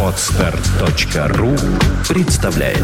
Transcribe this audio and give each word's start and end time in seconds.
Отстар.ру 0.00 1.56
представляет 2.08 2.78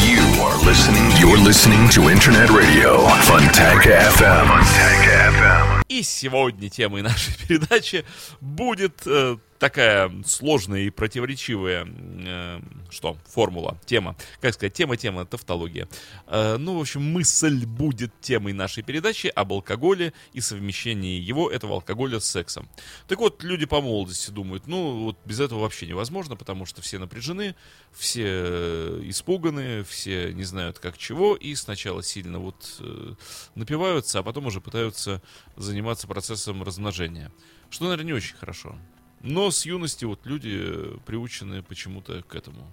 You 0.00 0.22
are 0.40 0.56
listening. 0.64 1.10
You're 1.20 1.36
listening 1.36 1.90
to 1.90 2.08
Internet 2.08 2.48
Radio 2.48 3.06
Funtank 3.26 3.82
FM. 3.84 4.46
Funtank 4.46 5.04
FM. 5.34 5.82
И 5.88 6.02
сегодня 6.02 6.70
темой 6.70 7.02
нашей 7.02 7.34
передачи 7.46 8.06
будет 8.40 9.02
э, 9.04 9.36
такая 9.62 10.10
сложная 10.26 10.80
и 10.80 10.90
противоречивая, 10.90 11.86
э, 11.86 12.60
что, 12.90 13.16
формула, 13.28 13.78
тема. 13.86 14.16
Как 14.40 14.54
сказать, 14.54 14.72
тема-тема, 14.72 15.24
тавтология. 15.24 15.88
Э, 16.26 16.56
ну, 16.56 16.78
в 16.78 16.80
общем, 16.80 17.00
мысль 17.00 17.64
будет 17.64 18.12
темой 18.20 18.54
нашей 18.54 18.82
передачи 18.82 19.28
об 19.28 19.52
алкоголе 19.52 20.14
и 20.32 20.40
совмещении 20.40 21.20
его, 21.20 21.48
этого 21.48 21.74
алкоголя, 21.74 22.18
с 22.18 22.24
сексом. 22.24 22.68
Так 23.06 23.20
вот, 23.20 23.44
люди 23.44 23.64
по 23.64 23.80
молодости 23.80 24.32
думают, 24.32 24.66
ну, 24.66 25.04
вот 25.04 25.18
без 25.24 25.38
этого 25.38 25.60
вообще 25.60 25.86
невозможно, 25.86 26.34
потому 26.34 26.66
что 26.66 26.82
все 26.82 26.98
напряжены, 26.98 27.54
все 27.92 28.24
э, 28.26 29.00
испуганы, 29.04 29.84
все 29.84 30.32
не 30.32 30.42
знают 30.42 30.80
как 30.80 30.98
чего, 30.98 31.36
и 31.36 31.54
сначала 31.54 32.02
сильно 32.02 32.40
вот 32.40 32.78
э, 32.80 33.14
напиваются, 33.54 34.18
а 34.18 34.22
потом 34.24 34.46
уже 34.46 34.60
пытаются 34.60 35.22
заниматься 35.54 36.08
процессом 36.08 36.64
размножения. 36.64 37.30
Что, 37.70 37.84
наверное, 37.84 38.06
не 38.06 38.12
очень 38.12 38.34
хорошо. 38.34 38.76
Но 39.22 39.50
с 39.50 39.64
юности 39.64 40.04
вот 40.04 40.20
люди 40.24 40.58
э, 40.60 40.96
приучены 41.06 41.62
почему-то 41.62 42.22
к 42.22 42.34
этому. 42.34 42.72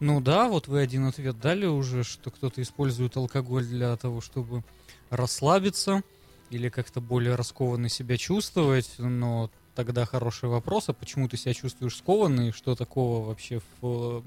Ну 0.00 0.20
да, 0.20 0.48
вот 0.48 0.68
вы 0.68 0.80
один 0.80 1.06
ответ 1.06 1.40
дали 1.40 1.66
уже, 1.66 2.04
что 2.04 2.30
кто-то 2.30 2.62
использует 2.62 3.16
алкоголь 3.16 3.64
для 3.64 3.96
того, 3.96 4.20
чтобы 4.20 4.62
расслабиться 5.10 6.02
или 6.50 6.68
как-то 6.68 7.00
более 7.00 7.34
раскованно 7.34 7.88
себя 7.88 8.16
чувствовать, 8.16 8.90
но 8.98 9.50
тогда 9.74 10.06
хороший 10.06 10.48
вопрос, 10.48 10.88
а 10.88 10.92
почему 10.92 11.28
ты 11.28 11.36
себя 11.36 11.54
чувствуешь 11.54 11.96
скованный, 11.96 12.52
что 12.52 12.74
такого 12.74 13.26
вообще 13.26 13.60
в 13.80 14.24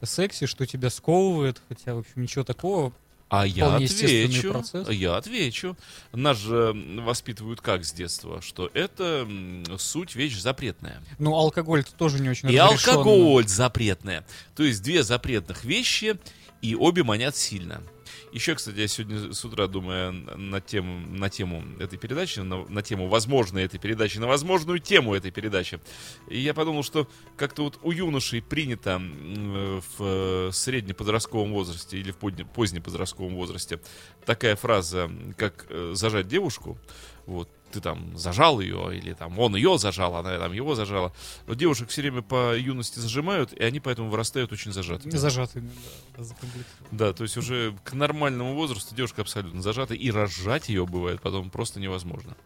э, 0.00 0.06
сексе, 0.06 0.46
что 0.46 0.66
тебя 0.66 0.90
сковывает, 0.90 1.60
хотя, 1.68 1.94
в 1.94 1.98
общем, 1.98 2.22
ничего 2.22 2.44
такого, 2.44 2.92
А 3.30 3.46
я 3.46 3.76
отвечу, 3.76 4.52
процесс. 4.52 4.88
я 4.88 5.16
отвечу. 5.16 5.76
Нас 6.12 6.36
же 6.36 6.72
воспитывают 7.00 7.60
как 7.60 7.84
с 7.84 7.92
детства, 7.92 8.42
что 8.42 8.68
это 8.74 9.26
суть 9.78 10.16
вещь 10.16 10.36
запретная. 10.40 11.00
Ну, 11.20 11.34
алкоголь 11.36 11.84
тоже 11.96 12.20
не 12.20 12.28
очень 12.28 12.50
И 12.50 12.56
алкоголь 12.56 13.46
запретная. 13.46 14.26
То 14.56 14.64
есть 14.64 14.82
две 14.82 15.04
запретных 15.04 15.64
вещи, 15.64 16.18
и 16.60 16.74
обе 16.74 17.04
манят 17.04 17.36
сильно. 17.36 17.80
Еще, 18.32 18.54
кстати, 18.54 18.78
я 18.78 18.88
сегодня 18.88 19.32
с 19.32 19.44
утра 19.44 19.66
думаю 19.66 20.12
на 20.12 20.60
тему, 20.60 21.00
на 21.08 21.28
тему 21.28 21.64
этой 21.80 21.98
передачи, 21.98 22.38
на, 22.38 22.64
на 22.66 22.82
тему 22.82 23.08
возможной 23.08 23.64
этой 23.64 23.80
передачи, 23.80 24.18
на 24.18 24.28
возможную 24.28 24.78
тему 24.78 25.14
этой 25.14 25.32
передачи. 25.32 25.80
И 26.28 26.38
я 26.38 26.54
подумал, 26.54 26.84
что 26.84 27.08
как-то 27.36 27.64
вот 27.64 27.78
у 27.82 27.90
юношей 27.90 28.40
принято 28.40 29.00
в 29.00 29.82
э, 29.98 30.50
среднеподростковом 30.52 31.52
возрасте 31.52 31.98
или 31.98 32.12
в 32.12 32.18
позднеподростковом 32.54 33.34
возрасте 33.34 33.80
такая 34.24 34.54
фраза, 34.54 35.10
как 35.36 35.66
э, 35.68 35.92
зажать 35.94 36.28
девушку. 36.28 36.78
Вот 37.26 37.48
ты 37.70 37.80
там 37.80 38.16
зажал 38.16 38.60
ее, 38.60 38.96
или 38.96 39.12
там 39.12 39.38
он 39.38 39.56
ее 39.56 39.78
зажал, 39.78 40.16
она 40.16 40.38
там 40.38 40.52
его 40.52 40.74
зажала. 40.74 41.12
Но 41.46 41.54
девушек 41.54 41.88
все 41.88 42.02
время 42.02 42.22
по 42.22 42.56
юности 42.56 42.98
зажимают, 42.98 43.52
и 43.52 43.62
они 43.62 43.80
поэтому 43.80 44.10
вырастают 44.10 44.52
очень 44.52 44.72
зажатыми. 44.72 45.10
Зажатыми, 45.12 45.70
да. 46.16 46.24
Да, 46.90 47.12
то 47.12 47.22
есть 47.22 47.36
уже 47.36 47.74
к 47.84 47.92
нормальному 47.92 48.54
возрасту 48.54 48.94
девушка 48.94 49.22
абсолютно 49.22 49.62
зажата, 49.62 49.94
и 49.94 50.10
разжать 50.10 50.68
ее 50.68 50.86
бывает 50.86 51.20
потом 51.20 51.50
просто 51.50 51.80
невозможно. 51.80 52.36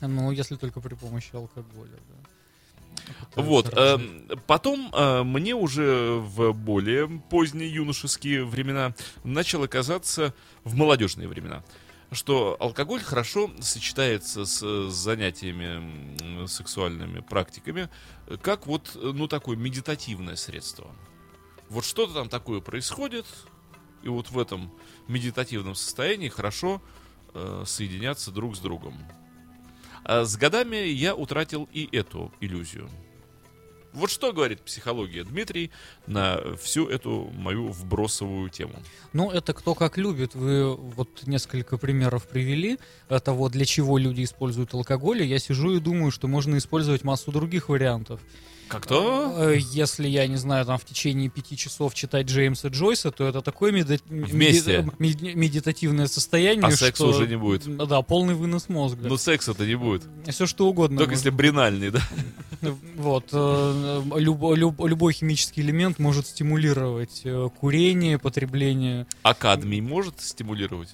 Ну, 0.00 0.30
если 0.30 0.56
только 0.56 0.80
при 0.80 0.94
помощи 0.94 1.30
алкоголя, 1.34 1.90
да. 1.90 2.28
Вот. 3.34 3.76
эм, 3.76 4.26
потом 4.46 4.90
э, 4.92 5.22
мне 5.22 5.54
уже 5.54 6.18
в 6.18 6.52
более 6.52 7.08
поздние 7.30 7.72
юношеские 7.72 8.44
времена 8.44 8.94
начало 9.24 9.66
казаться, 9.66 10.34
в 10.64 10.74
молодежные 10.74 11.28
времена, 11.28 11.62
что 12.10 12.56
алкоголь 12.58 13.02
хорошо 13.02 13.50
сочетается 13.60 14.44
с 14.44 14.90
занятиями 14.90 16.46
сексуальными 16.46 17.20
практиками, 17.20 17.88
как 18.42 18.66
вот, 18.66 18.92
ну, 18.94 19.28
такое 19.28 19.56
медитативное 19.56 20.36
средство. 20.36 20.90
Вот 21.68 21.84
что-то 21.84 22.14
там 22.14 22.28
такое 22.28 22.60
происходит, 22.60 23.26
и 24.02 24.08
вот 24.08 24.30
в 24.30 24.38
этом 24.38 24.72
медитативном 25.06 25.74
состоянии 25.74 26.28
хорошо 26.28 26.80
э, 27.34 27.64
соединяться 27.66 28.30
друг 28.30 28.56
с 28.56 28.60
другом. 28.60 28.96
А 30.04 30.24
с 30.24 30.36
годами 30.36 30.76
я 30.76 31.14
утратил 31.14 31.68
и 31.72 31.88
эту 31.94 32.32
иллюзию. 32.40 32.88
Вот 33.92 34.10
что 34.10 34.32
говорит 34.32 34.60
психология 34.60 35.24
Дмитрий 35.24 35.70
на 36.06 36.40
всю 36.56 36.88
эту 36.88 37.30
мою 37.34 37.68
вбросовую 37.68 38.50
тему. 38.50 38.74
Ну, 39.12 39.30
это 39.30 39.54
кто 39.54 39.74
как 39.74 39.96
любит. 39.96 40.34
Вы 40.34 40.74
вот 40.74 41.26
несколько 41.26 41.78
примеров 41.78 42.26
привели 42.28 42.78
того, 43.24 43.48
для 43.48 43.64
чего 43.64 43.98
люди 43.98 44.24
используют 44.24 44.74
алкоголь. 44.74 45.22
Я 45.22 45.38
сижу 45.38 45.74
и 45.74 45.80
думаю, 45.80 46.10
что 46.10 46.28
можно 46.28 46.58
использовать 46.58 47.04
массу 47.04 47.32
других 47.32 47.68
вариантов. 47.68 48.20
Как-то? 48.68 49.34
Э, 49.36 49.56
Если, 49.58 50.06
я 50.08 50.26
не 50.26 50.36
знаю, 50.36 50.64
там 50.66 50.78
в 50.78 50.84
течение 50.84 51.28
пяти 51.28 51.56
часов 51.56 51.94
читать 51.94 52.26
Джеймса 52.26 52.68
Джойса, 52.68 53.10
то 53.10 53.26
это 53.26 53.40
такое 53.42 53.72
меди- 53.72 54.00
Вместе. 54.08 54.82
меди- 54.82 54.92
меди- 54.98 55.34
медитативное 55.34 56.06
состояние, 56.06 56.64
А 56.66 56.70
секса 56.70 57.04
что- 57.04 57.08
уже 57.08 57.26
не 57.26 57.36
будет. 57.36 57.64
Да, 57.88 58.02
полный 58.02 58.34
вынос 58.34 58.68
мозга. 58.68 59.08
Ну, 59.08 59.16
секса-то 59.16 59.64
не 59.66 59.74
будет. 59.74 60.04
Все 60.28 60.46
что 60.46 60.68
угодно. 60.68 60.98
Только 60.98 61.14
если 61.14 61.30
бринальный, 61.30 61.90
да? 61.90 62.00
Вот. 62.96 63.28
э, 63.32 64.02
любо- 64.16 64.54
люб- 64.54 64.84
любой 64.86 65.12
химический 65.12 65.62
элемент 65.62 65.98
может 65.98 66.26
стимулировать 66.26 67.22
э, 67.24 67.48
курение, 67.60 68.18
потребление. 68.18 69.06
А 69.22 69.34
кадмий 69.34 69.80
может 69.80 70.20
стимулировать? 70.20 70.90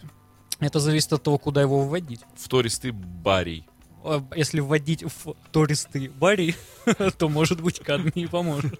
Это 0.60 0.78
зависит 0.78 1.12
от 1.12 1.22
того, 1.22 1.38
куда 1.38 1.62
его 1.62 1.80
вводить. 1.86 2.20
Втористый 2.36 2.92
барий. 2.92 3.64
А 4.04 4.22
Если 4.36 4.60
вводить 4.60 5.02
в 5.02 5.34
тористый 5.50 6.08
барий, 6.08 6.54
то, 7.18 7.28
может 7.28 7.60
быть, 7.60 7.80
кадмий 7.80 8.28
поможет. 8.28 8.78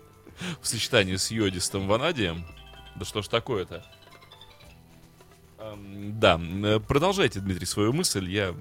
В 0.61 0.67
сочетании 0.67 1.17
с 1.17 1.31
йодистым 1.31 1.87
ванадием. 1.89 2.45
Да 2.97 3.05
что 3.05 3.23
ж 3.23 3.29
такое-то? 3.29 3.85
Да, 5.59 6.39
э, 6.41 6.81
продолжайте, 6.81 7.41
Дмитрий, 7.41 7.67
свою 7.67 7.93
мысль. 7.93 8.29
Я 8.31 8.55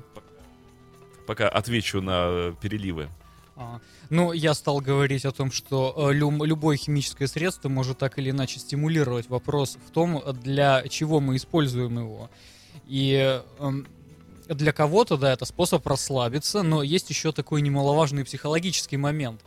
пока 1.27 1.49
отвечу 1.49 2.01
на 2.01 2.25
э, 2.27 2.53
переливы. 2.61 3.09
А, 3.55 3.79
Ну, 4.09 4.31
я 4.31 4.53
стал 4.53 4.79
говорить 4.79 5.25
о 5.25 5.31
том, 5.31 5.51
что 5.51 5.93
э, 6.11 6.13
лю- 6.13 6.43
любое 6.45 6.77
химическое 6.77 7.27
средство 7.27 7.69
может 7.69 7.97
так 7.97 8.17
или 8.19 8.29
иначе 8.29 8.59
стимулировать. 8.59 9.27
Вопрос 9.29 9.77
в 9.87 9.91
том, 9.91 10.23
для 10.41 10.87
чего 10.87 11.19
мы 11.19 11.35
используем 11.35 11.99
его. 11.99 12.29
И 12.87 13.41
эм, 13.59 13.87
для 14.47 14.71
кого-то, 14.71 15.17
да, 15.17 15.33
это 15.33 15.45
способ 15.45 15.85
расслабиться, 15.87 16.63
но 16.63 16.83
есть 16.83 17.09
еще 17.09 17.31
такой 17.31 17.61
немаловажный 17.61 18.25
психологический 18.25 18.97
момент, 18.97 19.41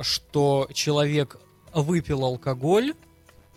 что 0.00 0.68
человек 0.72 1.38
выпил 1.74 2.24
алкоголь, 2.24 2.94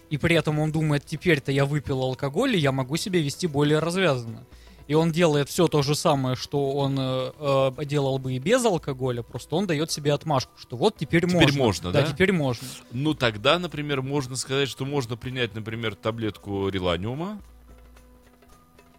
и 0.09 0.17
при 0.17 0.35
этом 0.35 0.59
он 0.59 0.71
думает, 0.71 1.05
теперь-то 1.05 1.51
я 1.51 1.65
выпил 1.65 2.01
алкоголь, 2.01 2.55
и 2.55 2.59
я 2.59 2.71
могу 2.71 2.97
себя 2.97 3.19
вести 3.19 3.47
более 3.47 3.79
развязанно. 3.79 4.45
И 4.87 4.93
он 4.93 5.11
делает 5.11 5.49
все 5.49 5.67
то 5.67 5.81
же 5.81 5.95
самое, 5.95 6.35
что 6.35 6.71
он 6.73 6.95
э, 6.99 7.31
э, 7.39 7.85
делал 7.85 8.19
бы 8.19 8.33
и 8.33 8.39
без 8.39 8.63
алкоголя, 8.63 9.23
просто 9.23 9.55
он 9.55 9.65
дает 9.65 9.89
себе 9.89 10.13
отмашку, 10.13 10.51
что 10.59 10.77
вот 10.77 10.95
теперь, 10.95 11.23
Теперь 11.23 11.41
можно. 11.41 11.57
можно, 11.57 11.91
да? 11.91 12.03
теперь 12.03 12.31
можно. 12.31 12.67
Ну, 12.91 13.15
тогда, 13.15 13.57
например, 13.57 14.03
можно 14.03 14.35
сказать, 14.35 14.69
что 14.69 14.85
можно 14.85 15.17
принять, 15.17 15.55
например, 15.55 15.95
таблетку 15.95 16.69
реланиума. 16.69 17.41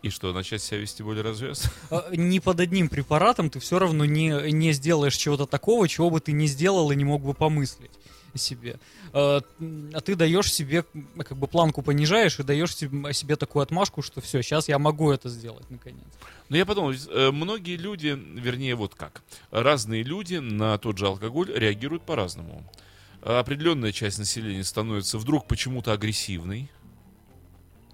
И 0.06 0.10
что, 0.10 0.32
начать 0.32 0.62
себя 0.62 0.78
вести 0.78 1.02
более 1.02 1.24
развязно? 1.24 1.68
Э, 1.90 2.14
Ни 2.14 2.38
под 2.38 2.60
одним 2.60 2.88
препаратом 2.88 3.50
ты 3.50 3.58
все 3.58 3.80
равно 3.80 4.04
не, 4.04 4.52
не 4.52 4.70
сделаешь 4.72 5.16
чего-то 5.16 5.46
такого, 5.46 5.88
чего 5.88 6.10
бы 6.10 6.20
ты 6.20 6.30
не 6.30 6.46
сделал 6.46 6.92
и 6.92 6.96
не 6.96 7.04
мог 7.04 7.22
бы 7.22 7.34
помыслить 7.34 7.90
себе. 8.36 8.78
Э, 9.12 9.40
А 9.94 10.00
ты 10.00 10.14
даешь 10.14 10.52
себе, 10.52 10.84
как 11.18 11.36
бы 11.36 11.48
планку 11.48 11.82
понижаешь 11.82 12.38
и 12.38 12.44
даешь 12.44 12.76
себе, 12.76 13.34
такую 13.34 13.64
отмашку, 13.64 14.00
что 14.00 14.20
все, 14.20 14.42
сейчас 14.42 14.68
я 14.68 14.78
могу 14.78 15.10
это 15.10 15.28
сделать 15.28 15.68
наконец. 15.70 16.04
Но 16.50 16.56
я 16.56 16.64
подумал, 16.64 16.92
э, 16.92 17.30
многие 17.32 17.76
люди, 17.76 18.16
вернее, 18.16 18.76
вот 18.76 18.94
как, 18.94 19.22
разные 19.50 20.04
люди 20.04 20.36
на 20.36 20.78
тот 20.78 20.98
же 20.98 21.06
алкоголь 21.08 21.50
реагируют 21.52 22.04
по-разному. 22.04 22.62
А 23.22 23.40
Определенная 23.40 23.90
часть 23.90 24.20
населения 24.20 24.62
становится 24.62 25.18
вдруг 25.18 25.48
почему-то 25.48 25.92
агрессивной, 25.92 26.70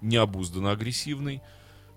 необузданно 0.01 0.69
агрессивной. 0.71 1.41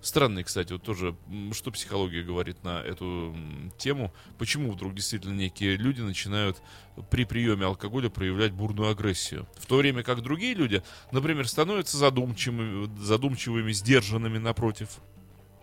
Странный, 0.03 0.45
кстати, 0.45 0.73
вот 0.73 0.83
тоже, 0.83 1.17
что 1.53 1.73
психология 1.73 2.23
говорит 2.23 2.63
на 2.63 2.81
эту 2.81 3.35
тему. 3.77 4.13
Почему 4.39 4.71
вдруг 4.71 4.95
действительно 4.95 5.35
некие 5.35 5.77
люди 5.77 6.01
начинают 6.01 6.63
при 7.11 7.25
приеме 7.25 7.67
алкоголя 7.67 8.09
проявлять 8.09 8.53
бурную 8.53 8.91
агрессию? 8.91 9.49
В 9.57 9.67
то 9.67 9.79
время 9.79 10.05
как 10.05 10.23
другие 10.23 10.55
люди, 10.55 10.83
например, 11.11 11.49
становятся 11.49 11.97
задумчивыми, 11.97 12.89
задумчивыми 12.99 13.73
сдержанными 13.73 14.39
напротив. 14.39 15.01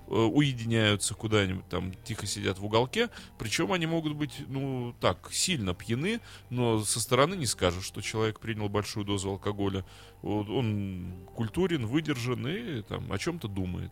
уединяются 0.07 1.15
куда-нибудь, 1.15 1.67
там 1.69 1.93
тихо 2.03 2.25
сидят 2.25 2.59
в 2.59 2.65
уголке. 2.65 3.09
Причем 3.37 3.71
они 3.71 3.85
могут 3.85 4.13
быть, 4.13 4.43
ну, 4.47 4.93
так, 4.99 5.29
сильно 5.31 5.73
пьяны, 5.73 6.19
но 6.49 6.83
со 6.83 6.99
стороны 6.99 7.35
не 7.35 7.45
скажешь, 7.45 7.85
что 7.85 8.01
человек 8.01 8.39
принял 8.39 8.69
большую 8.69 9.05
дозу 9.05 9.29
алкоголя. 9.29 9.85
Вот 10.21 10.49
он 10.49 11.27
культурен, 11.35 11.85
выдержан 11.85 12.47
и 12.47 12.81
там 12.81 13.11
о 13.11 13.17
чем-то 13.17 13.47
думает. 13.47 13.91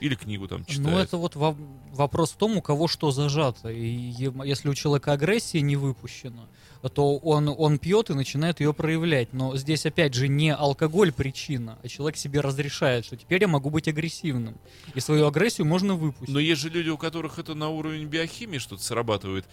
Или 0.00 0.14
книгу 0.14 0.46
там 0.46 0.64
читает. 0.64 0.80
Ну, 0.88 0.98
это 0.98 1.16
вот 1.16 1.36
во- 1.36 1.56
вопрос 1.92 2.32
в 2.32 2.36
том, 2.36 2.56
у 2.56 2.62
кого 2.62 2.86
что 2.88 3.10
зажато. 3.10 3.70
И 3.70 3.86
если 3.86 4.68
у 4.68 4.74
человека 4.74 5.12
агрессия 5.12 5.60
не 5.62 5.76
выпущена, 5.76 6.46
то 6.94 7.16
он, 7.16 7.48
он 7.56 7.78
пьет 7.78 8.10
и 8.10 8.14
начинает 8.14 8.60
ее 8.60 8.72
проявлять. 8.72 9.32
Но 9.32 9.56
здесь, 9.56 9.86
опять 9.86 10.14
же, 10.14 10.28
не 10.28 10.54
алкоголь 10.54 11.12
причина, 11.12 11.78
а 11.82 11.88
человек 11.88 12.16
себе 12.16 12.40
разрешает, 12.40 13.06
что 13.06 13.16
теперь 13.16 13.40
я 13.42 13.48
могу 13.48 13.70
быть 13.70 13.88
агрессивным. 13.88 14.56
И 14.94 15.00
свою 15.00 15.26
агрессию 15.26 15.66
можно 15.66 15.94
выпустить. 15.94 16.32
Но 16.32 16.38
есть 16.38 16.60
же 16.60 16.68
люди, 16.68 16.90
у 16.90 16.98
которых 16.98 17.38
это 17.38 17.54
на 17.54 17.70
уровень 17.70 18.06
биохимии 18.06 18.58
что-то 18.58 18.82
срабатывает. 18.82 19.46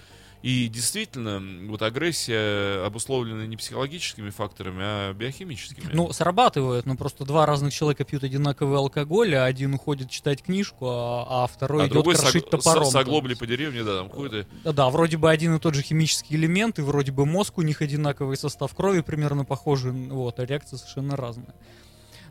И 0.43 0.67
действительно, 0.67 1.41
вот 1.69 1.81
агрессия 1.81 2.85
обусловлена 2.85 3.45
не 3.45 3.55
психологическими 3.55 4.29
факторами, 4.29 4.81
а 4.81 5.13
биохимическими. 5.13 5.91
Ну, 5.93 6.11
срабатывает, 6.11 6.85
но 6.85 6.97
просто 6.97 7.23
два 7.23 7.45
разных 7.45 7.73
человека 7.73 8.03
пьют 8.03 8.25
одинаковый 8.25 8.77
алкоголь, 8.77 9.35
а 9.35 9.45
один 9.45 9.73
уходит 9.73 10.09
читать 10.09 10.43
книжку, 10.43 10.85
а, 10.89 11.45
а 11.45 11.47
второй 11.47 11.83
а 11.83 11.85
идет 11.85 11.93
другой 11.93 12.15
крошить 12.15 12.45
с, 12.45 12.49
топором. 12.49 12.83
с, 12.83 12.93
оглобли 12.93 13.35
по 13.35 13.47
деревне, 13.47 13.83
да, 13.83 14.03
там 14.03 14.25
и... 14.25 14.45
Да, 14.65 14.73
да, 14.73 14.89
вроде 14.89 15.15
бы 15.15 15.31
один 15.31 15.55
и 15.55 15.59
тот 15.59 15.75
же 15.75 15.81
химический 15.81 16.35
элемент, 16.35 16.77
и 16.77 16.81
вроде 16.81 17.13
бы 17.13 17.25
мозг 17.25 17.57
у 17.57 17.61
них 17.61 17.81
одинаковый, 17.81 18.35
состав 18.35 18.75
крови 18.75 18.99
примерно 18.99 19.45
похожий, 19.45 19.93
вот, 19.93 20.39
а 20.41 20.45
реакция 20.45 20.75
совершенно 20.75 21.15
разная. 21.15 21.55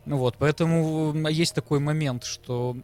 Ну 0.05 0.17
вот, 0.17 0.35
поэтому 0.37 1.15
есть 1.29 1.55
такой 1.55 1.79
момент, 1.79 2.25
что 2.25 2.77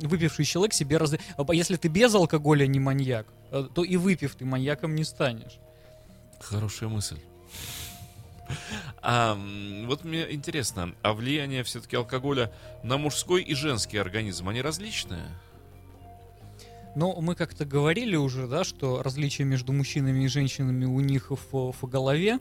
выпивший 0.00 0.44
человек 0.44 0.72
себе 0.72 0.96
раз... 0.96 1.14
а 1.36 1.54
Если 1.54 1.76
ты 1.76 1.88
без 1.88 2.14
алкоголя 2.14 2.66
не 2.66 2.80
маньяк, 2.80 3.26
э, 3.50 3.68
то 3.74 3.84
и 3.84 3.96
выпив 3.96 4.34
ты 4.34 4.44
маньяком 4.44 4.94
не 4.94 5.04
станешь. 5.04 5.58
Хорошая 6.40 6.88
мысль. 6.88 7.18
А, 9.02 9.38
вот 9.86 10.04
мне 10.04 10.32
интересно, 10.32 10.94
а 11.02 11.12
влияние 11.12 11.62
все-таки 11.62 11.96
алкоголя 11.96 12.52
на 12.82 12.96
мужской 12.96 13.42
и 13.42 13.54
женский 13.54 13.98
организм, 13.98 14.48
они 14.48 14.60
различные? 14.60 15.26
Но 16.96 17.20
мы 17.20 17.34
как-то 17.34 17.64
говорили 17.64 18.16
уже, 18.16 18.48
да, 18.48 18.64
что 18.64 19.02
различия 19.02 19.44
между 19.44 19.72
мужчинами 19.72 20.24
и 20.24 20.28
женщинами 20.28 20.84
у 20.84 21.00
них 21.00 21.30
в, 21.30 21.72
в 21.72 21.86
голове. 21.86 22.40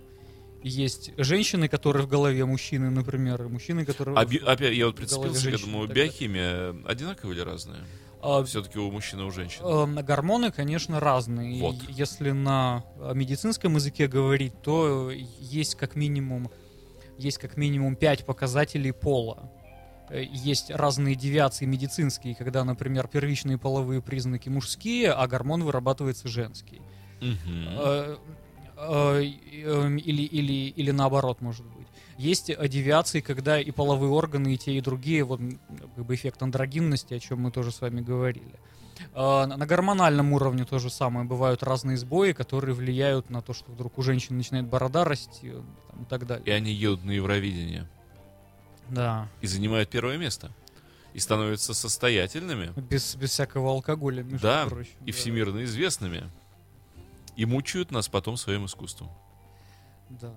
Есть 0.61 1.11
женщины, 1.17 1.67
которые 1.67 2.05
в 2.05 2.09
голове 2.09 2.45
мужчины, 2.45 2.89
например, 2.89 3.43
и 3.43 3.47
мужчины, 3.47 3.85
которые... 3.85 4.17
А 4.17 4.25
би- 4.25 4.37
опять, 4.39 4.75
я 4.75 4.87
вот 4.87 4.95
в 4.95 4.97
прицепился, 4.97 5.51
так 5.51 5.61
далее. 5.61 5.87
биохимия 5.95 6.75
одинаковая 6.85 7.33
или 7.35 7.41
разная? 7.41 7.85
А, 8.21 8.43
Все-таки 8.43 8.77
у 8.77 8.91
мужчин 8.91 9.21
и 9.21 9.23
у 9.23 9.31
женщин. 9.31 9.61
Э, 9.63 10.03
Гормоны, 10.03 10.51
конечно, 10.51 10.99
разные. 10.99 11.61
Вот. 11.61 11.75
Если 11.87 12.31
на 12.31 12.83
э, 12.97 13.13
медицинском 13.15 13.75
языке 13.75 14.07
говорить, 14.07 14.61
то 14.61 15.09
есть 15.11 15.75
как 15.75 15.95
минимум 15.95 16.51
есть 17.17 17.37
как 17.37 17.55
минимум 17.57 17.95
пять 17.95 18.25
показателей 18.25 18.91
пола. 18.91 19.49
Э, 20.09 20.21
Есть 20.21 20.69
разные 20.71 21.15
девиации 21.15 21.65
медицинские, 21.65 22.35
когда, 22.35 22.65
например, 22.65 23.07
первичные 23.07 23.57
половые 23.57 24.01
признаки 24.01 24.49
мужские, 24.49 25.11
а 25.13 25.25
гормон 25.27 25.63
вырабатывается 25.63 26.27
женский. 26.27 26.81
Мгм. 27.21 28.17
Э, 28.81 29.21
э, 29.21 29.33
э, 29.51 29.97
Или, 29.99 30.21
или, 30.23 30.69
или 30.69 30.91
наоборот, 30.91 31.41
может 31.41 31.65
быть. 31.65 31.87
Есть 32.17 32.47
девиации, 32.69 33.19
когда 33.21 33.59
и 33.59 33.71
половые 33.71 34.11
органы, 34.11 34.53
и 34.53 34.57
те, 34.57 34.73
и 34.73 34.81
другие, 34.81 35.23
вот 35.23 35.39
как 35.95 36.05
бы 36.05 36.15
эффект 36.15 36.41
андрогинности, 36.41 37.13
о 37.13 37.19
чем 37.19 37.41
мы 37.41 37.51
тоже 37.51 37.71
с 37.71 37.81
вами 37.81 38.01
говорили. 38.01 38.55
Э, 39.13 39.45
На 39.45 39.57
на 39.57 39.65
гормональном 39.65 40.31
уровне 40.33 40.63
то 40.65 40.79
же 40.79 40.89
самое. 40.89 41.25
Бывают 41.25 41.61
разные 41.63 41.97
сбои, 41.97 42.31
которые 42.31 42.73
влияют 42.73 43.29
на 43.29 43.41
то, 43.41 43.53
что 43.53 43.71
вдруг 43.71 43.97
у 43.97 44.01
женщин 44.01 44.37
начинает 44.37 44.65
борода 44.67 45.03
расти 45.03 45.49
э, 45.49 45.61
там, 45.91 46.03
и 46.03 46.05
так 46.05 46.23
И 46.23 46.25
далее. 46.25 46.55
они 46.55 46.71
едут 46.71 47.03
на 47.03 47.11
Евровидение 47.11 47.85
Да. 48.89 49.27
и 49.41 49.47
занимают 49.47 49.89
первое 49.89 50.17
место. 50.17 50.51
И 51.13 51.19
становятся 51.19 51.73
состоятельными, 51.73 52.71
Без, 52.79 53.15
без 53.15 53.31
всякого 53.31 53.71
алкоголя, 53.71 54.21
между 54.23 54.39
да, 54.47 54.65
прочим. 54.67 54.91
и 55.05 55.11
да. 55.11 55.17
всемирно 55.17 55.63
известными. 55.63 56.29
И 57.39 57.45
мучают 57.45 57.89
нас 57.91 58.09
потом 58.09 58.35
своим 58.35 58.65
искусством. 58.65 59.09
Да. 60.09 60.33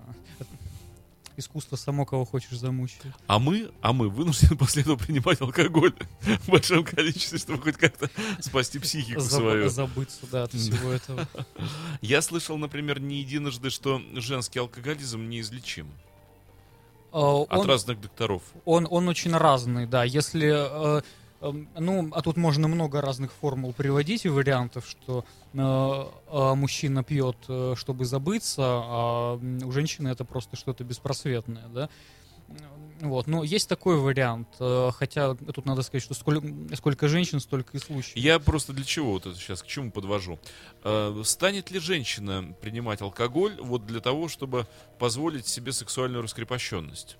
Искусство 1.35 1.75
само 1.75 2.05
кого 2.05 2.23
хочешь 2.23 2.57
замучить. 2.57 3.01
А 3.27 3.39
мы, 3.39 3.71
а 3.81 3.91
мы 3.91 4.07
вынуждены 4.07 4.55
после 4.55 4.83
этого 4.83 4.95
принимать 4.95 5.41
алкоголь 5.41 5.93
в 6.21 6.47
большом 6.49 6.85
количестве, 6.85 7.39
чтобы 7.39 7.61
хоть 7.61 7.75
как-то 7.75 8.09
спасти 8.39 8.79
психику 8.79 9.19
Заб- 9.19 9.37
свою. 9.39 9.69
Забыться, 9.69 10.19
да, 10.31 10.43
от 10.43 10.53
всего 10.53 10.91
этого. 10.91 11.27
Я 12.01 12.21
слышал, 12.21 12.57
например, 12.57 13.01
не 13.01 13.17
единожды, 13.19 13.69
что 13.69 14.01
женский 14.13 14.59
алкоголизм 14.59 15.27
неизлечим. 15.27 15.91
Э, 17.11 17.17
От 17.17 17.51
он- 17.51 17.67
разных 17.67 17.99
докторов. 17.99 18.43
Он, 18.63 18.87
он 18.89 19.09
очень 19.09 19.35
разный, 19.35 19.87
да. 19.87 20.05
Если, 20.05 20.53
э, 20.55 21.01
ну, 21.51 22.09
а 22.13 22.21
тут 22.21 22.37
можно 22.37 22.67
много 22.67 23.01
разных 23.01 23.31
формул 23.33 23.73
приводить 23.73 24.25
и 24.25 24.29
вариантов, 24.29 24.87
что 24.87 25.25
э, 25.53 25.57
э, 25.57 26.53
мужчина 26.55 27.03
пьет, 27.03 27.37
э, 27.47 27.73
чтобы 27.75 28.05
забыться, 28.05 28.63
а 28.63 29.35
у 29.35 29.71
женщины 29.71 30.09
это 30.09 30.23
просто 30.23 30.55
что-то 30.55 30.83
беспросветное, 30.83 31.67
да. 31.73 31.89
Вот, 33.01 33.27
но 33.27 33.43
есть 33.43 33.67
такой 33.67 33.97
вариант, 33.97 34.47
э, 34.59 34.91
хотя 34.95 35.33
тут 35.35 35.65
надо 35.65 35.81
сказать, 35.81 36.03
что 36.03 36.13
сколько, 36.13 36.47
сколько 36.75 37.07
женщин, 37.07 37.39
столько 37.39 37.75
и 37.75 37.79
случаев. 37.79 38.15
Я 38.15 38.39
просто 38.39 38.71
для 38.71 38.85
чего 38.85 39.13
вот 39.13 39.25
это 39.25 39.35
сейчас 39.35 39.63
к 39.63 39.67
чему 39.67 39.91
подвожу? 39.91 40.39
Станет 41.23 41.71
ли 41.71 41.79
женщина 41.79 42.55
принимать 42.61 43.01
алкоголь 43.01 43.57
вот 43.59 43.85
для 43.85 43.99
того, 43.99 44.29
чтобы 44.29 44.67
позволить 44.99 45.47
себе 45.47 45.73
сексуальную 45.73 46.21
раскрепощенность? 46.21 47.17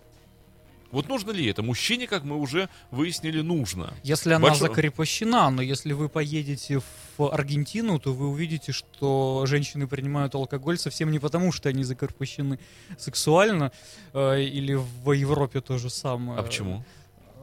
Вот 0.93 1.09
нужно 1.09 1.31
ли 1.31 1.47
это? 1.47 1.63
Мужчине, 1.63 2.07
как 2.07 2.23
мы 2.23 2.37
уже 2.37 2.69
выяснили, 2.91 3.41
нужно. 3.41 3.93
Если 4.03 4.31
она 4.31 4.47
Большой- 4.49 4.67
закрепощена, 4.69 5.49
но 5.49 5.61
если 5.61 5.91
вы 5.93 6.07
поедете 6.07 6.79
в 7.17 7.29
Аргентину, 7.33 7.99
то 7.99 8.13
вы 8.13 8.27
увидите, 8.29 8.71
что 8.71 9.43
женщины 9.47 9.87
принимают 9.87 10.35
алкоголь 10.35 10.77
совсем 10.77 11.11
не 11.11 11.19
потому, 11.19 11.51
что 11.51 11.69
они 11.69 11.83
закрепощены 11.83 12.59
сексуально, 12.97 13.71
э, 14.13 14.41
или 14.43 14.75
в 14.75 15.11
Европе 15.11 15.61
то 15.61 15.77
же 15.79 15.89
самое. 15.89 16.39
А 16.39 16.43
почему? 16.43 16.83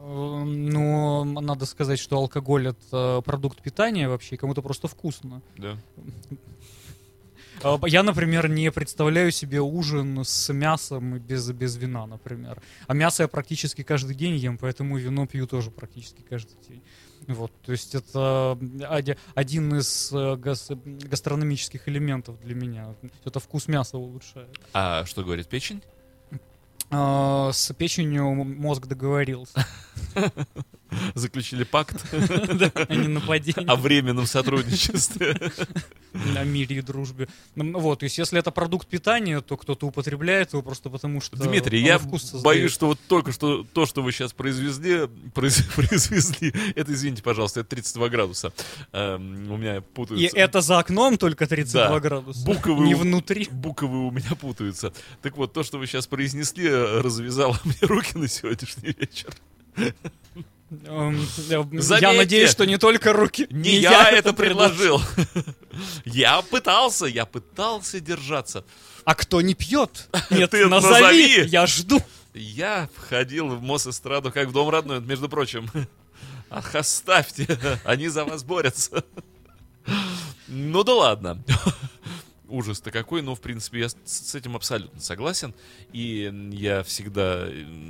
Э, 0.03 0.43
Ну, 0.45 1.25
надо 1.25 1.65
сказать, 1.65 1.99
что 1.99 2.15
алкоголь 2.17 2.67
это 2.69 3.21
продукт 3.25 3.61
питания 3.61 4.07
вообще, 4.07 4.37
кому-то 4.37 4.61
просто 4.61 4.87
вкусно. 4.87 5.41
Да. 5.57 5.77
А, 7.63 7.79
Я, 7.85 8.03
например, 8.03 8.49
не 8.49 8.71
представляю 8.71 9.31
себе 9.31 9.61
ужин 9.61 10.23
с 10.23 10.51
мясом 10.53 11.19
без, 11.19 11.51
без 11.51 11.75
вина, 11.77 12.05
например. 12.07 12.61
А 12.87 12.93
мясо 12.93 13.23
я 13.23 13.27
практически 13.27 13.83
каждый 13.83 14.15
день 14.15 14.35
ем, 14.35 14.57
поэтому 14.57 14.97
вино 14.97 15.27
пью 15.27 15.45
тоже 15.47 15.69
практически 15.71 16.21
каждый 16.27 16.55
день. 16.67 16.81
Вот, 17.27 17.51
то 17.61 17.71
есть 17.71 17.93
это 17.93 18.57
оди- 18.89 19.15
один 19.35 19.75
из 19.75 20.11
э, 20.11 20.35
гас- 20.37 20.71
гастрономических 20.71 21.87
элементов 21.87 22.39
для 22.41 22.55
меня. 22.55 22.95
Это 23.25 23.39
вкус 23.39 23.67
мяса 23.67 23.97
улучшает. 23.99 24.49
А 24.73 25.05
что 25.05 25.23
говорит 25.23 25.47
печень? 25.47 25.83
А, 26.89 27.51
С 27.53 27.71
печенью 27.73 28.25
мозг 28.33 28.87
договорился 28.87 29.53
Заключили 31.15 31.63
пакт 31.63 31.95
о 32.11 32.93
ненападении. 32.93 33.65
о 33.69 33.77
временном 33.77 34.25
сотрудничестве. 34.25 35.37
о 36.35 36.43
мире 36.43 36.77
и 36.77 36.81
дружбе. 36.81 37.29
Ну, 37.55 37.79
Вот, 37.79 37.99
то 37.99 38.03
есть 38.03 38.17
если 38.17 38.37
это 38.37 38.51
продукт 38.51 38.87
питания, 38.89 39.39
то 39.39 39.55
кто-то 39.55 39.87
употребляет 39.87 40.51
его 40.51 40.61
просто 40.61 40.89
потому, 40.89 41.21
что 41.21 41.37
Дмитрий, 41.37 41.81
я 41.81 41.97
боюсь, 42.43 42.73
что 42.73 42.87
вот 42.87 42.99
только 43.07 43.31
что 43.31 43.63
то, 43.63 43.85
что 43.85 44.01
вы 44.03 44.11
сейчас 44.11 44.33
произвезли, 44.33 45.07
произ- 45.33 45.63
произвезли, 45.75 46.53
это, 46.75 46.91
извините, 46.91 47.23
пожалуйста, 47.23 47.61
это 47.61 47.69
32 47.69 48.09
градуса. 48.09 48.51
Эм, 48.91 49.49
у 49.49 49.55
меня 49.55 49.77
И 49.77 49.79
путаются. 49.79 50.37
это 50.37 50.59
за 50.59 50.79
окном 50.79 51.17
только 51.17 51.47
32 51.47 51.87
Да. 51.87 51.99
градуса. 52.01 52.45
Буковый 52.45 52.85
Не 52.85 52.95
внутри. 52.95 53.47
Буквы 53.49 54.07
у 54.07 54.11
меня 54.11 54.35
путаются. 54.35 54.91
Так 55.21 55.37
вот, 55.37 55.53
то, 55.53 55.63
что 55.63 55.77
вы 55.77 55.87
сейчас 55.87 56.05
произнесли, 56.05 56.67
э, 56.67 56.99
развязало 56.99 57.57
мне 57.63 57.75
руки 57.83 58.17
на 58.17 58.27
сегодняшний 58.27 58.93
вечер. 58.99 59.33
Эм, 59.75 61.21
э, 61.21 61.27
Я 61.49 61.81
Заметьте, 61.81 62.17
надеюсь, 62.17 62.51
что 62.51 62.65
не 62.65 62.77
только 62.77 63.11
руки. 63.11 63.45
Не 63.49 63.77
я 63.77 64.09
это 64.09 64.33
предложил. 64.33 65.01
Я 66.05 66.41
пытался, 66.41 67.05
я 67.05 67.25
пытался 67.25 67.99
держаться. 67.99 68.63
А 69.05 69.15
кто 69.15 69.41
не 69.41 69.53
пьет? 69.53 70.09
Нет, 70.29 70.51
Ты 70.51 70.67
назови, 70.67 70.93
назови. 71.01 71.45
я 71.47 71.65
жду. 71.65 72.01
Я 72.33 72.89
входил 72.95 73.47
в 73.47 73.61
Мосэстраду 73.61 74.31
как 74.31 74.49
в 74.49 74.51
Дом 74.51 74.69
родной, 74.69 75.01
между 75.01 75.27
прочим. 75.29 75.69
Ах, 76.49 76.75
оставьте, 76.75 77.57
они 77.85 78.09
за 78.09 78.25
вас 78.25 78.43
борются. 78.43 79.03
Ну 80.47 80.83
да 80.83 80.93
ладно. 80.93 81.43
Ужас-то 82.51 82.91
какой, 82.91 83.21
но, 83.21 83.33
в 83.35 83.41
принципе, 83.41 83.79
я 83.79 83.89
с- 83.89 84.35
этим 84.35 84.55
абсолютно 84.55 84.99
согласен. 85.01 85.53
И 85.93 86.31
я 86.51 86.83
всегда 86.83 87.47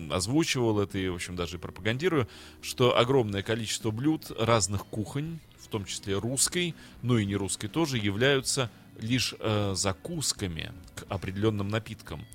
озвучивал 0.10 0.80
это 0.80 0.98
и, 0.98 1.08
в 1.10 1.16
общем, 1.16 1.36
даже 1.36 1.60
пропагандирую, 1.60 2.28
что 2.62 2.98
огромное 2.98 3.42
количество 3.44 3.92
блюд 3.92 4.32
разных 4.38 4.86
кухонь, 4.86 5.40
в 5.60 5.68
том 5.68 5.86
числе 5.86 6.18
русской, 6.18 6.76
ну 7.02 7.18
и 7.18 7.26
не 7.26 7.36
русской 7.36 7.68
тоже, 7.68 7.98
являются 7.98 8.70
лишь 9.00 9.34
э, 9.40 9.74
закусками 9.76 10.72
к 10.96 11.06
определенным 11.10 11.70
напиткам. 11.70 12.26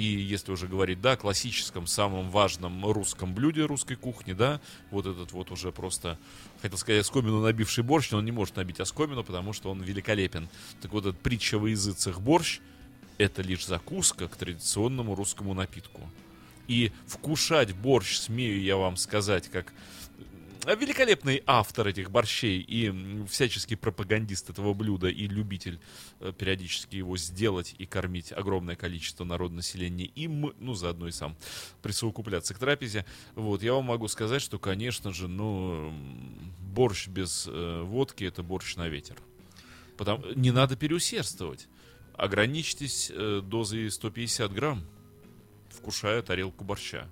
И 0.00 0.18
если 0.18 0.50
уже 0.50 0.66
говорить, 0.66 1.02
да, 1.02 1.14
классическом, 1.14 1.86
самом 1.86 2.30
важном 2.30 2.90
русском 2.90 3.34
блюде 3.34 3.66
русской 3.66 3.96
кухни, 3.96 4.32
да, 4.32 4.58
вот 4.90 5.04
этот 5.04 5.32
вот 5.32 5.50
уже 5.50 5.72
просто, 5.72 6.18
хотел 6.62 6.78
сказать, 6.78 7.02
оскомину 7.02 7.42
набивший 7.42 7.84
борщ, 7.84 8.10
но 8.10 8.16
он 8.16 8.24
не 8.24 8.32
может 8.32 8.56
набить 8.56 8.80
оскомину, 8.80 9.22
потому 9.24 9.52
что 9.52 9.70
он 9.70 9.82
великолепен. 9.82 10.48
Так 10.80 10.94
вот, 10.94 11.04
этот 11.04 11.20
притча 11.20 11.58
во 11.58 11.68
языцах 11.68 12.18
борщ, 12.18 12.60
это 13.18 13.42
лишь 13.42 13.66
закуска 13.66 14.26
к 14.26 14.36
традиционному 14.36 15.14
русскому 15.14 15.52
напитку. 15.52 16.00
И 16.66 16.92
вкушать 17.06 17.74
борщ, 17.74 18.16
смею 18.16 18.62
я 18.62 18.78
вам 18.78 18.96
сказать, 18.96 19.48
как 19.48 19.70
великолепный 20.66 21.42
автор 21.46 21.88
этих 21.88 22.10
борщей 22.10 22.60
и 22.60 23.24
всяческий 23.26 23.76
пропагандист 23.76 24.50
этого 24.50 24.74
блюда 24.74 25.08
и 25.08 25.26
любитель 25.26 25.80
э, 26.20 26.32
периодически 26.36 26.96
его 26.96 27.16
сделать 27.16 27.74
и 27.78 27.86
кормить 27.86 28.32
огромное 28.32 28.76
количество 28.76 29.24
народонаселения 29.24 30.06
и 30.06 30.28
мы, 30.28 30.52
ну, 30.58 30.74
заодно 30.74 31.08
и 31.08 31.12
сам 31.12 31.36
присовокупляться 31.82 32.54
к 32.54 32.58
трапезе. 32.58 33.04
Вот, 33.34 33.62
я 33.62 33.74
вам 33.74 33.86
могу 33.86 34.08
сказать, 34.08 34.42
что, 34.42 34.58
конечно 34.58 35.12
же, 35.12 35.28
ну, 35.28 35.92
борщ 36.60 37.08
без 37.08 37.46
э, 37.50 37.82
водки— 37.82 38.24
это 38.24 38.42
борщ 38.42 38.76
на 38.76 38.88
ветер. 38.88 39.16
Потому, 39.96 40.24
не 40.34 40.50
надо 40.50 40.76
переусердствовать. 40.76 41.68
Ограничьтесь 42.14 43.10
э, 43.14 43.40
дозой 43.42 43.90
150 43.90 44.52
грамм, 44.52 44.84
вкушая 45.70 46.22
тарелку 46.22 46.64
борща. 46.64 47.08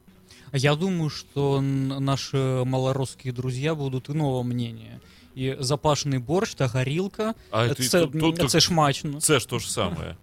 А 0.52 0.58
Я 0.58 0.74
думаю, 0.74 1.10
что 1.10 1.60
наши 1.60 2.36
малоросские 2.64 3.32
друзья 3.32 3.74
будут 3.74 4.10
иного 4.10 4.42
мнения. 4.42 5.00
І 5.34 5.54
запашний 5.60 6.18
борщ 6.18 6.54
та 6.54 6.66
горілка 6.66 7.34
А 7.50 7.62
это 7.62 7.80
и 7.80 7.88
це, 7.88 8.00
тут- 8.00 8.12
тут- 8.20 8.36
тут- 8.36 8.50
це 8.50 8.60
шмачно. 8.60 9.20
Це 9.20 9.38
ж 9.38 9.48
то 9.48 9.58
же 9.58 9.68
самое. 9.70 10.16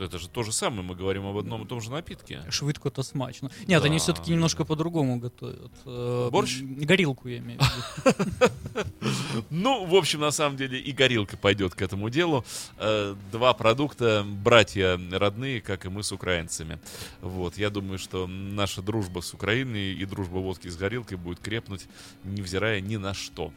Это 0.00 0.18
же 0.18 0.28
то 0.28 0.42
же 0.42 0.52
самое, 0.52 0.82
мы 0.82 0.94
говорим 0.94 1.26
об 1.26 1.36
одном 1.36 1.62
и 1.64 1.66
том 1.66 1.80
же 1.80 1.90
напитке. 1.90 2.42
Швидко 2.50 2.90
та 2.90 3.02
смачно. 3.02 3.50
Нет, 3.66 3.82
Да. 3.82 3.88
они 3.88 3.98
все-таки 3.98 4.30
немножко 4.32 4.64
по-другому 4.64 5.18
готовят. 5.18 5.72
Э, 5.84 6.28
Борщ? 6.30 6.60
Горилку, 6.62 7.28
я 7.28 7.38
имею 7.38 7.60
в 7.60 8.06
виду. 8.06 8.52
Ну, 9.50 9.84
в 9.86 9.94
общем, 9.94 10.20
на 10.20 10.30
самом 10.30 10.56
деле 10.56 10.78
и 10.78 10.92
горилка 10.92 11.36
пойдет 11.36 11.74
к 11.74 11.82
этому 11.82 12.10
делу. 12.10 12.44
Э, 12.78 13.14
Два 13.32 13.52
продукта, 13.54 14.24
братья 14.26 14.98
родные, 15.12 15.60
как 15.60 15.86
и 15.86 15.88
мы 15.88 16.02
с 16.02 16.12
украинцами. 16.12 16.78
Вот, 17.20 17.58
я 17.58 17.70
думаю, 17.70 17.98
что 17.98 18.26
наша 18.26 18.82
дружба 18.82 19.20
с 19.20 19.34
Украиной 19.34 19.92
и 19.94 20.04
дружба 20.06 20.38
водки 20.38 20.68
с 20.68 20.76
горилкой 20.76 21.18
будет 21.18 21.40
крепнуть, 21.40 21.86
невзирая 22.24 22.80
ни 22.80 22.96
на 22.96 23.14
что. 23.14 23.52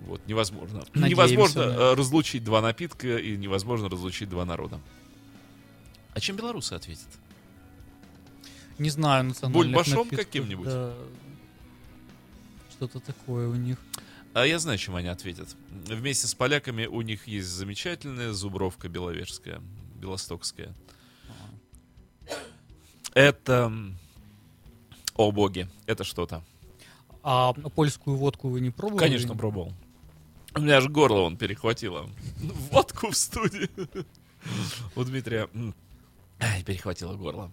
Вот, 0.00 0.20
невозможно. 0.26 0.84
Надеемся 0.94 1.08
невозможно 1.10 1.66
на 1.66 1.70
э, 1.72 1.94
разлучить 1.94 2.44
два 2.44 2.60
напитка 2.60 3.16
и 3.16 3.36
невозможно 3.36 3.88
разлучить 3.88 4.28
два 4.28 4.44
народа. 4.44 4.80
А 6.14 6.20
чем 6.20 6.36
белорусы 6.36 6.72
ответят? 6.74 7.08
Не 8.78 8.90
знаю, 8.90 9.24
национальных 9.24 9.72
Бульбашом 9.72 10.04
напитков, 10.04 10.26
каким-нибудь? 10.26 10.66
да. 10.66 10.94
Что-то 12.70 13.00
такое 13.00 13.48
у 13.48 13.54
них. 13.54 13.78
А 14.32 14.44
я 14.44 14.58
знаю, 14.58 14.78
чем 14.78 14.96
они 14.96 15.08
ответят. 15.08 15.54
Вместе 15.70 16.26
с 16.26 16.34
поляками 16.34 16.86
у 16.86 17.02
них 17.02 17.28
есть 17.28 17.48
замечательная 17.48 18.32
зубровка 18.32 18.88
беловежская, 18.88 19.60
белостокская. 19.96 20.74
Это... 23.14 23.72
О 25.14 25.30
боги, 25.30 25.68
это 25.86 26.02
что-то. 26.02 26.42
А 27.22 27.52
польскую 27.52 28.16
водку 28.16 28.48
вы 28.48 28.60
не 28.60 28.70
пробовали? 28.70 28.98
Конечно, 28.98 29.36
пробовал. 29.36 29.72
У 30.56 30.60
меня 30.60 30.78
аж 30.78 30.88
горло 30.88 31.20
он 31.20 31.36
перехватило. 31.36 32.10
Водку 32.70 33.10
в 33.10 33.16
студии. 33.16 33.70
У 34.96 35.04
Дмитрия 35.04 35.48
ай, 36.52 36.62
перехватило 36.62 37.14
горло. 37.14 37.50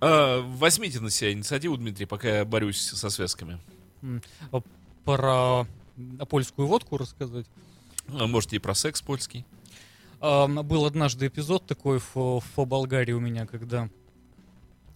А, 0.00 0.40
Возьмите 0.40 1.00
на 1.00 1.10
себя 1.10 1.32
инициативу, 1.32 1.76
Дмитрий, 1.76 2.06
пока 2.06 2.38
я 2.38 2.44
борюсь 2.44 2.80
со 2.80 3.10
связками. 3.10 3.58
А 4.52 4.60
Про 5.04 5.66
польскую 6.28 6.68
водку 6.68 6.96
рассказать. 6.96 7.46
А 8.08 8.26
Можете 8.26 8.56
и 8.56 8.58
про 8.58 8.74
секс 8.74 9.02
польский. 9.02 9.44
Ам, 10.20 10.66
Был 10.66 10.84
однажды 10.84 11.26
эпизод 11.26 11.66
такой 11.66 11.98
в, 11.98 12.14
в 12.40 12.66
Болгарии 12.66 13.12
у 13.12 13.20
меня, 13.20 13.46
когда 13.46 13.88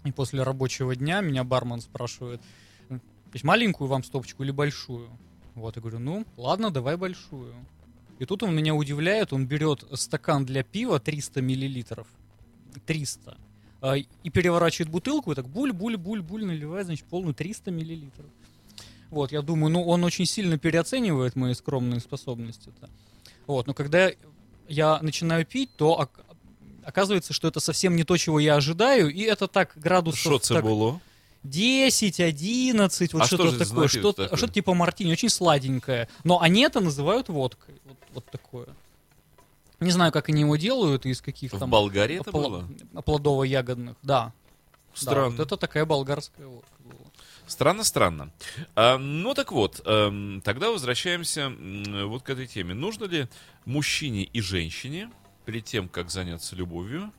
и 0.04 0.12
после 0.12 0.42
рабочего 0.42 0.94
дня 0.94 1.20
меня 1.22 1.44
бармен 1.44 1.80
спрашивает, 1.80 2.40
«То 2.88 3.00
есть 3.32 3.44
маленькую 3.44 3.88
вам 3.88 4.04
стопочку 4.04 4.42
или 4.42 4.50
большую? 4.50 5.08
Вот, 5.54 5.76
я 5.76 5.82
говорю, 5.82 5.98
ну, 5.98 6.26
ладно, 6.36 6.70
давай 6.70 6.96
большую. 6.96 7.54
И 8.18 8.26
тут 8.26 8.42
он 8.42 8.54
меня 8.54 8.74
удивляет, 8.74 9.32
он 9.32 9.46
берет 9.46 9.84
стакан 9.94 10.44
для 10.44 10.62
пива 10.62 11.00
300 11.00 11.40
миллилитров. 11.40 12.06
300. 12.80 13.36
а, 13.80 13.96
И 13.96 14.30
переворачивает 14.30 14.90
бутылку, 14.94 15.32
и 15.32 15.34
так 15.34 15.46
буль-буль-буль-буль 15.46 16.44
наливает, 16.44 16.86
значит, 16.86 17.04
полную 17.04 17.34
300 17.34 17.70
миллилитров. 17.70 18.26
Вот, 19.10 19.32
я 19.32 19.42
думаю, 19.42 19.70
ну, 19.72 19.82
он 19.88 20.04
очень 20.04 20.26
сильно 20.26 20.58
переоценивает 20.58 21.36
мои 21.36 21.52
скромные 21.54 22.00
способности-то. 22.00 22.88
Вот, 23.46 23.66
но 23.66 23.74
когда 23.74 24.10
я 24.68 24.98
начинаю 25.02 25.44
пить, 25.44 25.70
то 25.76 25.92
ок- 25.94 26.24
оказывается, 26.82 27.32
что 27.32 27.48
это 27.48 27.60
совсем 27.60 27.94
не 27.96 28.04
то, 28.04 28.16
чего 28.16 28.40
я 28.40 28.56
ожидаю, 28.56 29.08
и 29.10 29.20
это 29.30 29.46
так 29.48 29.76
градусов 29.76 30.20
Що 30.32 30.38
це 30.38 30.54
так, 30.54 30.64
було? 30.64 31.00
10, 31.44 32.20
11, 32.20 33.12
вот 33.14 33.22
А 33.22 33.26
что 33.26 33.36
что-то 33.36 33.50
это 33.56 33.58
за 33.64 33.70
такое, 33.74 33.88
что-то, 33.88 34.36
что-то 34.36 34.52
типа 34.52 34.74
мартини, 34.74 35.12
очень 35.12 35.28
сладенькое. 35.28 36.08
Но 36.24 36.40
они 36.40 36.66
это 36.66 36.80
называют 36.80 37.28
водкой, 37.28 37.74
вот, 37.84 37.96
вот 38.14 38.24
такое. 38.24 38.66
Не 39.80 39.90
знаю, 39.90 40.12
как 40.12 40.28
они 40.28 40.40
его 40.42 40.56
делают, 40.56 41.04
из 41.06 41.20
каких 41.20 41.52
В 41.52 41.58
там 41.58 41.70
Болгарии 41.70 42.20
это 42.20 42.32
было? 42.32 42.68
плодово-ягодных, 43.04 43.96
да. 44.02 44.32
Да, 44.94 45.00
Странно. 45.00 45.30
вот 45.30 45.40
это 45.40 45.56
такая 45.56 45.84
болгарская 45.84 46.46
водка 46.46 46.70
была. 46.84 47.00
Странно, 47.46 47.82
странно. 47.84 48.30
А, 48.76 48.96
ну 48.96 49.34
так 49.34 49.50
вот, 49.50 49.82
эм, 49.84 50.40
тогда 50.42 50.70
возвращаемся 50.70 51.52
вот 52.06 52.22
к 52.22 52.30
этой 52.30 52.46
теме. 52.46 52.74
Нужно 52.74 53.04
ли 53.06 53.28
мужчине 53.64 54.22
и 54.24 54.40
женщине, 54.40 55.10
перед 55.44 55.64
тем, 55.64 55.88
как 55.88 56.10
заняться 56.10 56.54
любовью, 56.56 57.12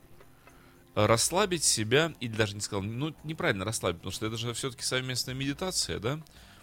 расслабить 0.94 1.62
себя, 1.64 2.14
или 2.20 2.32
даже 2.32 2.54
не 2.54 2.60
сказал, 2.60 2.82
ну 2.82 3.14
неправильно 3.24 3.64
расслабить, 3.64 3.98
потому 3.98 4.12
что 4.12 4.26
это 4.26 4.36
же 4.38 4.54
все-таки 4.54 4.82
совместная 4.82 5.34
медитация, 5.34 5.98
да, 6.00 6.18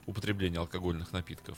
употребление 0.08 0.60
алкогольных 0.60 1.12
напитков. 1.14 1.58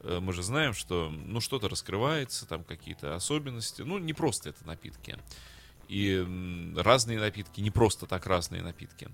Э, 0.00 0.20
Мы 0.20 0.32
же 0.32 0.42
знаем, 0.42 0.74
что 0.74 1.10
ну 1.10 1.40
что-то 1.40 1.68
раскрывается, 1.68 2.46
там 2.46 2.64
какие-то 2.64 3.14
особенности. 3.14 3.82
Ну, 3.82 3.98
не 3.98 4.12
просто 4.12 4.50
это 4.50 4.66
напитки. 4.66 5.18
И 5.88 6.74
разные 6.76 7.18
напитки, 7.18 7.60
не 7.60 7.70
просто 7.70 8.06
так 8.06 8.26
разные 8.26 8.62
напитки. 8.62 9.08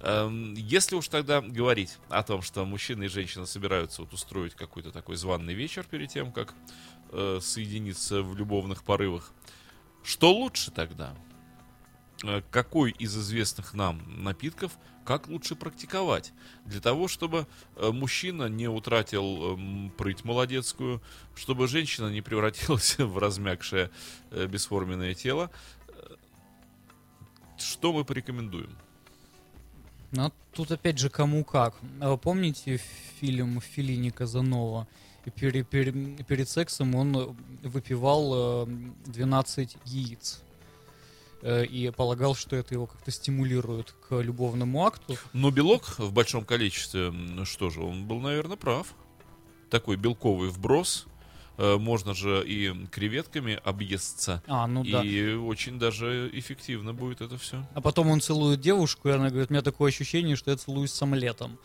Эм, 0.00 0.54
Если 0.54 0.94
уж 0.96 1.08
тогда 1.08 1.40
говорить 1.40 1.98
о 2.08 2.22
том, 2.22 2.42
что 2.42 2.64
мужчина 2.64 3.04
и 3.04 3.08
женщина 3.08 3.46
собираются 3.46 4.02
вот 4.02 4.12
устроить 4.12 4.54
какой-то 4.54 4.90
такой 4.92 5.16
званный 5.16 5.54
вечер 5.54 5.84
перед 5.84 6.10
тем, 6.10 6.32
как 6.32 6.54
э, 7.10 7.38
соединиться 7.40 8.22
в 8.22 8.36
любовных 8.36 8.84
порывах, 8.84 9.32
что 10.04 10.32
лучше 10.32 10.70
тогда? 10.70 11.16
Э, 12.26 12.42
Какой 12.50 12.90
из 12.92 13.16
известных 13.16 13.74
нам 13.74 14.02
напитков 14.22 14.72
как 15.04 15.28
лучше 15.28 15.54
практиковать? 15.54 16.32
Для 16.64 16.80
того, 16.80 17.08
чтобы 17.08 17.46
э, 17.76 17.90
мужчина 17.90 18.48
не 18.48 18.68
утратил 18.68 19.52
эм, 19.54 19.90
прыть 19.96 20.24
молодецкую, 20.24 21.02
чтобы 21.34 21.68
женщина 21.68 22.08
не 22.10 22.22
превратилась 22.22 22.96
в 22.98 23.18
размягшее 23.18 23.90
э, 24.30 24.46
бесформенное 24.46 25.14
тело. 25.14 25.50
Что 27.58 27.92
мы 27.92 28.04
порекомендуем? 28.04 28.76
Ну, 30.10 30.32
тут 30.52 30.70
опять 30.72 30.98
же 30.98 31.10
кому 31.10 31.44
как. 31.44 31.74
А 32.00 32.16
помните 32.16 32.80
фильм 33.20 33.60
Филини 33.60 34.10
Казанова? 34.10 34.86
И 35.26 35.30
пере- 35.30 35.64
пере- 35.64 36.24
перед 36.24 36.48
сексом 36.48 36.94
он 36.94 37.36
выпивал 37.62 38.64
э, 38.64 38.66
12 39.06 39.76
яиц. 39.84 40.42
Э, 41.46 41.66
И 41.66 41.90
полагал, 41.90 42.34
что 42.34 42.56
это 42.56 42.72
его 42.72 42.86
как-то 42.86 43.10
стимулирует 43.10 43.94
к 44.08 44.18
любовному 44.18 44.86
акту. 44.86 45.16
Но 45.34 45.50
белок 45.50 45.98
в 45.98 46.10
большом 46.10 46.46
количестве, 46.46 47.12
что 47.44 47.68
же, 47.68 47.82
он 47.82 48.06
был, 48.06 48.18
наверное, 48.20 48.56
прав. 48.56 48.94
Такой 49.68 49.96
белковый 49.96 50.48
вброс. 50.48 51.06
Э, 51.58 51.76
Можно 51.76 52.14
же 52.14 52.42
и 52.46 52.72
креветками 52.86 53.60
объесться. 53.62 54.42
А, 54.46 54.66
ну 54.66 54.84
да. 54.84 55.02
И 55.04 55.34
очень 55.34 55.78
даже 55.78 56.30
эффективно 56.32 56.94
будет 56.94 57.20
это 57.20 57.36
все. 57.36 57.62
А 57.74 57.82
потом 57.82 58.08
он 58.08 58.22
целует 58.22 58.62
девушку, 58.62 59.10
и 59.10 59.12
она 59.12 59.28
говорит, 59.28 59.50
у 59.50 59.52
меня 59.52 59.62
такое 59.62 59.90
ощущение, 59.90 60.36
что 60.36 60.50
я 60.50 60.56
целуюсь 60.56 60.92
с 60.92 61.02
омлетом. 61.02 61.58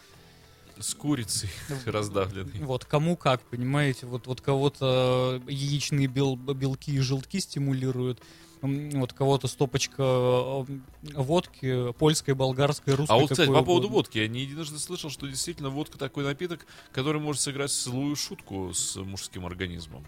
С 0.78 0.94
курицей 0.94 1.50
раздавленной. 1.86 2.60
Вот, 2.66 2.84
кому 2.84 3.16
как, 3.16 3.42
понимаете, 3.44 4.08
вот, 4.08 4.28
вот 4.28 4.42
кого-то 4.42 5.42
яичные 5.48 6.08
бел, 6.08 6.36
белки 6.36 6.92
и 6.92 7.00
желтки 7.00 7.40
стимулируют, 7.40 8.22
вот 8.62 9.14
кого-то 9.14 9.48
стопочка 9.48 10.02
э, 10.02 10.66
водки, 11.14 11.94
польской, 11.94 12.34
болгарской, 12.34 12.96
русской. 12.96 13.14
А 13.14 13.18
вот, 13.18 13.30
кстати, 13.32 13.48
по 13.48 13.54
поводу 13.64 13.88
угодно. 13.88 13.90
водки, 13.90 14.18
я 14.18 14.28
не 14.28 14.42
единожды 14.42 14.80
слышал, 14.80 15.10
что 15.10 15.28
действительно 15.28 15.70
водка 15.70 15.98
такой 15.98 16.24
напиток, 16.24 16.66
который 16.92 17.22
может 17.22 17.42
сыграть 17.42 17.72
злую 17.72 18.16
шутку 18.16 18.74
с 18.74 18.96
мужским 18.98 19.46
организмом. 19.46 20.06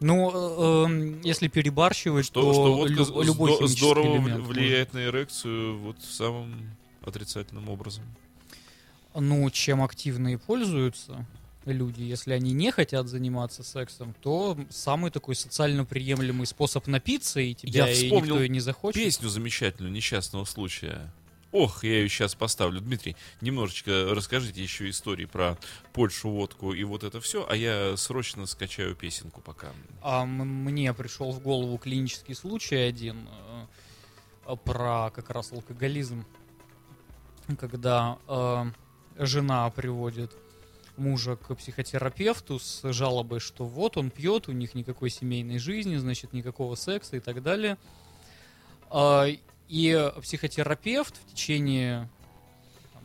Ну, 0.00 0.30
э, 0.32 0.84
эм, 0.86 1.20
если 1.20 1.48
перебарщивать, 1.48 2.26
Что, 2.26 2.40
то 2.42 2.52
что 2.52 2.74
водка 2.74 2.94
лю- 2.94 3.22
любой 3.22 3.68
здорово 3.68 4.16
элемент 4.16 4.46
влияет 4.46 4.94
на 4.94 5.04
эрекцию 5.04 5.78
вот 5.78 5.96
самым 6.02 6.70
отрицательным 7.02 7.68
образом. 7.68 8.04
может. 9.14 9.28
Ну, 9.28 9.50
чем 9.50 9.82
активно 9.82 10.32
и 10.32 10.36
пользуются 10.36 11.26
люди, 11.64 12.02
если 12.02 12.32
они 12.32 12.52
не 12.52 12.70
хотят 12.70 13.08
заниматься 13.08 13.62
сексом, 13.62 14.14
то 14.20 14.58
самый 14.70 15.10
такой 15.10 15.34
социально 15.34 15.84
приемлемый 15.84 16.46
способ 16.46 16.86
напиться, 16.86 17.40
и 17.40 17.54
тебя 17.54 17.86
Я 17.86 17.92
и 17.92 18.10
никто 18.10 18.42
и 18.42 18.48
не 18.48 18.60
захочет. 18.60 19.02
Песню 19.02 19.28
замечательную 19.28 19.92
несчастного 19.92 20.44
случая. 20.44 21.12
Ох, 21.52 21.84
я 21.84 21.98
ее 21.98 22.08
сейчас 22.08 22.34
поставлю. 22.34 22.80
Дмитрий, 22.80 23.14
немножечко 23.42 24.08
расскажите 24.10 24.62
еще 24.62 24.88
истории 24.88 25.26
про 25.26 25.58
Польшу, 25.92 26.30
водку 26.30 26.72
и 26.72 26.82
вот 26.82 27.04
это 27.04 27.20
все, 27.20 27.46
а 27.48 27.54
я 27.54 27.94
срочно 27.98 28.46
скачаю 28.46 28.96
песенку 28.96 29.42
пока. 29.42 29.68
А 30.00 30.24
мне 30.24 30.92
пришел 30.94 31.30
в 31.30 31.40
голову 31.40 31.76
клинический 31.76 32.34
случай 32.34 32.76
один 32.76 33.28
э, 34.46 34.56
про 34.64 35.10
как 35.10 35.28
раз 35.28 35.52
алкоголизм, 35.52 36.24
когда 37.58 38.16
э, 38.26 38.64
жена 39.18 39.68
приводит 39.68 40.32
мужа 41.02 41.36
к 41.36 41.54
психотерапевту 41.54 42.58
с 42.58 42.92
жалобой, 42.92 43.40
что 43.40 43.64
вот 43.64 43.96
он 43.96 44.10
пьет, 44.10 44.48
у 44.48 44.52
них 44.52 44.74
никакой 44.74 45.10
семейной 45.10 45.58
жизни, 45.58 45.96
значит 45.96 46.32
никакого 46.32 46.76
секса 46.76 47.16
и 47.16 47.20
так 47.20 47.42
далее. 47.42 47.76
А, 48.88 49.26
И 49.68 50.12
психотерапевт 50.22 51.16
в 51.16 51.30
течение 51.32 52.08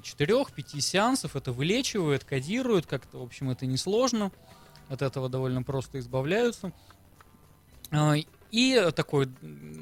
четырех-пяти 0.04 0.80
сеансов 0.80 1.36
это 1.36 1.52
вылечивает, 1.52 2.24
кодирует, 2.24 2.86
как-то, 2.86 3.18
в 3.20 3.24
общем, 3.24 3.50
это 3.50 3.66
несложно. 3.66 4.32
От 4.90 5.02
этого 5.02 5.28
довольно 5.28 5.64
просто 5.64 6.00
избавляются. 6.00 6.72
А, 7.92 8.14
И 8.52 8.92
такой 8.96 9.28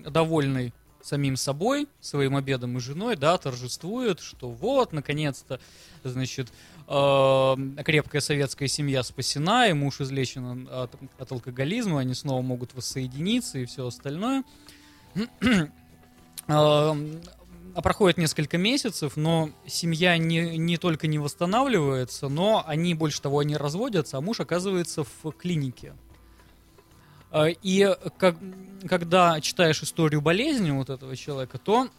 довольный 0.09 0.73
самим 1.05 1.35
собой, 1.35 1.87
своим 2.01 2.35
обедом 2.35 2.77
и 2.77 2.79
женой, 2.79 3.15
да, 3.15 3.37
торжествует, 3.37 4.19
что 4.19 4.49
вот, 4.49 4.91
наконец-то, 4.91 5.59
значит, 6.03 6.51
э, 6.87 7.55
крепкая 7.85 8.21
советская 8.21 8.67
семья 8.67 9.03
спасена, 9.03 9.67
и 9.67 9.73
муж 9.73 10.01
излечен 10.01 10.67
от, 10.71 10.95
от 11.19 11.31
алкоголизма, 11.31 11.99
они 11.99 12.15
снова 12.15 12.41
могут 12.41 12.73
воссоединиться 12.73 13.59
и 13.59 13.65
все 13.65 13.85
остальное. 13.85 14.43
А 16.47 16.95
проходит 17.83 18.17
несколько 18.17 18.57
месяцев, 18.57 19.15
но 19.15 19.51
семья 19.67 20.17
не, 20.17 20.57
не 20.57 20.77
только 20.77 21.05
не 21.05 21.19
восстанавливается, 21.19 22.29
но 22.29 22.63
они, 22.65 22.95
больше 22.95 23.21
того, 23.21 23.39
они 23.39 23.55
разводятся, 23.55 24.17
а 24.17 24.21
муж 24.21 24.39
оказывается 24.39 25.03
в 25.03 25.31
клинике. 25.33 25.93
А, 27.35 27.47
И 27.49 27.95
как, 28.17 28.37
когда 28.87 29.39
читаешь 29.41 29.81
историю 29.81 30.21
болезни 30.21 30.71
вот 30.71 30.89
этого 30.89 31.15
человека, 31.15 31.57
то 31.57 31.89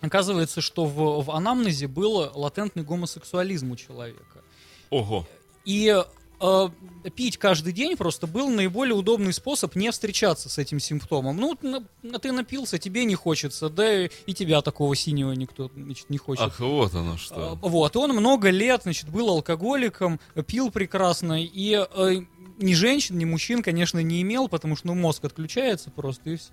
оказывается, 0.00 0.60
что 0.60 0.86
в, 0.86 1.24
в 1.24 1.30
анамнезе 1.30 1.86
был 1.86 2.30
латентный 2.34 2.82
гомосексуализм 2.82 3.72
у 3.72 3.76
человека. 3.76 4.42
Ого. 4.90 5.26
И 5.64 6.02
э, 6.42 6.68
пить 7.10 7.38
каждый 7.38 7.72
день 7.72 7.96
просто 7.96 8.26
был 8.26 8.50
наиболее 8.50 8.94
удобный 8.94 9.32
способ 9.32 9.74
не 9.76 9.90
встречаться 9.90 10.48
с 10.48 10.58
этим 10.58 10.80
симптомом. 10.80 11.36
Ну, 11.36 11.56
на- 11.62 12.18
ты 12.18 12.32
напился, 12.32 12.78
тебе 12.78 13.04
не 13.04 13.14
хочется, 13.14 13.68
да 13.68 14.06
и 14.06 14.34
тебя 14.34 14.60
такого 14.62 14.94
синего 14.96 15.32
никто 15.32 15.70
значит, 15.74 16.10
не 16.10 16.18
хочет. 16.18 16.44
Ах, 16.44 16.60
вот 16.60 16.94
оно 16.94 17.16
что. 17.16 17.58
Вот, 17.62 17.94
и 17.94 17.98
он 17.98 18.10
много 18.12 18.50
лет, 18.50 18.82
значит, 18.82 19.08
был 19.08 19.28
алкоголиком, 19.30 20.20
пил 20.46 20.70
прекрасно, 20.70 21.42
и 21.42 21.86
э, 21.90 22.20
ни 22.58 22.74
женщин, 22.74 23.18
ни 23.18 23.24
мужчин, 23.24 23.62
конечно, 23.62 23.98
не 24.00 24.22
имел, 24.22 24.48
потому 24.48 24.76
что, 24.76 24.88
ну, 24.88 24.94
мозг 24.94 25.24
отключается 25.24 25.90
просто, 25.90 26.30
и 26.30 26.36
все. 26.36 26.50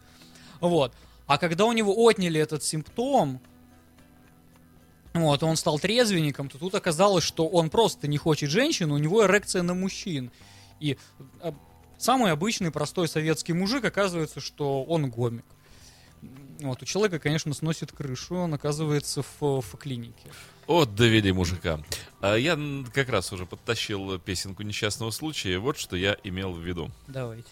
Вот. 0.61 0.93
А 1.27 1.37
когда 1.37 1.65
у 1.65 1.71
него 1.73 1.93
отняли 1.95 2.39
этот 2.39 2.63
симптом, 2.63 3.39
вот, 5.13 5.43
он 5.43 5.55
стал 5.55 5.79
трезвенником, 5.79 6.49
то 6.49 6.57
тут 6.57 6.75
оказалось, 6.75 7.23
что 7.23 7.47
он 7.47 7.69
просто 7.69 8.07
не 8.07 8.17
хочет 8.17 8.49
женщин, 8.49 8.91
у 8.91 8.97
него 8.97 9.25
эрекция 9.25 9.63
на 9.63 9.73
мужчин. 9.73 10.31
И 10.79 10.97
э, 11.41 11.51
самый 11.97 12.31
обычный 12.31 12.71
простой 12.71 13.07
советский 13.07 13.53
мужик 13.53 13.83
оказывается, 13.83 14.39
что 14.39 14.83
он 14.83 15.09
гомик. 15.09 15.45
Вот, 16.59 16.81
у 16.81 16.85
человека, 16.85 17.19
конечно, 17.19 17.53
сносит 17.53 17.91
крышу, 17.91 18.35
он 18.35 18.53
оказывается 18.53 19.23
в, 19.23 19.61
в 19.61 19.77
клинике. 19.77 20.29
Вот 20.67 20.93
довели 20.93 21.31
мужика. 21.31 21.79
А 22.21 22.35
я 22.35 22.59
как 22.93 23.09
раз 23.09 23.31
уже 23.31 23.45
подтащил 23.45 24.19
песенку 24.19 24.63
несчастного 24.63 25.11
случая. 25.11 25.57
Вот 25.57 25.79
что 25.79 25.95
я 25.95 26.17
имел 26.23 26.51
в 26.51 26.59
виду. 26.59 26.91
Давайте. 27.07 27.47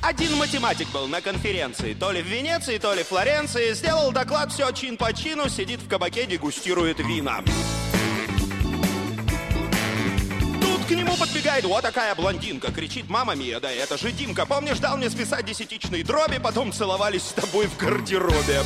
Один 0.00 0.36
математик 0.36 0.88
был 0.90 1.08
на 1.08 1.20
конференции, 1.20 1.92
то 1.92 2.12
ли 2.12 2.22
в 2.22 2.26
Венеции, 2.26 2.78
то 2.78 2.94
ли 2.94 3.02
Флоренции, 3.02 3.72
сделал 3.74 4.12
доклад, 4.12 4.52
все 4.52 4.70
чин 4.70 4.96
по 4.96 5.12
чину, 5.12 5.48
сидит 5.48 5.80
в 5.80 5.88
кабаке, 5.88 6.24
дегустирует 6.26 7.00
вина. 7.00 7.42
Тут 10.60 10.84
к 10.86 10.90
нему 10.90 11.16
подбегает 11.16 11.64
вот 11.64 11.82
такая 11.82 12.14
блондинка, 12.14 12.70
кричит, 12.70 13.10
мама 13.10 13.34
Мия, 13.34 13.58
да 13.58 13.70
это 13.72 13.98
же 13.98 14.12
Димка, 14.12 14.46
помнишь, 14.46 14.78
дал 14.78 14.96
мне 14.96 15.10
списать 15.10 15.44
десятичные 15.44 16.04
дроби, 16.04 16.38
потом 16.38 16.72
целовались 16.72 17.22
с 17.22 17.32
тобой 17.32 17.66
в 17.66 17.76
гардеробе. 17.76 18.62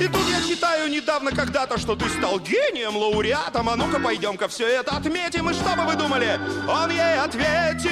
И 0.00 0.08
тут 0.08 0.26
я 0.30 0.40
читаю 0.48 0.90
недавно 0.90 1.30
когда-то, 1.30 1.78
что 1.78 1.94
ты 1.94 2.08
стал 2.08 2.40
гением, 2.40 2.96
лауреатом, 2.96 3.68
а 3.68 3.76
ну-ка 3.76 4.00
пойдем-ка 4.00 4.48
все 4.48 4.66
это 4.66 4.96
отметим, 4.96 5.50
и 5.50 5.52
что 5.52 5.76
бы 5.76 5.82
вы 5.84 5.94
думали? 5.94 6.40
Он 6.66 6.90
ей 6.90 7.18
ответил. 7.18 7.90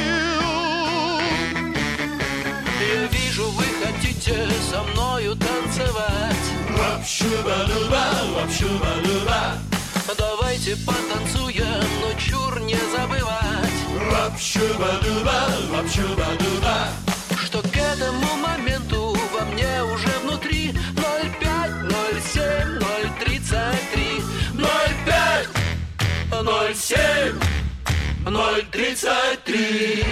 Я 2.81 3.05
вижу, 3.09 3.51
вы 3.51 3.65
хотите 3.85 4.49
со 4.71 4.83
мною 4.85 5.37
танцевать 5.37 6.37
Давайте 10.17 10.77
потанцуем, 10.87 11.85
но 12.01 12.19
чур 12.19 12.61
не 12.61 12.79
забывать 12.97 14.39
Что 14.39 14.69
07, 26.89 26.97
033 28.25 30.07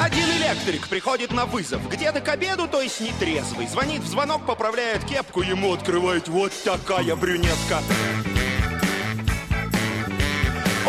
Один 0.00 0.24
электрик 0.24 0.88
приходит 0.88 1.30
на 1.30 1.46
вызов, 1.46 1.88
где-то 1.88 2.20
к 2.20 2.28
обеду, 2.28 2.66
то 2.66 2.82
есть 2.82 3.00
нетрезвый. 3.00 3.68
Звонит 3.68 4.02
в 4.02 4.08
звонок, 4.08 4.44
поправляет 4.44 5.04
кепку, 5.04 5.42
ему 5.42 5.74
открывает 5.74 6.26
вот 6.26 6.52
такая 6.64 7.14
брюнетка. 7.14 7.78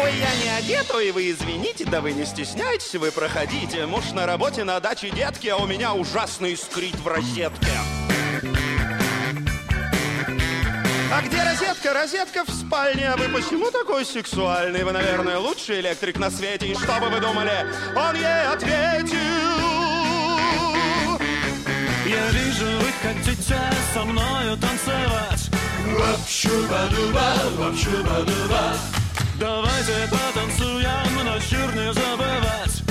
Ой, 0.10 0.18
я 0.18 0.36
не 0.44 0.50
одет, 0.58 0.90
ой, 0.92 1.12
вы 1.12 1.30
извините, 1.30 1.86
да 1.86 2.02
вы 2.02 2.14
не 2.14 2.26
стесняйтесь, 2.26 2.96
вы 2.96 3.12
проходите. 3.12 3.86
Муж 3.86 4.12
на 4.12 4.26
работе, 4.26 4.64
на 4.64 4.80
даче 4.80 5.12
детки, 5.12 5.48
а 5.48 5.58
у 5.58 5.68
меня 5.68 5.94
ужасно 5.94 6.48
искрит 6.48 6.96
в 6.96 7.08
розетке. 7.08 7.70
А 11.14 11.22
где 11.22 11.44
розетка? 11.44 11.94
Розетка 11.94 12.44
в 12.44 12.50
спальне. 12.50 13.08
А 13.08 13.18
вы 13.18 13.30
почему 13.30 13.70
такой 13.70 14.04
сексуальный? 14.04 14.84
Вы, 14.84 14.94
наверное, 14.94 15.38
лучший 15.38 15.80
электрик 15.80 16.18
на 16.18 16.32
свете. 16.32 16.66
И 16.66 16.74
что 16.74 17.00
бы 17.00 17.10
вы 17.10 17.20
думали? 17.20 17.68
Он 17.96 18.16
ей 18.16 18.48
ответил. 18.48 19.16
Я 22.08 22.32
вижу, 22.32 22.66
вы 22.66 22.92
хотите 23.04 23.60
со 23.94 24.04
мною 24.06 24.58
танцевать 24.58 25.50
Давайте 29.40 30.10
потанцуем, 30.12 31.16
но 31.24 31.40
чур 31.40 31.74
не 31.74 31.94
забывать 31.94 32.84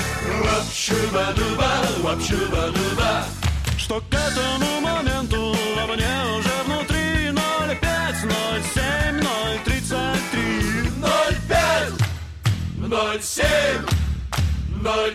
Что 3.77 4.01
к 4.01 4.15
этому 4.15 4.81
моменту 4.81 5.55
во 5.77 5.87
мне 5.87 6.09
уже 6.39 6.63
внутри 6.65 7.33
05, 7.33 8.17
07, 8.75 9.21
033 9.65 10.91
05 11.49 13.23
07 13.23 13.85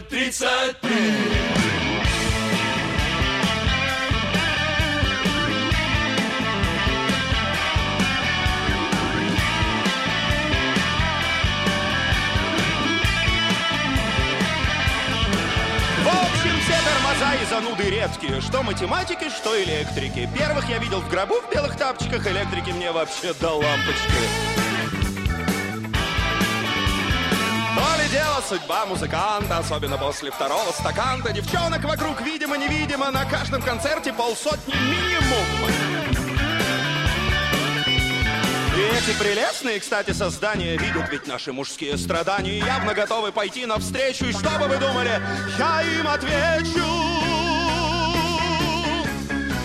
033 0.09 1.72
зануды 17.53 17.83
редкие, 17.83 18.41
что 18.41 18.63
математики, 18.63 19.29
что 19.29 19.61
электрики. 19.63 20.27
Первых 20.35 20.67
я 20.69 20.79
видел 20.79 21.01
в 21.01 21.07
гробу 21.07 21.35
в 21.39 21.53
белых 21.53 21.77
тапочках, 21.77 22.25
электрики 22.25 22.71
мне 22.71 22.91
вообще 22.91 23.31
до 23.35 23.51
лампочки. 23.51 24.11
То 27.75 28.01
ли 28.01 28.09
дело 28.09 28.41
судьба 28.49 28.87
музыканта, 28.87 29.59
особенно 29.59 29.99
после 29.99 30.31
второго 30.31 30.71
стакана. 30.71 31.31
Девчонок 31.31 31.83
вокруг, 31.83 32.21
видимо-невидимо, 32.21 33.11
на 33.11 33.23
каждом 33.25 33.61
концерте 33.61 34.13
полсотни 34.13 34.73
минимум. 34.73 35.45
И 38.75 38.81
эти 38.97 39.15
прелестные, 39.19 39.79
кстати, 39.79 40.09
создания 40.09 40.75
видят 40.75 41.07
ведь 41.11 41.27
наши 41.27 41.53
мужские 41.53 41.99
страдания 41.99 42.57
явно 42.57 42.95
готовы 42.95 43.31
пойти 43.31 43.67
навстречу. 43.67 44.25
И 44.25 44.31
что 44.31 44.49
бы 44.57 44.67
вы 44.67 44.77
думали, 44.77 45.21
я 45.59 45.83
им 45.83 46.07
отвечу. 46.07 47.32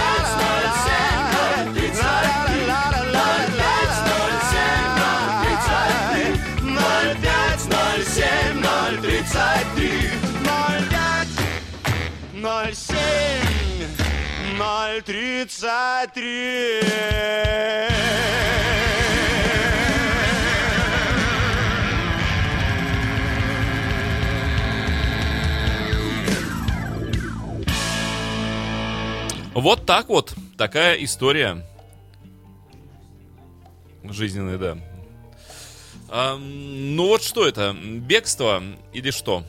Ноль 12.63 12.75
семь, 12.75 13.87
ноль 14.55 15.01
тридцать 15.01 16.13
три. 16.13 16.79
Вот 29.55 29.87
так 29.87 30.09
вот. 30.09 30.35
Такая 30.55 31.03
история. 31.03 31.65
Жизненная, 34.03 34.59
да. 34.59 34.77
Ам, 36.09 36.95
ну 36.95 37.07
вот 37.07 37.23
что 37.23 37.47
это? 37.47 37.73
Бегство 37.73 38.61
или 38.93 39.09
что? 39.09 39.45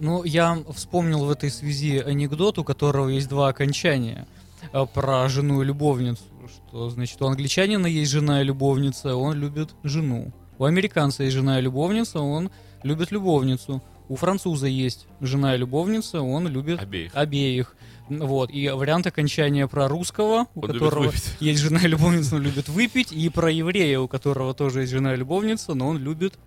Ну, 0.00 0.24
я 0.24 0.58
вспомнил 0.74 1.26
в 1.26 1.30
этой 1.30 1.50
связи 1.50 1.98
анекдот, 1.98 2.58
у 2.58 2.64
которого 2.64 3.08
есть 3.08 3.28
два 3.28 3.48
окончания 3.48 4.26
э, 4.72 4.86
про 4.92 5.28
жену 5.28 5.60
и 5.60 5.66
любовницу. 5.66 6.22
Что, 6.48 6.88
значит, 6.88 7.20
у 7.20 7.26
англичанина 7.26 7.86
есть 7.86 8.10
жена 8.10 8.40
и 8.40 8.44
любовница, 8.44 9.14
он 9.14 9.34
любит 9.34 9.70
жену. 9.82 10.32
У 10.58 10.64
американца 10.64 11.24
есть 11.24 11.36
жена 11.36 11.58
и 11.58 11.62
любовница, 11.62 12.20
он 12.20 12.50
любит 12.82 13.10
любовницу. 13.12 13.82
У 14.08 14.16
француза 14.16 14.66
есть 14.66 15.06
жена 15.20 15.54
и 15.54 15.58
любовница, 15.58 16.22
он 16.22 16.48
любит 16.48 16.80
Обеих. 16.80 17.14
обеих. 17.14 17.76
Вот, 18.08 18.50
и 18.50 18.68
вариант 18.70 19.06
окончания 19.06 19.68
про 19.68 19.86
русского, 19.86 20.46
у 20.54 20.62
Он 20.62 20.66
которого 20.66 21.12
есть 21.40 21.60
жена 21.60 21.80
и 21.80 21.88
любовница, 21.88 22.36
он 22.36 22.42
любит 22.42 22.68
выпить, 22.68 23.12
и 23.12 23.28
про 23.28 23.52
еврея, 23.52 24.00
у 24.00 24.08
которого 24.08 24.54
тоже 24.54 24.80
есть 24.80 24.92
жена 24.92 25.12
и 25.12 25.16
любовница, 25.16 25.74
но 25.74 25.88
он 25.88 25.98
любит 25.98 26.38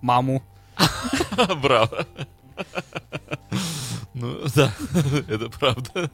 маму. 0.00 0.42
Браво. 1.62 2.06
Ну, 4.14 4.42
да, 4.54 4.72
это 5.28 5.48
правда. 5.50 6.10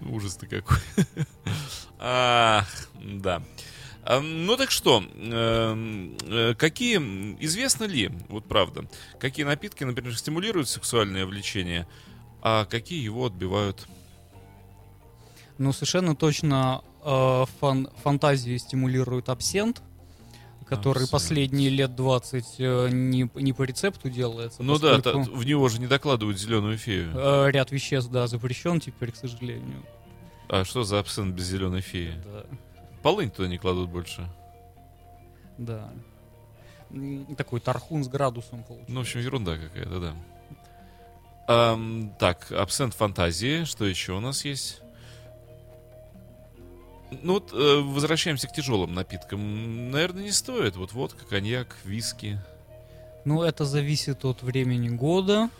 Ужас-то 0.00 0.46
какой. 0.46 0.78
Ах, 1.98 2.68
да. 3.02 3.42
А, 4.04 4.20
Ну 4.20 4.56
так 4.56 4.70
что, 4.70 5.02
эм, 5.16 6.16
э, 6.22 6.54
какие, 6.54 6.98
известно 7.44 7.84
ли, 7.84 8.10
вот 8.28 8.46
правда, 8.46 8.84
какие 9.18 9.44
напитки, 9.44 9.82
например, 9.84 10.16
стимулируют 10.16 10.68
сексуальное 10.68 11.26
влечение, 11.26 11.86
а 12.42 12.64
какие 12.64 13.02
его 13.02 13.26
отбивают? 13.26 13.86
Ну, 15.58 15.72
совершенно 15.72 16.14
точно 16.14 16.82
э, 17.04 17.44
фан- 17.60 17.90
фантазии 18.02 18.56
стимулирует 18.56 19.28
абсент, 19.28 19.82
который 20.70 20.98
Абсент. 21.04 21.10
последние 21.10 21.68
лет 21.68 21.94
20 21.94 22.44
э, 22.58 22.88
не, 22.90 23.28
не 23.34 23.52
по 23.52 23.64
рецепту 23.64 24.08
делается. 24.08 24.62
Ну 24.62 24.78
да, 24.78 24.98
та- 25.02 25.12
в 25.12 25.44
него 25.44 25.68
же 25.68 25.78
не 25.80 25.86
докладывают 25.86 26.38
зеленую 26.38 26.78
фею. 26.78 27.10
э, 27.14 27.50
ряд 27.50 27.70
веществ, 27.72 28.10
да, 28.10 28.26
запрещен 28.26 28.80
теперь, 28.80 29.12
к 29.12 29.16
сожалению. 29.16 29.82
А 30.48 30.64
что 30.64 30.82
за 30.84 30.98
абсент 30.98 31.34
без 31.34 31.44
зеленой 31.44 31.80
феи? 31.82 32.14
Да. 32.24 32.44
Полынь 33.02 33.30
туда 33.30 33.48
не 33.48 33.58
кладут 33.58 33.90
больше. 33.90 34.26
да. 35.58 35.90
Такой 37.36 37.60
тархун 37.60 38.02
с 38.02 38.08
градусом 38.08 38.64
получается. 38.64 38.92
Ну, 38.92 38.98
в 39.00 39.02
общем, 39.02 39.20
ерунда 39.20 39.56
какая-то, 39.58 40.00
да. 40.00 40.14
Ам, 41.46 42.12
так, 42.18 42.50
абсент 42.52 42.94
фантазии. 42.94 43.64
Что 43.64 43.84
еще 43.84 44.12
у 44.14 44.20
нас 44.20 44.44
есть? 44.44 44.80
Ну 47.22 47.34
вот, 47.34 47.52
э, 47.52 47.80
возвращаемся 47.82 48.46
к 48.48 48.52
тяжелым 48.52 48.94
напиткам. 48.94 49.90
Наверное, 49.90 50.24
не 50.24 50.32
стоит. 50.32 50.76
Вот 50.76 50.92
водка, 50.92 51.24
коньяк, 51.26 51.76
виски. 51.84 52.38
Ну, 53.24 53.42
это 53.42 53.64
зависит 53.64 54.24
от 54.24 54.42
времени 54.42 54.88
года. 54.88 55.50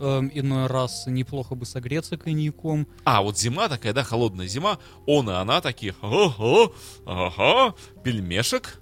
Эм, 0.00 0.30
иной 0.32 0.68
раз 0.68 1.06
неплохо 1.06 1.54
бы 1.56 1.66
согреться 1.66 2.16
коньяком. 2.16 2.86
А, 3.04 3.22
вот 3.22 3.36
зима 3.38 3.68
такая, 3.68 3.92
да, 3.92 4.04
холодная 4.04 4.46
зима. 4.46 4.78
Он 5.06 5.28
и 5.28 5.32
она 5.32 5.60
такие, 5.60 5.94
ага, 6.00 6.70
ага, 7.06 7.74
пельмешек, 8.04 8.80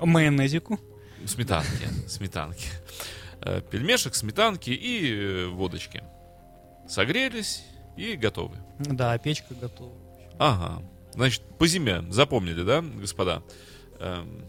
Майонезику. 0.00 0.80
сметанки, 1.26 1.88
сметанки. 2.08 2.68
Э, 3.42 3.60
Пельмешек, 3.70 4.14
сметанки 4.14 4.70
и 4.70 5.12
э, 5.12 5.46
водочки. 5.48 6.02
Согрелись 6.88 7.62
и 7.96 8.16
готовы. 8.16 8.56
Да, 8.78 9.16
печка 9.18 9.54
готова. 9.54 9.92
Ага. 10.38 10.82
Значит, 11.12 11.42
по 11.58 11.66
зиме 11.66 12.04
запомнили, 12.10 12.62
да, 12.62 12.82
господа? 12.82 13.42
Эм, 13.98 14.44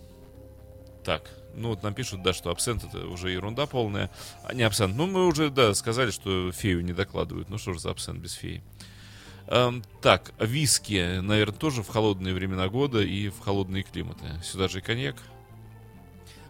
так, 1.04 1.30
ну 1.56 1.70
вот 1.70 1.84
нам 1.84 1.94
пишут, 1.94 2.24
да, 2.24 2.34
что 2.34 2.52
абсент 2.52 2.84
это 2.84 3.08
уже 3.08 3.32
ерунда 3.32 3.66
полная. 3.66 4.10
А 4.44 4.54
не 4.54 4.64
абсент. 4.64 4.96
Ну, 4.96 5.08
мы 5.08 5.28
уже, 5.28 5.50
да, 5.50 5.74
сказали, 5.74 6.12
что 6.12 6.52
фею 6.52 6.84
не 6.84 6.94
докладывают. 6.94 7.50
Ну 7.50 7.58
что 7.58 7.74
же 7.74 7.80
за 7.80 7.92
абсент 7.92 8.20
без 8.20 8.34
феи? 8.34 8.64
Эм, 9.48 9.84
так, 10.02 10.34
виски, 10.40 11.20
наверное, 11.20 11.58
тоже 11.58 11.84
в 11.84 11.90
холодные 11.90 12.34
времена 12.34 12.70
года 12.70 13.02
и 13.02 13.30
в 13.30 13.40
холодные 13.40 13.84
климаты. 13.84 14.26
Сюда 14.44 14.68
же 14.68 14.80
и 14.80 14.82
коньяк. 14.82 15.16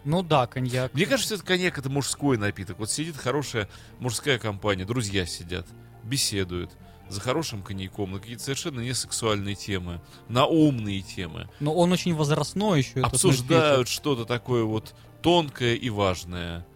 Ну 0.04 0.22
да, 0.22 0.46
коньяк. 0.46 0.94
Мне 0.94 1.06
кажется, 1.06 1.34
это 1.34 1.44
коньяк 1.44 1.78
это 1.78 1.88
мужской 1.88 2.36
напиток. 2.36 2.78
Вот 2.78 2.90
сидит 2.90 3.16
хорошая 3.16 3.68
мужская 3.98 4.38
компания, 4.38 4.84
друзья 4.84 5.26
сидят, 5.26 5.66
беседуют. 6.02 6.70
За 7.08 7.20
хорошим 7.20 7.62
коньяком 7.62 8.12
на 8.12 8.18
какие-то 8.18 8.42
совершенно 8.42 8.80
не 8.80 8.94
сексуальные 8.94 9.54
темы, 9.54 10.00
на 10.28 10.46
умные 10.46 11.02
темы. 11.02 11.48
Но 11.60 11.74
он 11.74 11.92
очень 11.92 12.14
возрастной 12.14 12.78
еще. 12.80 13.00
Обсуждают 13.00 13.88
что-то 13.88 14.24
такое 14.24 14.64
вот 14.64 14.94
тонкое 15.22 15.74
и 15.74 15.90
важное. 15.90 16.66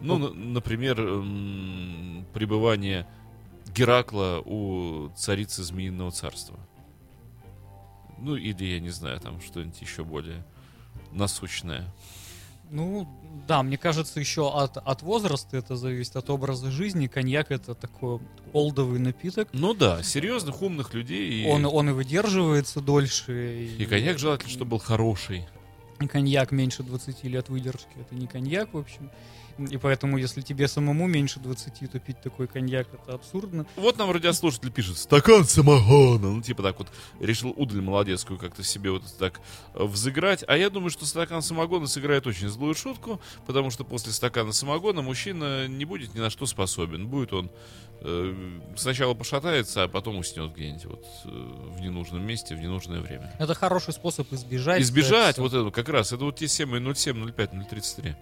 Ну, 0.00 0.18
Ну. 0.18 0.28
на- 0.28 0.34
например, 0.34 1.00
м, 1.00 2.26
пребывание 2.32 3.06
Геракла 3.74 4.40
у 4.44 5.10
царицы 5.16 5.62
Змеиного 5.62 6.10
царства. 6.10 6.58
Ну, 8.18 8.36
или, 8.36 8.64
я 8.64 8.80
не 8.80 8.90
знаю, 8.90 9.20
там 9.20 9.40
что-нибудь 9.40 9.80
еще 9.80 10.04
более 10.04 10.44
насущное. 11.12 11.84
Ну, 12.74 13.06
да, 13.46 13.62
мне 13.62 13.78
кажется, 13.78 14.18
еще 14.18 14.52
от, 14.52 14.78
от 14.78 15.02
возраста 15.02 15.56
это 15.56 15.76
зависит, 15.76 16.16
от 16.16 16.28
образа 16.28 16.72
жизни. 16.72 17.06
Коньяк 17.06 17.52
это 17.52 17.76
такой 17.76 18.18
олдовый 18.52 18.98
напиток. 18.98 19.48
Ну 19.52 19.74
да, 19.74 20.02
серьезных, 20.02 20.60
умных 20.60 20.92
людей. 20.92 21.44
И, 21.44 21.46
Он, 21.46 21.64
он 21.66 21.90
и 21.90 21.92
выдерживается 21.92 22.80
дольше. 22.80 23.68
и 23.78 23.84
коньяк 23.86 24.18
желательно, 24.18 24.50
чтобы 24.50 24.72
был 24.72 24.78
хороший. 24.78 25.46
И 26.00 26.06
коньяк 26.08 26.50
меньше 26.50 26.82
20 26.82 27.22
лет 27.24 27.48
выдержки. 27.48 27.92
Это 28.00 28.16
не 28.16 28.26
коньяк, 28.26 28.74
в 28.74 28.78
общем. 28.78 29.08
И 29.58 29.76
поэтому, 29.76 30.18
если 30.18 30.40
тебе 30.40 30.68
самому 30.68 31.06
меньше 31.06 31.40
20, 31.40 31.90
то 31.90 31.98
пить 31.98 32.20
такой 32.20 32.46
коньяк 32.46 32.86
это 32.92 33.14
абсурдно. 33.14 33.66
Вот 33.76 33.98
нам 33.98 34.10
радиослушатель 34.10 34.70
пишет, 34.70 34.98
стакан 34.98 35.44
самогона. 35.44 36.30
Ну, 36.30 36.42
типа 36.42 36.62
так 36.62 36.78
вот, 36.78 36.88
решил 37.20 37.52
удаль 37.56 37.80
молодецкую 37.80 38.38
как-то 38.38 38.62
себе 38.62 38.90
вот 38.90 39.02
это 39.04 39.18
так 39.18 39.40
э, 39.74 39.84
взыграть. 39.84 40.44
А 40.46 40.56
я 40.56 40.70
думаю, 40.70 40.90
что 40.90 41.06
стакан 41.06 41.42
самогона 41.42 41.86
сыграет 41.86 42.26
очень 42.26 42.48
злую 42.48 42.74
шутку, 42.74 43.20
потому 43.46 43.70
что 43.70 43.84
после 43.84 44.12
стакана 44.12 44.52
самогона 44.52 45.02
мужчина 45.02 45.68
не 45.68 45.84
будет 45.84 46.14
ни 46.14 46.20
на 46.20 46.30
что 46.30 46.46
способен. 46.46 47.06
Будет 47.08 47.32
он 47.32 47.50
э, 48.00 48.34
сначала 48.76 49.14
пошатается, 49.14 49.84
а 49.84 49.88
потом 49.88 50.18
уснет 50.18 50.52
где-нибудь 50.54 50.84
вот 50.86 51.06
э, 51.24 51.28
в 51.28 51.80
ненужном 51.80 52.22
месте, 52.22 52.54
в 52.54 52.60
ненужное 52.60 53.00
время. 53.00 53.34
Это 53.38 53.54
хороший 53.54 53.92
способ 53.92 54.32
избежать. 54.32 54.82
Избежать 54.82 55.36
секса. 55.36 55.42
вот 55.42 55.52
этого 55.52 55.70
как 55.70 55.88
раз. 55.88 56.12
Это 56.12 56.24
вот 56.24 56.36
те 56.36 56.48
семы 56.48 56.94
07, 56.94 57.32
05, 57.32 57.50
033. 57.68 58.16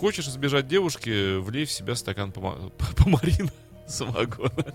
Хочешь 0.00 0.26
избежать 0.28 0.66
девушки, 0.66 1.36
влей 1.38 1.66
в 1.66 1.70
себя 1.70 1.94
стакан 1.94 2.30
пома- 2.32 2.72
помарина 2.96 3.50
самогона. 3.86 4.74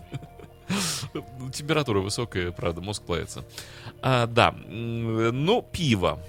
Ну, 1.16 1.50
Температура 1.52 2.00
высокая, 2.00 2.52
правда, 2.52 2.82
мозг 2.82 3.02
плавится. 3.02 3.44
А, 4.04 4.28
да, 4.28 4.52
но 4.52 5.64
пиво. 5.64 6.22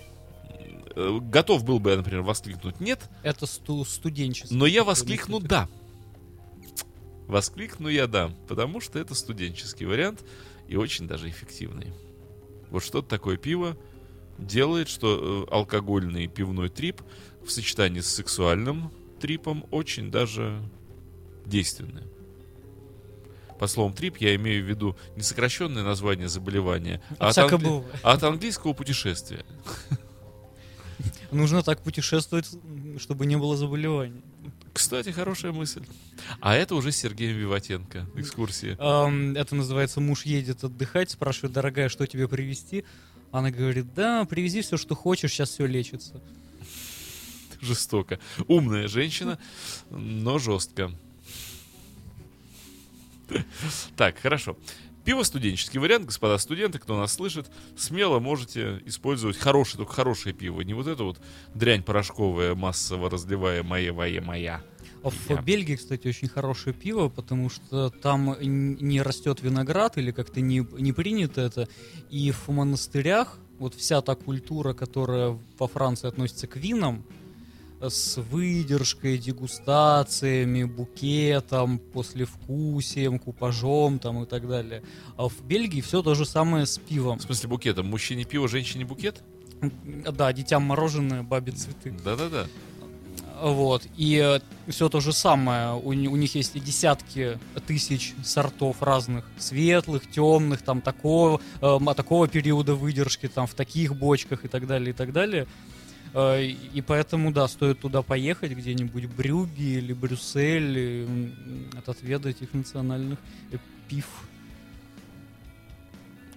Э, 0.95 1.19
Готов 1.21 1.63
был 1.65 1.79
бы 1.79 1.91
я, 1.91 1.97
например, 1.99 2.23
воскликнуть 2.23 2.81
нет, 2.81 3.01
Это 3.23 3.45
сту- 3.45 3.85
студенческий. 3.85 4.57
но 4.57 4.65
я 4.65 4.83
воскликну 4.83 5.41
да. 5.41 5.69
Воскликну 7.27 7.89
я 7.89 8.07
да, 8.07 8.31
потому 8.49 8.81
что 8.81 8.99
это 8.99 9.15
студенческий 9.15 9.85
вариант 9.85 10.25
и 10.69 10.77
очень 10.77 11.07
даже 11.07 11.29
эффективный. 11.29 11.93
Вот 12.71 12.83
что-то 12.83 13.09
такое 13.09 13.37
пиво 13.37 13.77
делает, 14.39 14.89
что 14.89 15.47
э, 15.51 15.55
алкогольный 15.55 16.29
пивной 16.29 16.71
трип 16.71 17.03
в 17.47 17.53
сочетании 17.53 18.01
с 18.01 18.09
сексуальным 18.15 18.93
трипом 19.21 19.65
очень 19.71 20.11
даже 20.11 20.61
действенный. 21.45 22.03
По 23.59 23.67
словам 23.67 23.95
трип 23.95 24.19
я 24.19 24.35
имею 24.35 24.65
в 24.65 24.69
виду 24.69 24.97
не 25.17 25.23
сокращенное 25.23 25.83
название 25.83 26.29
заболевания, 26.29 27.01
А 27.19 27.29
от, 27.31 27.39
англи- 27.39 27.85
а 28.03 28.13
от 28.13 28.23
английского 28.23 28.75
путешествия. 28.75 29.45
Нужно 31.33 31.63
так 31.63 31.83
путешествовать, 31.83 32.51
чтобы 32.99 33.27
не 33.27 33.37
было 33.37 33.57
заболеваний. 33.57 34.23
Кстати, 34.73 35.09
хорошая 35.11 35.53
мысль. 35.53 35.85
А 36.41 36.55
это 36.55 36.75
уже 36.75 36.93
с 36.93 36.97
Сергеем 36.97 37.37
Виватенко. 37.39 38.07
Экскурсия. 38.17 38.75
Это 38.75 39.55
называется 39.55 40.01
«Муж 40.01 40.27
едет 40.27 40.63
отдыхать», 40.65 41.11
спрашивает, 41.11 41.53
дорогая, 41.55 41.89
что 41.89 42.07
тебе 42.07 42.29
привезти? 42.29 42.85
Она 43.33 43.51
говорит, 43.51 43.95
да, 43.95 44.25
привези 44.27 44.61
все, 44.63 44.77
что 44.77 44.95
хочешь, 44.95 45.33
сейчас 45.33 45.51
все 45.51 45.67
лечится. 45.67 46.23
Жестоко. 47.61 48.19
Умная 48.47 48.89
женщина, 48.89 49.39
но 49.91 50.39
жестко. 50.39 50.91
Так, 53.97 54.19
хорошо. 54.19 54.57
Пиво 55.05 55.23
студенческий 55.23 55.79
вариант, 55.79 56.07
господа 56.07 56.37
студенты, 56.39 56.81
кто 56.81 56.99
нас 56.99 57.13
слышит, 57.15 57.49
смело 57.77 58.19
можете 58.19 58.83
использовать 58.87 59.37
хорошее, 59.37 59.79
только 59.79 59.93
хорошее 59.93 60.35
пиво. 60.35 60.63
Не 60.63 60.75
вот 60.75 60.89
это 60.89 61.05
вот 61.05 61.21
дрянь 61.55 61.85
порошковая, 61.85 62.57
массово 62.57 63.09
разливаемая, 63.09 63.93
моя, 63.93 64.21
моя. 64.21 64.63
А 65.05 65.11
в 65.11 65.31
Я- 65.31 65.41
Бельгии, 65.41 65.77
кстати, 65.77 66.09
очень 66.09 66.27
хорошее 66.29 66.75
пиво, 66.75 67.09
потому 67.09 67.51
что 67.51 67.91
там 67.91 68.37
не 68.41 69.01
растет 69.01 69.43
виноград 69.43 69.97
или 69.97 70.11
как-то 70.11 70.41
не, 70.41 70.67
не 70.79 70.93
принято 70.93 71.41
это. 71.41 71.69
И 72.11 72.33
в 72.33 72.49
монастырях 72.49 73.39
вот 73.61 73.77
вся 73.77 74.03
та 74.03 74.17
культура, 74.17 74.75
которая 74.75 75.39
во 75.59 75.69
Франции 75.69 76.09
относится 76.09 76.49
к 76.49 76.57
винам, 76.57 77.05
с 77.81 78.17
выдержкой, 78.17 79.19
дегустациями, 79.19 80.65
букетом, 80.65 81.79
послевкусием, 81.79 83.19
купажом 83.19 83.99
там 83.99 84.23
и 84.23 84.27
так 84.27 84.49
далее. 84.49 84.83
А 85.17 85.29
в 85.29 85.43
Бельгии 85.43 85.81
все 85.81 86.03
то 86.03 86.15
же 86.15 86.25
самое 86.25 86.67
с 86.67 86.79
пивом. 86.79 87.19
В 87.19 87.23
смысле 87.23 87.49
букетом? 87.49 87.87
Мужчине 87.87 88.25
пиво, 88.25 88.49
женщине 88.49 88.85
букет? 88.85 89.23
Да, 89.63 90.33
детям 90.33 90.63
мороженое, 90.63 91.23
бабе 91.23 91.53
цветы. 91.53 91.95
Да-да-да. 92.05 92.47
Вот. 93.41 93.87
И 93.97 94.41
все 94.69 94.89
то 94.89 95.01
же 95.01 95.13
самое. 95.13 95.75
У, 95.75 95.89
у 95.89 96.17
них 96.17 96.35
есть 96.35 96.57
и 96.57 96.61
десятки 96.61 97.39
тысяч 97.67 98.15
сортов 98.25 98.83
разных. 98.83 99.27
Светлых, 99.39 100.11
темных, 100.11 100.63
там 100.63 100.81
такого, 100.81 101.41
э, 101.61 101.79
такого 101.95 102.29
периода 102.29 102.75
выдержки, 102.75 103.29
там 103.29 103.47
в 103.47 103.55
таких 103.55 103.95
бочках 103.95 104.45
и 104.45 104.49
так 104.49 104.67
далее, 104.67 104.91
и 104.91 104.95
так 104.95 105.13
далее. 105.13 105.47
Э, 106.17 106.43
и 106.43 106.81
поэтому, 106.81 107.31
да, 107.31 107.47
стоит 107.47 107.81
туда 107.81 108.01
поехать, 108.01 108.53
где-нибудь 108.53 109.05
Брюгге 109.05 109.75
или 109.75 109.93
Брюссель, 109.93 111.07
отведать 111.85 112.41
их 112.41 112.55
национальных 112.55 113.19
пив. 113.87 114.07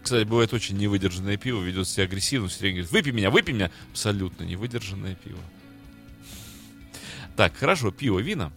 Кстати, 0.02 0.28
бывает 0.28 0.52
очень 0.54 0.78
невыдержанное 0.78 1.38
пиво, 1.38 1.62
ведет 1.64 1.88
себя 1.88 2.04
агрессивно, 2.04 2.50
все 2.50 2.60
время 2.60 2.76
говорит, 2.76 2.92
выпей 2.92 3.12
меня, 3.14 3.30
выпей 3.30 3.54
меня. 3.54 3.72
Абсолютно 3.92 4.44
невыдержанное 4.44 5.16
пиво. 5.16 5.40
Так, 7.38 7.56
хорошо, 7.56 7.92
пиво, 7.92 8.20
вина. 8.20 8.52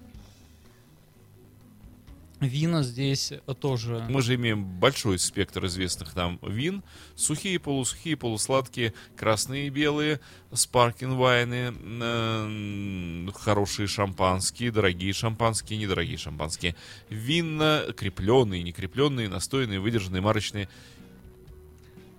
Вина 2.42 2.82
здесь 2.82 3.32
э, 3.32 3.54
тоже... 3.54 4.04
Мы 4.08 4.20
же 4.20 4.34
имеем 4.34 4.64
большой 4.64 5.18
спектр 5.18 5.64
известных 5.66 6.16
нам 6.16 6.40
вин. 6.42 6.82
Сухие, 7.14 7.58
полусухие, 7.60 8.16
полусладкие, 8.16 8.94
красные 9.16 9.70
белые, 9.70 10.18
спаркин 10.52 11.14
вайны, 11.14 11.72
э, 11.72 13.28
хорошие 13.34 13.86
шампанские, 13.86 14.72
дорогие 14.72 15.12
шампанские, 15.12 15.78
недорогие 15.78 16.18
шампанские. 16.18 16.74
Винно, 17.08 17.84
крепленные, 17.96 18.62
некрепленные, 18.64 19.28
настойные, 19.28 19.78
выдержанные, 19.78 20.20
марочные. 20.20 20.68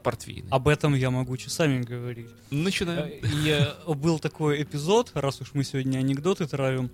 Портвейны. 0.03 0.47
Об 0.51 0.67
этом 0.67 0.95
я 0.95 1.11
могу 1.11 1.35
часами 1.37 1.81
говорить. 1.81 2.27
Начинаем. 2.49 3.09
И 3.09 3.49
э, 3.49 3.93
был 3.93 4.19
такой 4.19 4.63
эпизод, 4.63 5.11
раз 5.15 5.41
уж 5.41 5.53
мы 5.53 5.65
сегодня 5.65 5.97
анекдоты 5.97 6.47
травим. 6.47 6.89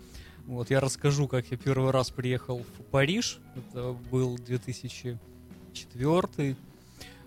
Вот, 0.49 0.69
я 0.71 0.79
расскажу, 0.79 1.27
как 1.27 1.45
я 1.51 1.57
первый 1.57 1.91
раз 1.91 2.09
приехал 2.09 2.63
в 2.63 2.83
Париж. 2.85 3.37
Это 3.55 3.95
был 4.09 4.35
2004 4.35 6.55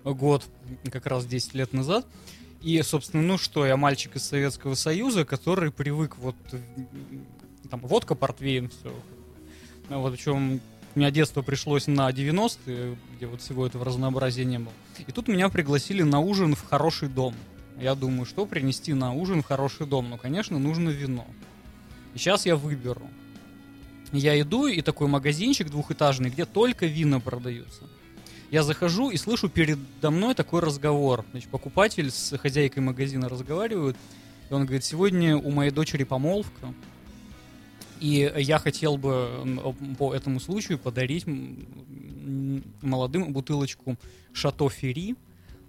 год, 0.04 0.44
как 0.90 1.06
раз 1.06 1.24
10 1.24 1.54
лет 1.54 1.72
назад. 1.72 2.04
И, 2.62 2.82
собственно, 2.82 3.22
ну 3.22 3.38
что, 3.38 3.64
я 3.64 3.76
мальчик 3.76 4.16
из 4.16 4.24
Советского 4.24 4.74
Союза, 4.74 5.24
который 5.24 5.70
привык 5.70 6.18
вот... 6.18 6.34
Там, 7.70 7.78
водка, 7.82 8.16
портвейн, 8.16 8.70
все. 8.70 8.92
Вот, 9.88 10.14
причем 10.14 10.60
у 10.96 10.98
меня 10.98 11.12
детство 11.12 11.42
пришлось 11.42 11.86
на 11.86 12.10
90-е, 12.10 12.96
где 13.16 13.26
вот 13.28 13.40
всего 13.40 13.64
этого 13.64 13.84
разнообразия 13.84 14.44
не 14.44 14.58
было. 14.58 14.72
И 14.98 15.12
тут 15.12 15.28
меня 15.28 15.48
пригласили 15.48 16.02
на 16.02 16.18
ужин 16.18 16.56
в 16.56 16.64
хороший 16.64 17.08
дом. 17.08 17.36
Я 17.80 17.94
думаю, 17.94 18.26
что 18.26 18.46
принести 18.46 18.94
на 18.94 19.12
ужин 19.12 19.42
в 19.42 19.46
хороший 19.46 19.86
дом? 19.86 20.10
Ну, 20.10 20.18
конечно, 20.18 20.58
нужно 20.58 20.90
вино. 20.90 21.24
Сейчас 22.14 22.46
я 22.46 22.56
выберу. 22.56 23.08
Я 24.12 24.38
иду, 24.40 24.66
и 24.66 24.82
такой 24.82 25.08
магазинчик 25.08 25.70
двухэтажный, 25.70 26.30
где 26.30 26.44
только 26.44 26.86
вина 26.86 27.18
продаются. 27.18 27.84
Я 28.50 28.62
захожу 28.62 29.08
и 29.08 29.16
слышу 29.16 29.48
передо 29.48 30.10
мной 30.10 30.34
такой 30.34 30.60
разговор. 30.60 31.24
Значит, 31.30 31.48
покупатель 31.48 32.10
с 32.10 32.36
хозяйкой 32.36 32.82
магазина 32.82 33.30
разговаривают. 33.30 33.96
И 34.50 34.52
он 34.52 34.66
говорит, 34.66 34.84
сегодня 34.84 35.38
у 35.38 35.50
моей 35.50 35.70
дочери 35.70 36.04
помолвка. 36.04 36.74
И 38.00 38.30
я 38.36 38.58
хотел 38.58 38.98
бы 38.98 39.30
по 39.98 40.12
этому 40.14 40.40
случаю 40.40 40.78
подарить 40.78 41.24
молодым 42.82 43.32
бутылочку 43.32 43.96
Шато 44.34 44.68
Ферри 44.68 45.16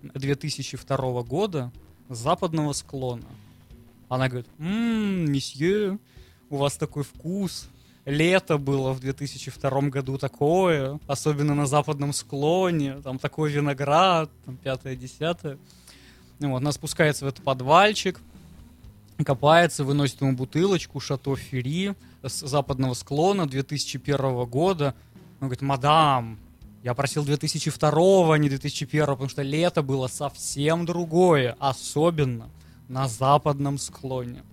2002 0.02 1.24
года 1.24 1.72
западного 2.10 2.74
склона. 2.74 3.28
Она 4.10 4.28
говорит, 4.28 4.48
«Ммм, 4.58 5.32
месье, 5.32 6.00
у 6.54 6.58
вас 6.58 6.78
такой 6.78 7.04
вкус, 7.04 7.68
лето 8.06 8.60
было 8.60 8.94
в 8.94 9.00
2002 9.00 9.82
году 9.90 10.20
такое, 10.20 11.00
особенно 11.08 11.56
на 11.56 11.66
западном 11.66 12.14
склоне, 12.14 13.02
там 13.02 13.18
такой 13.18 13.52
виноград, 13.52 14.30
там 14.46 14.58
пятое-десятое. 14.58 15.58
Ну 16.40 16.52
Вот, 16.52 16.58
она 16.58 16.72
спускается 16.72 17.26
в 17.26 17.28
этот 17.28 17.44
подвальчик, 17.44 18.20
копается, 19.26 19.84
выносит 19.84 20.22
ему 20.22 20.34
бутылочку 20.34 21.00
Шато 21.00 21.36
Фери 21.36 21.96
с 22.22 22.48
западного 22.48 22.94
склона 22.94 23.48
2001 23.48 24.46
года. 24.46 24.94
Он 25.40 25.48
говорит, 25.48 25.62
мадам, 25.62 26.38
я 26.84 26.94
просил 26.94 27.26
2002, 27.26 28.36
а 28.36 28.38
не 28.38 28.50
2001, 28.50 29.06
потому 29.08 29.30
что 29.30 29.42
лето 29.42 29.82
было 29.82 30.08
совсем 30.08 30.86
другое, 30.86 31.56
особенно 31.60 32.50
на 32.90 33.08
западном 33.08 33.80
склоне. 33.80 34.44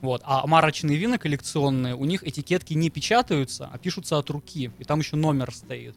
Вот. 0.00 0.22
А 0.24 0.46
марочные 0.46 0.96
вина 0.96 1.18
коллекционные, 1.18 1.94
у 1.94 2.04
них 2.04 2.26
этикетки 2.26 2.74
не 2.74 2.90
печатаются, 2.90 3.68
а 3.72 3.78
пишутся 3.78 4.18
от 4.18 4.28
руки. 4.30 4.70
И 4.78 4.84
там 4.84 5.00
еще 5.00 5.16
номер 5.16 5.54
стоит. 5.54 5.94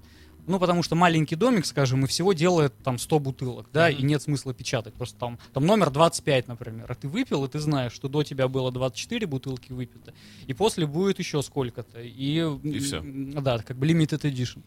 Ну, 0.47 0.59
потому 0.59 0.83
что 0.83 0.93
маленький 0.95 1.35
домик, 1.35 1.65
скажем, 1.65 2.03
и 2.05 2.07
всего 2.07 2.31
делает 2.33 2.71
там 2.83 2.99
100 2.99 3.19
бутылок, 3.19 3.67
да, 3.73 3.89
и 3.89 4.03
нет 4.03 4.21
смысла 4.21 4.53
печатать. 4.53 4.93
Просто 4.93 5.17
там, 5.17 5.39
там 5.53 5.65
номер 5.65 5.89
25, 5.89 6.47
например. 6.47 6.85
А 6.91 6.93
ты 6.93 7.07
выпил, 7.07 7.45
и 7.45 7.47
ты 7.47 7.57
знаешь, 7.57 7.93
что 7.93 8.09
до 8.09 8.21
тебя 8.21 8.47
было 8.47 8.71
24 8.71 9.25
бутылки 9.25 9.71
выпито, 9.71 10.13
и 10.45 10.53
после 10.53 10.85
будет 10.85 11.17
еще 11.17 11.41
сколько-то. 11.41 11.99
И, 11.99 12.43
И 12.63 12.79
всё. 12.79 12.97
м, 12.97 13.31
Да, 13.43 13.57
как 13.57 13.75
бы 13.77 13.87
limited 13.87 14.21
edition. 14.21 14.61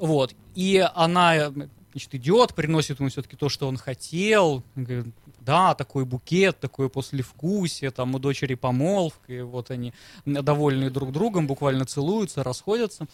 Вот. 0.00 0.34
И 0.56 0.84
она, 0.94 1.50
значит, 1.92 2.14
идет, 2.16 2.54
приносит 2.54 2.98
ему 2.98 3.08
все-таки 3.08 3.36
то, 3.36 3.48
что 3.48 3.68
он 3.68 3.76
хотел. 3.76 4.62
Говорит, 4.74 5.14
да, 5.44 5.74
такой 5.74 6.04
букет, 6.04 6.58
такое 6.60 6.88
послевкусие, 6.88 7.90
там 7.90 8.14
у 8.14 8.18
дочери 8.18 8.54
помолвка, 8.54 9.32
и 9.32 9.40
вот 9.42 9.70
они 9.70 9.92
довольны 10.24 10.90
друг 10.90 11.12
другом, 11.12 11.46
буквально 11.46 11.84
целуются, 11.84 12.42
расходятся. 12.42 13.06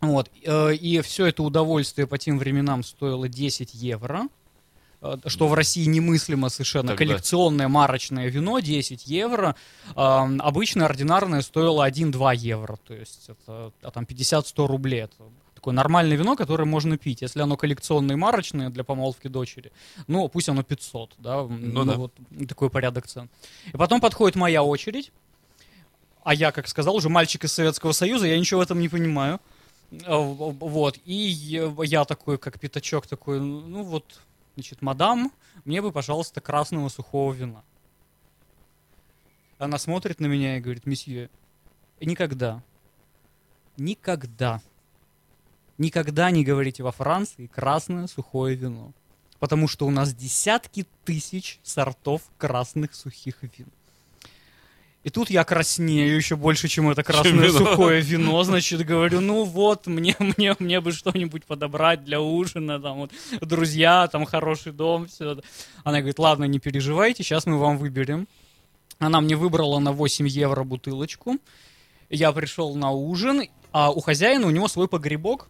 Вот. 0.00 0.30
э, 0.44 0.74
И 0.74 1.00
все 1.00 1.26
это 1.26 1.42
удовольствие 1.42 2.06
по 2.06 2.18
тем 2.18 2.38
временам 2.38 2.82
стоило 2.82 3.28
10 3.28 3.74
евро. 3.74 4.28
э, 5.00 5.16
Что 5.26 5.48
в 5.48 5.54
России 5.54 5.84
немыслимо 5.84 6.48
совершенно. 6.48 6.88
Тогда. 6.88 7.04
Коллекционное 7.04 7.68
марочное 7.68 8.28
вино 8.28 8.58
10 8.60 9.06
евро. 9.06 9.54
Обычно 9.94 10.86
ординарное 10.86 11.42
стоило 11.42 11.88
1-2 11.88 12.36
евро. 12.36 12.78
То 12.86 12.94
есть 12.94 13.28
это 13.28 13.72
а 13.82 13.90
там 13.90 14.04
50-100 14.04 14.66
рублей. 14.66 15.02
Это 15.02 15.14
такое 15.62 15.74
нормальное 15.74 16.16
вино, 16.16 16.34
которое 16.34 16.64
можно 16.64 16.98
пить. 16.98 17.22
Если 17.22 17.40
оно 17.40 17.56
коллекционное 17.56 18.16
и 18.16 18.18
марочное 18.18 18.68
для 18.68 18.82
помолвки 18.82 19.28
дочери, 19.28 19.70
ну, 20.08 20.28
пусть 20.28 20.48
оно 20.48 20.64
500, 20.64 21.14
да, 21.18 21.44
ну, 21.44 21.84
да. 21.84 21.94
вот 21.94 22.12
такой 22.48 22.68
порядок 22.68 23.06
цен. 23.06 23.30
И 23.72 23.76
потом 23.76 24.00
подходит 24.00 24.34
моя 24.34 24.64
очередь, 24.64 25.12
а 26.24 26.34
я, 26.34 26.50
как 26.50 26.66
сказал, 26.66 26.96
уже 26.96 27.08
мальчик 27.08 27.44
из 27.44 27.52
Советского 27.52 27.92
Союза, 27.92 28.26
я 28.26 28.40
ничего 28.40 28.58
в 28.58 28.64
этом 28.64 28.80
не 28.80 28.88
понимаю. 28.88 29.40
А, 30.04 30.18
Вот, 30.18 30.98
и 31.04 31.14
я 31.84 32.04
такой, 32.06 32.38
как 32.38 32.58
пятачок, 32.58 33.06
такой, 33.06 33.38
ну 33.38 33.84
вот, 33.84 34.20
значит, 34.56 34.82
мадам, 34.82 35.30
мне 35.64 35.80
бы, 35.80 35.92
пожалуйста, 35.92 36.40
красного 36.40 36.88
сухого 36.88 37.32
вина. 37.32 37.62
Она 39.58 39.78
смотрит 39.78 40.18
на 40.18 40.26
меня 40.26 40.56
и 40.56 40.60
говорит, 40.60 40.86
месье, 40.86 41.30
никогда, 42.00 42.64
никогда, 43.76 44.60
никогда 45.82 46.30
не 46.30 46.44
говорите 46.44 46.82
во 46.82 46.92
Франции 46.92 47.46
красное 47.46 48.06
сухое 48.06 48.56
вино. 48.56 48.92
Потому 49.38 49.68
что 49.68 49.86
у 49.86 49.90
нас 49.90 50.14
десятки 50.14 50.86
тысяч 51.04 51.58
сортов 51.62 52.22
красных 52.38 52.94
сухих 52.94 53.36
вин. 53.42 53.66
И 55.02 55.10
тут 55.10 55.30
я 55.30 55.42
краснею 55.42 56.14
еще 56.14 56.36
больше, 56.36 56.68
чем 56.68 56.88
это 56.88 57.02
красное 57.02 57.48
вино. 57.48 57.58
сухое 57.58 58.00
вино. 58.00 58.44
Значит, 58.44 58.86
говорю, 58.86 59.20
ну 59.20 59.42
вот, 59.42 59.88
мне, 59.88 60.14
мне, 60.18 60.54
мне 60.60 60.80
бы 60.80 60.92
что-нибудь 60.92 61.44
подобрать 61.44 62.04
для 62.04 62.20
ужина, 62.20 62.80
там 62.80 62.98
вот, 62.98 63.10
друзья, 63.40 64.06
там 64.06 64.24
хороший 64.26 64.70
дом, 64.70 65.08
все. 65.08 65.40
Она 65.82 65.98
говорит, 65.98 66.20
ладно, 66.20 66.44
не 66.44 66.60
переживайте, 66.60 67.24
сейчас 67.24 67.46
мы 67.46 67.58
вам 67.58 67.78
выберем. 67.78 68.28
Она 69.00 69.20
мне 69.20 69.34
выбрала 69.34 69.80
на 69.80 69.90
8 69.90 70.28
евро 70.28 70.62
бутылочку. 70.62 71.38
Я 72.08 72.30
пришел 72.30 72.76
на 72.76 72.92
ужин, 72.92 73.48
а 73.72 73.90
у 73.90 74.00
хозяина 74.00 74.46
у 74.46 74.50
него 74.50 74.68
свой 74.68 74.86
погребок. 74.86 75.48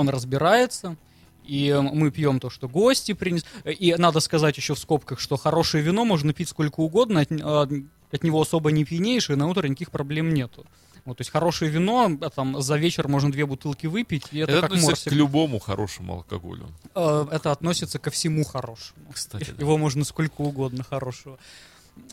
Он 0.00 0.08
разбирается. 0.08 0.96
И 1.44 1.68
э, 1.68 1.80
мы 1.80 2.10
пьем 2.10 2.38
то, 2.40 2.50
что 2.50 2.68
гости 2.68 3.12
принесли. 3.14 3.48
И 3.64 3.94
надо 3.96 4.20
сказать 4.20 4.56
еще 4.56 4.74
в 4.74 4.78
скобках, 4.78 5.18
что 5.18 5.36
хорошее 5.36 5.82
вино 5.82 6.04
можно 6.04 6.32
пить 6.32 6.48
сколько 6.48 6.80
угодно, 6.80 7.20
от, 7.20 7.32
а, 7.32 7.68
от 8.12 8.22
него 8.22 8.40
особо 8.40 8.70
не 8.70 8.84
пьянеешь, 8.84 9.28
и 9.30 9.34
на 9.34 9.48
утро 9.48 9.66
никаких 9.66 9.90
проблем 9.90 10.32
нету. 10.34 10.64
Вот, 11.04 11.16
то 11.16 11.22
есть 11.22 11.32
хорошее 11.32 11.68
вино, 11.68 12.16
а, 12.20 12.30
там, 12.30 12.62
за 12.62 12.76
вечер 12.76 13.08
можно 13.08 13.32
две 13.32 13.44
бутылки 13.44 13.86
выпить, 13.86 14.26
и 14.30 14.38
это, 14.38 14.52
Это 14.52 14.60
как 14.60 14.70
относится 14.70 14.90
морсик. 14.92 15.12
к 15.12 15.16
любому 15.16 15.58
хорошему 15.58 16.14
алкоголю. 16.14 16.68
Э, 16.94 17.26
Это 17.32 17.50
относится 17.50 17.98
ко 17.98 18.10
всему 18.12 18.44
хорошему. 18.44 19.10
Кстати, 19.12 19.50
да. 19.50 19.56
Его 19.58 19.78
можно 19.78 20.04
сколько 20.04 20.42
угодно 20.42 20.84
хорошего. 20.84 21.38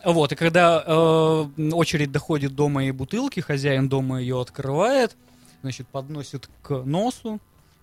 Вот, 0.03 0.31
и 0.31 0.35
когда 0.35 0.83
э, 0.85 1.71
очередь 1.71 2.11
доходит 2.11 2.55
до 2.55 2.67
моей 2.67 2.91
бутылки, 2.91 3.41
хозяин 3.41 3.89
дома 3.89 4.19
ее 4.19 4.41
открывает, 4.41 5.15
значит, 5.61 5.87
подносит 5.87 6.49
к 6.63 6.83
носу, 6.83 7.39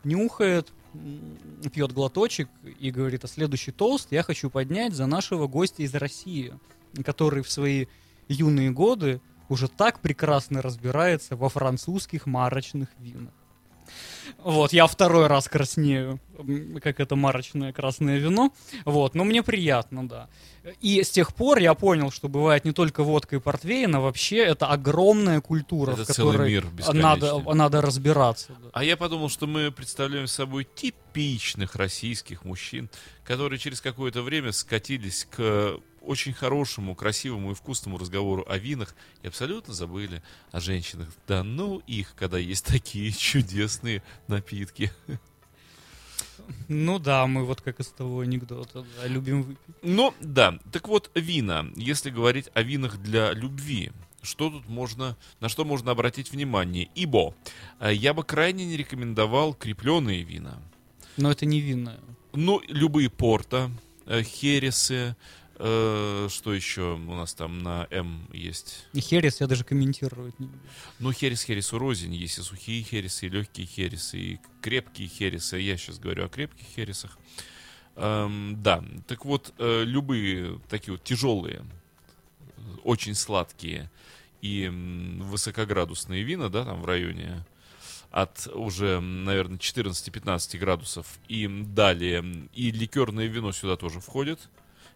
нюхает, 0.06 0.72
пьет 1.72 1.92
глоточек 1.92 2.48
и 2.80 2.90
говорит, 2.90 3.24
а 3.24 3.28
следующий 3.28 3.72
тост 3.72 4.08
я 4.12 4.22
хочу 4.22 4.48
поднять 4.48 4.94
за 4.94 5.06
нашего 5.06 5.46
гостя 5.46 5.82
из 5.82 5.94
России, 5.94 6.54
который 7.04 7.42
в 7.42 7.50
свои 7.50 7.86
юные 8.28 8.70
годы 8.70 9.20
уже 9.48 9.68
так 9.68 10.00
прекрасно 10.00 10.62
разбирается 10.62 11.36
во 11.36 11.48
французских 11.48 12.26
марочных 12.26 12.88
винах. 12.98 13.34
Вот, 14.38 14.72
я 14.72 14.86
второй 14.86 15.26
раз 15.26 15.48
краснею, 15.48 16.20
как 16.82 17.00
это 17.00 17.16
марочное 17.16 17.72
красное 17.72 18.18
вино. 18.18 18.52
Вот, 18.84 19.14
но 19.14 19.24
мне 19.24 19.42
приятно, 19.42 20.08
да. 20.08 20.28
И 20.80 21.02
с 21.02 21.10
тех 21.10 21.34
пор 21.34 21.58
я 21.58 21.74
понял, 21.74 22.10
что 22.10 22.28
бывает 22.28 22.64
не 22.64 22.72
только 22.72 23.04
водка 23.04 23.36
и 23.36 23.38
портвейн, 23.38 23.94
а 23.94 24.00
вообще 24.00 24.38
это 24.38 24.66
огромная 24.66 25.40
культура, 25.40 25.92
Это 25.92 26.04
в 26.04 26.06
целый 26.08 26.32
которой 26.32 26.50
мир 26.50 26.66
надо, 26.92 27.38
надо 27.54 27.80
разбираться. 27.80 28.48
да. 28.60 28.70
А 28.72 28.84
я 28.84 28.96
подумал, 28.96 29.28
что 29.28 29.46
мы 29.46 29.70
представляем 29.70 30.26
собой 30.26 30.66
типичных 30.74 31.76
российских 31.76 32.44
мужчин, 32.44 32.90
которые 33.24 33.58
через 33.58 33.80
какое-то 33.80 34.22
время 34.22 34.52
скатились 34.52 35.26
к 35.30 35.78
очень 36.06 36.32
хорошему, 36.32 36.94
красивому 36.94 37.50
и 37.50 37.54
вкусному 37.54 37.98
разговору 37.98 38.44
о 38.48 38.58
винах 38.58 38.94
и 39.22 39.26
абсолютно 39.28 39.74
забыли 39.74 40.22
о 40.52 40.60
женщинах. 40.60 41.08
Да 41.26 41.42
ну 41.42 41.78
их, 41.86 42.14
когда 42.16 42.38
есть 42.38 42.64
такие 42.64 43.10
чудесные 43.16 44.02
напитки. 44.28 44.92
Ну 46.68 46.98
да, 46.98 47.26
мы 47.26 47.44
вот 47.44 47.60
как 47.60 47.80
из 47.80 47.88
того 47.88 48.20
анекдота, 48.20 48.84
да, 48.96 49.06
любим 49.06 49.42
выпить. 49.42 49.74
Ну, 49.82 50.14
да. 50.20 50.58
Так 50.72 50.88
вот, 50.88 51.10
вина. 51.14 51.66
Если 51.76 52.10
говорить 52.10 52.50
о 52.54 52.62
винах 52.62 52.98
для 52.98 53.32
любви, 53.32 53.90
что 54.22 54.50
тут 54.50 54.68
можно, 54.68 55.16
на 55.40 55.48
что 55.48 55.64
можно 55.64 55.92
обратить 55.92 56.30
внимание? 56.30 56.88
Ибо 56.94 57.34
э, 57.80 57.92
я 57.94 58.12
бы 58.14 58.24
крайне 58.24 58.66
не 58.66 58.76
рекомендовал 58.76 59.54
крепленые 59.54 60.22
вина. 60.22 60.60
Но 61.16 61.30
это 61.30 61.46
не 61.46 61.60
винное. 61.60 62.00
Ну, 62.32 62.60
любые 62.68 63.08
порта, 63.08 63.70
э, 64.04 64.22
хересы, 64.22 65.16
э, 65.58 66.28
что 66.30 66.54
еще 66.54 66.94
у 66.94 67.14
нас 67.14 67.34
там 67.34 67.58
на 67.58 67.86
М 67.90 68.28
есть? 68.32 68.86
И 68.92 69.00
херес 69.00 69.40
я 69.40 69.46
даже 69.46 69.64
комментировать 69.64 70.38
не 70.38 70.46
буду. 70.46 70.58
Ну, 70.98 71.12
херес 71.12 71.42
хересу 71.42 71.78
рознь. 71.78 72.14
Есть 72.14 72.38
и 72.38 72.42
сухие 72.42 72.82
хересы, 72.82 73.26
и 73.26 73.28
легкие 73.28 73.66
хересы, 73.66 74.18
и 74.18 74.40
крепкие 74.60 75.08
хересы. 75.08 75.58
Я 75.58 75.76
сейчас 75.76 75.98
говорю 75.98 76.26
о 76.26 76.28
крепких 76.28 76.66
хересах. 76.66 77.18
Эм, 77.96 78.62
да, 78.62 78.84
так 79.06 79.24
вот, 79.24 79.54
э, 79.58 79.84
любые 79.84 80.60
такие 80.68 80.92
вот 80.92 81.04
тяжелые, 81.04 81.64
очень 82.84 83.14
сладкие 83.14 83.90
и 84.42 84.68
высокоградусные 84.68 86.22
вина, 86.22 86.48
да, 86.48 86.64
там 86.64 86.82
в 86.82 86.84
районе 86.84 87.44
от 88.10 88.48
уже, 88.54 89.00
наверное, 89.00 89.58
14-15 89.58 90.58
градусов 90.58 91.18
и 91.28 91.46
далее. 91.48 92.48
И 92.54 92.70
ликерное 92.70 93.26
вино 93.26 93.52
сюда 93.52 93.76
тоже 93.76 94.00
входит, 94.00 94.48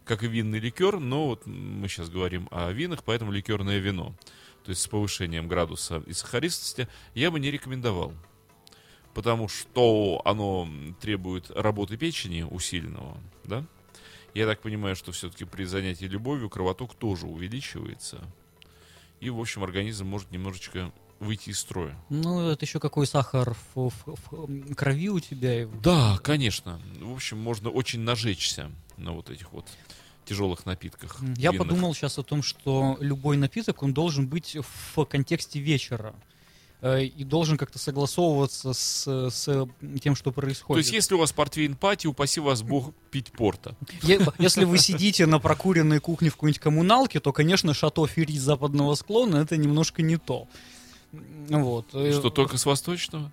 как 0.05 0.23
и 0.23 0.27
винный 0.27 0.59
ликер, 0.59 0.99
но 0.99 1.27
вот 1.27 1.45
мы 1.45 1.87
сейчас 1.87 2.09
говорим 2.09 2.47
о 2.51 2.71
винах, 2.71 3.03
поэтому 3.03 3.31
ликерное 3.31 3.79
вино, 3.79 4.15
то 4.63 4.69
есть 4.71 4.81
с 4.81 4.87
повышением 4.87 5.47
градуса 5.47 6.03
и 6.07 6.13
сахаристости, 6.13 6.87
я 7.13 7.31
бы 7.31 7.39
не 7.39 7.51
рекомендовал. 7.51 8.13
Потому 9.13 9.47
что 9.49 10.21
оно 10.23 10.67
требует 11.01 11.51
работы 11.51 11.97
печени 11.97 12.43
усиленного, 12.43 13.17
да? 13.43 13.65
Я 14.33 14.45
так 14.47 14.61
понимаю, 14.61 14.95
что 14.95 15.11
все-таки 15.11 15.43
при 15.43 15.65
занятии 15.65 16.05
любовью 16.05 16.49
кровоток 16.49 16.95
тоже 16.95 17.27
увеличивается. 17.27 18.23
И, 19.19 19.29
в 19.29 19.39
общем, 19.39 19.63
организм 19.63 20.07
может 20.07 20.31
немножечко 20.31 20.93
выйти 21.19 21.49
из 21.49 21.59
строя. 21.59 22.01
Ну, 22.09 22.49
это 22.49 22.63
еще 22.65 22.79
какой 22.79 23.05
сахар 23.05 23.53
в, 23.75 23.89
в- 23.89 23.93
в 24.05 24.75
крови 24.75 25.09
у 25.09 25.19
тебя. 25.19 25.67
Да, 25.83 26.17
конечно. 26.23 26.81
В 27.01 27.13
общем, 27.13 27.37
можно 27.37 27.69
очень 27.69 27.99
нажечься 27.99 28.71
на 28.95 29.11
вот 29.11 29.29
этих 29.29 29.51
вот 29.51 29.67
тяжелых 30.25 30.65
напитках. 30.65 31.17
Я 31.37 31.51
винных. 31.51 31.67
подумал 31.67 31.93
сейчас 31.93 32.17
о 32.17 32.23
том, 32.23 32.43
что 32.43 32.97
любой 32.99 33.37
напиток, 33.37 33.83
он 33.83 33.93
должен 33.93 34.27
быть 34.27 34.55
в 34.93 35.05
контексте 35.05 35.59
вечера. 35.59 36.13
э, 36.81 37.03
И 37.05 37.23
должен 37.23 37.57
как-то 37.57 37.77
согласовываться 37.79 38.73
с, 38.73 39.05
с 39.29 39.67
тем, 40.01 40.15
что 40.15 40.31
То 40.31 40.41
происходит. 40.41 40.83
есть, 40.85 40.93
если 40.93 41.15
у 41.15 41.19
вас 41.19 41.31
портвейн 41.31 41.75
пати, 41.75 42.07
упаси 42.07 42.39
вас 42.39 42.61
бог 42.63 42.93
пить 43.11 43.31
порта. 43.31 43.75
Если 44.39 44.63
вы 44.65 44.77
сидите 44.79 45.25
на 45.27 45.39
прокуренной 45.39 45.99
кухне 45.99 46.29
в 46.29 46.35
какой-нибудь 46.35 46.59
коммуналке, 46.61 47.19
то, 47.19 47.31
конечно, 47.33 47.73
шато 47.73 48.05
Ферри 48.07 48.37
с 48.37 48.41
западного 48.41 48.95
склона 48.95 49.37
это 49.37 49.57
немножко 49.57 50.01
не 50.01 50.17
то. 50.17 50.47
Вот. 51.49 51.87
Э, 51.93 52.11
Что 52.13 52.29
только 52.29 52.57
с 52.57 52.65
восточного? 52.65 53.31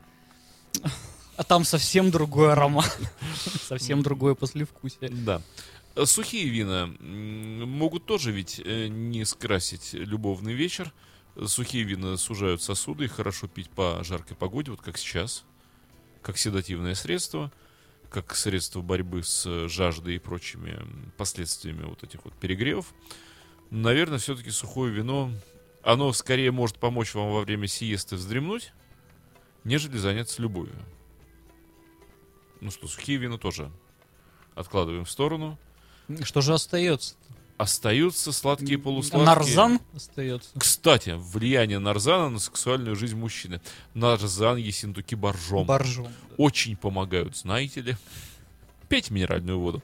А 1.36 1.44
там 1.44 1.64
совсем 1.64 2.10
другой 2.10 2.52
аромат. 2.52 2.98
Совсем 3.68 4.02
другое 4.02 4.34
послевкусие. 4.34 5.08
Да. 5.10 5.40
Сухие 6.04 6.48
вина 6.48 6.94
могут 7.00 8.06
тоже 8.06 8.30
ведь 8.30 8.60
э, 8.64 8.86
не 8.88 9.24
скрасить 9.24 9.94
любовный 9.94 10.52
вечер. 10.52 10.92
Сухие 11.46 11.84
вина 11.84 12.16
сужают 12.16 12.62
сосуды, 12.62 13.04
их 13.04 13.12
хорошо 13.12 13.48
пить 13.48 13.70
по 13.70 14.02
жаркой 14.04 14.36
погоде, 14.36 14.70
вот 14.70 14.80
как 14.80 14.98
сейчас, 14.98 15.44
как 16.22 16.36
седативное 16.36 16.94
средство, 16.94 17.52
как 18.10 18.34
средство 18.34 18.80
борьбы 18.80 19.22
с 19.22 19.68
жаждой 19.68 20.16
и 20.16 20.18
прочими 20.18 20.78
последствиями 21.16 21.84
вот 21.84 22.02
этих 22.04 22.24
вот 22.24 22.34
перегревов. 22.34 22.92
Наверное, 23.70 24.18
все-таки 24.18 24.50
сухое 24.50 24.92
вино, 24.92 25.30
оно 25.82 26.12
скорее 26.12 26.52
может 26.52 26.78
помочь 26.78 27.14
вам 27.14 27.32
во 27.32 27.40
время 27.40 27.66
сиесты 27.66 28.16
вздремнуть, 28.16 28.72
нежели 29.64 29.96
заняться 29.96 30.42
любовью. 30.42 30.76
Ну 32.60 32.70
что, 32.70 32.88
сухие 32.88 33.18
вина 33.18 33.38
тоже 33.38 33.70
откладываем 34.54 35.04
в 35.04 35.10
сторону. 35.10 35.58
Что 36.22 36.40
же 36.40 36.54
остается? 36.54 37.14
Остаются 37.58 38.30
сладкие 38.32 38.78
полусладкие. 38.78 39.26
Нарзан 39.26 39.80
остается. 39.94 40.50
Кстати, 40.56 41.14
влияние 41.16 41.80
нарзана 41.80 42.30
на 42.30 42.38
сексуальную 42.38 42.94
жизнь 42.94 43.16
мужчины. 43.16 43.60
Нарзан, 43.94 44.58
есинтуки, 44.58 45.16
боржом. 45.16 45.66
Боржом. 45.66 46.08
Очень 46.36 46.76
помогают, 46.76 47.36
знаете 47.36 47.80
ли. 47.80 47.96
Пейте 48.88 49.12
минеральную 49.12 49.58
воду. 49.58 49.82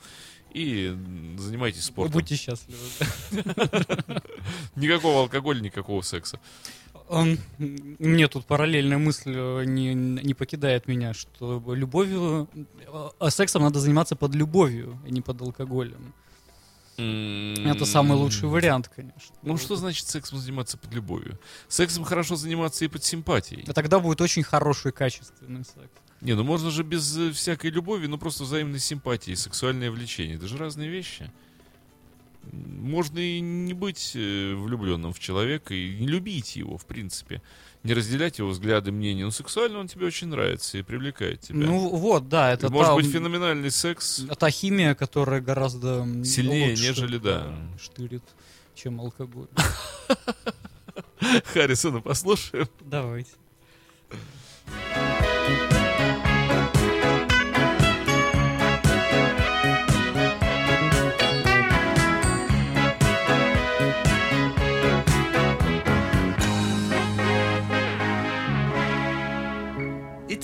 И 0.52 0.96
занимайтесь 1.36 1.82
спортом. 1.82 2.12
Будьте 2.12 2.36
счастливы. 2.36 2.78
Никакого 4.76 5.22
алкоголя, 5.22 5.60
никакого 5.60 6.00
секса. 6.02 6.38
Мне 7.08 8.28
тут 8.28 8.46
параллельная 8.46 8.98
мысль 8.98 9.34
э, 9.36 9.64
не, 9.66 9.94
не 9.94 10.34
покидает 10.34 10.88
меня, 10.88 11.12
что 11.12 11.62
любовью, 11.74 12.48
а 13.18 13.30
сексом 13.30 13.62
надо 13.62 13.78
заниматься 13.78 14.16
под 14.16 14.34
любовью, 14.34 14.98
а 15.04 15.10
не 15.10 15.20
под 15.20 15.42
алкоголем. 15.42 16.14
Это 16.96 17.84
самый 17.84 18.16
лучший 18.16 18.48
вариант, 18.48 18.88
конечно. 18.94 19.34
Ну, 19.42 19.56
что 19.56 19.76
значит 19.76 20.06
сексом 20.06 20.38
заниматься 20.38 20.78
под 20.78 20.94
любовью? 20.94 21.38
Сексом 21.68 22.04
хорошо 22.04 22.36
заниматься 22.36 22.84
и 22.84 22.88
под 22.88 23.02
симпатией. 23.04 23.64
А 23.66 23.72
тогда 23.72 23.98
будет 23.98 24.20
очень 24.20 24.44
хороший, 24.44 24.92
качественный 24.92 25.64
секс. 25.64 25.90
Не, 26.20 26.34
ну 26.34 26.44
можно 26.44 26.70
же 26.70 26.84
без 26.84 27.18
э, 27.18 27.32
всякой 27.32 27.70
любови, 27.70 28.06
ну 28.06 28.16
просто 28.16 28.44
взаимной 28.44 28.78
симпатии, 28.78 29.34
сексуальное 29.34 29.90
влечение. 29.90 30.36
Это 30.36 30.48
же 30.48 30.56
разные 30.56 30.88
вещи. 30.88 31.30
Можно 32.52 33.18
и 33.18 33.40
не 33.40 33.72
быть 33.74 34.12
э, 34.14 34.54
влюбленным 34.54 35.12
в 35.12 35.18
человека, 35.18 35.74
и 35.74 35.96
не 35.96 36.06
любить 36.06 36.56
его, 36.56 36.76
в 36.76 36.86
принципе. 36.86 37.42
Не 37.82 37.92
разделять 37.92 38.38
его 38.38 38.48
взгляды, 38.48 38.92
мнения. 38.92 39.24
Но 39.24 39.30
сексуально 39.30 39.78
он 39.78 39.88
тебе 39.88 40.06
очень 40.06 40.28
нравится 40.28 40.78
и 40.78 40.82
привлекает 40.82 41.40
тебя. 41.40 41.66
Ну 41.66 41.88
вот, 41.90 42.28
да, 42.28 42.52
это 42.52 42.70
Может 42.70 42.88
та, 42.90 42.94
быть 42.94 43.06
феноменальный 43.06 43.70
секс. 43.70 44.24
та 44.38 44.50
химия, 44.50 44.94
которая 44.94 45.40
гораздо 45.40 46.06
Сильнее, 46.24 46.70
лучше, 46.70 46.82
нежели, 46.82 47.18
да. 47.18 47.54
штырит, 47.80 48.24
чем 48.74 49.00
алкоголь. 49.00 49.48
Харрисона 51.52 52.00
послушаем. 52.00 52.68
Давайте. 52.80 53.30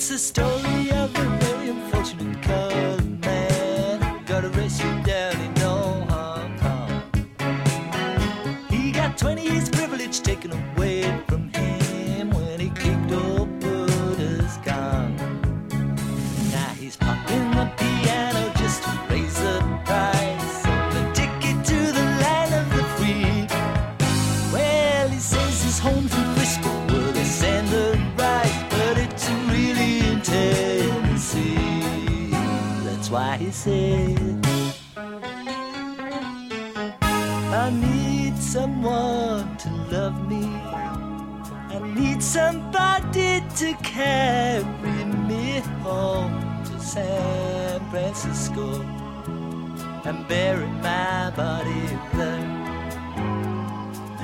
It's 0.01 0.09
a 0.09 0.17
story 0.17 0.89
of 0.93 1.15
a 1.15 1.25
very 1.41 1.69
unfortunate 1.69 2.41
colored 2.41 3.23
man 3.23 4.25
got 4.25 4.43
arrested 4.45 5.03
down 5.03 5.39
in 5.39 5.61
old 5.61 6.09
Hong 6.09 6.57
Kong. 6.57 7.03
He 8.71 8.91
got 8.91 9.15
20 9.15 9.43
years 9.43 9.69
privilege 9.69 10.21
taken 10.21 10.53
away 10.53 10.90
somebody 42.31 43.43
to 43.57 43.73
carry 43.83 45.03
me 45.27 45.59
home 45.83 46.63
to 46.63 46.79
San 46.79 47.81
Francisco 47.89 48.79
and 50.05 50.25
bury 50.29 50.65
my 50.81 51.29
body 51.35 51.87
there. 52.13 52.47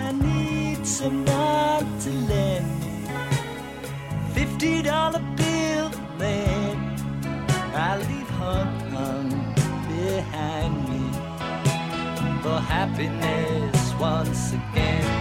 I 0.05 0.13
need 0.13 0.87
someone 0.87 1.85
to 1.99 2.09
lend 2.31 2.69
me 2.79 3.09
fifty 4.33 4.81
dollar 4.81 5.23
bill, 5.35 5.91
then 6.17 6.77
I 7.75 7.97
leave 8.07 8.29
Hong 8.39 8.73
Kong 8.89 9.29
behind 9.91 10.73
me 10.89 11.03
for 12.41 12.57
happiness 12.57 13.93
once 13.99 14.53
again. 14.53 15.16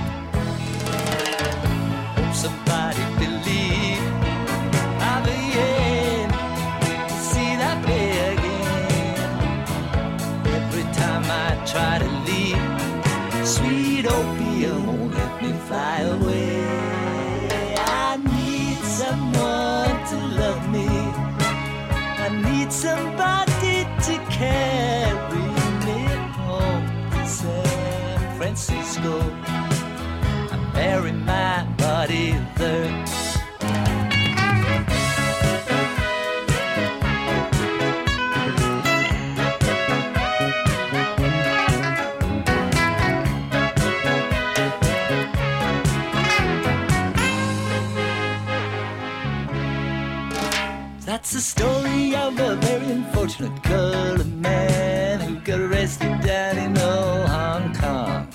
A 53.06 53.18
unfortunate 53.18 53.62
colored 53.62 54.26
man 54.42 55.20
who 55.20 55.36
got 55.40 55.60
arrested 55.60 56.20
down 56.20 56.58
in 56.58 56.76
old 56.78 57.28
Hong 57.28 57.74
Kong. 57.74 58.28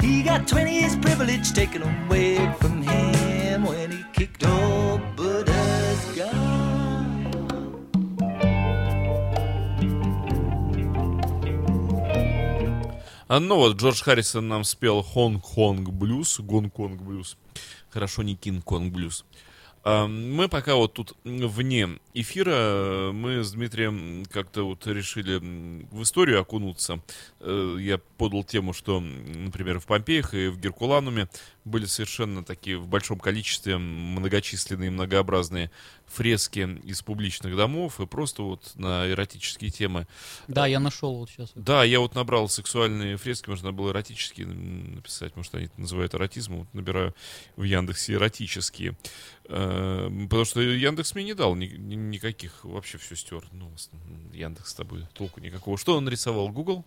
He 0.00 0.22
got 0.22 0.46
20 0.48 0.80
years 0.80 0.96
privilege 0.96 1.52
taken 1.52 1.82
away 1.82 2.36
from 2.60 2.82
him 2.82 3.64
when 3.64 3.90
he 3.90 4.04
kicked 4.12 4.46
old 4.46 5.00
Buddha's 5.16 6.04
gun. 6.16 7.26
А, 13.28 13.38
ну 13.38 13.56
вот, 13.56 13.76
Джордж 13.76 14.02
Харрисон 14.02 14.48
нам 14.48 14.64
спел 14.64 15.02
Хонг-Хонг 15.02 15.90
блюз, 15.90 16.40
Гонконг 16.40 17.00
блюз. 17.00 17.36
Хорошо, 17.90 18.22
не 18.22 18.34
Кинг-Конг 18.34 18.92
блюз. 18.92 19.24
Мы 19.82 20.48
пока 20.50 20.74
вот 20.74 20.92
тут 20.92 21.16
вне 21.24 21.88
эфира, 22.12 23.12
мы 23.12 23.42
с 23.42 23.52
Дмитрием 23.52 24.24
как-то 24.30 24.64
вот 24.64 24.86
решили 24.86 25.38
в 25.90 26.02
историю 26.02 26.40
окунуться. 26.40 27.00
Э, 27.40 27.76
Я 27.80 27.96
подал 28.18 28.44
тему, 28.44 28.74
что, 28.74 29.00
например, 29.00 29.80
в 29.80 29.86
Помпеях 29.86 30.34
и 30.34 30.48
в 30.48 30.58
Геркулануме 30.58 31.28
были 31.64 31.86
совершенно 31.86 32.44
такие 32.44 32.76
в 32.76 32.88
большом 32.88 33.18
количестве 33.18 33.78
многочисленные 33.78 34.90
многообразные 34.90 35.70
фрески 36.10 36.78
из 36.84 37.02
публичных 37.02 37.56
домов 37.56 38.00
и 38.00 38.06
просто 38.06 38.42
вот 38.42 38.72
на 38.74 39.08
эротические 39.08 39.70
темы. 39.70 40.06
Да, 40.48 40.66
я 40.66 40.80
нашел 40.80 41.16
вот 41.16 41.30
сейчас. 41.30 41.52
Да, 41.54 41.84
я 41.84 42.00
вот 42.00 42.14
набрал 42.14 42.48
сексуальные 42.48 43.16
фрески, 43.16 43.48
можно 43.48 43.72
было 43.72 43.90
эротические 43.92 44.48
написать, 44.48 45.36
может, 45.36 45.54
они 45.54 45.66
это 45.66 45.80
называют 45.80 46.14
эротизмом. 46.14 46.60
Вот 46.60 46.74
набираю 46.74 47.14
в 47.56 47.62
Яндексе 47.62 48.14
эротические. 48.14 48.96
Э, 49.44 50.10
Потому 50.28 50.44
что 50.44 50.60
Яндекс 50.60 51.14
мне 51.14 51.24
не 51.24 51.34
дал 51.34 51.54
ни- 51.54 51.66
ни- 51.66 51.94
никаких, 51.94 52.64
вообще 52.64 52.98
все 52.98 53.14
стер. 53.14 53.44
Ну, 53.52 53.70
Яндекс 54.32 54.70
с 54.70 54.74
тобой 54.74 55.06
толку 55.14 55.40
никакого. 55.40 55.78
Что 55.78 55.96
он 55.96 56.04
нарисовал? 56.04 56.48
Google? 56.48 56.84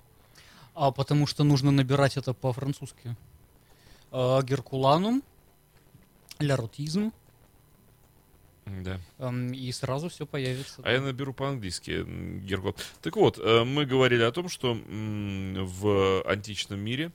А 0.76 0.92
потому 0.92 1.28
что 1.28 1.44
нужно 1.44 1.72
набирать 1.72 2.18
это 2.18 2.34
по-французски. 2.34 3.16
А, 4.12 4.42
Геркуланум, 4.42 5.24
ляротизм, 6.40 7.12
Да. 8.66 9.00
и 9.54 9.72
сразу 9.72 10.10
все 10.10 10.26
появится. 10.26 10.82
А 10.84 10.92
я 10.92 11.02
наберу 11.02 11.34
по-английски. 11.34 12.06
Гергот. 12.40 12.78
Так 13.02 13.16
вот, 13.16 13.38
э, 13.38 13.64
мы 13.64 13.86
говорили 13.86 14.24
о 14.24 14.32
том, 14.32 14.50
что 14.50 14.74
в 14.76 16.24
античном 16.24 16.80
мире 16.80 17.12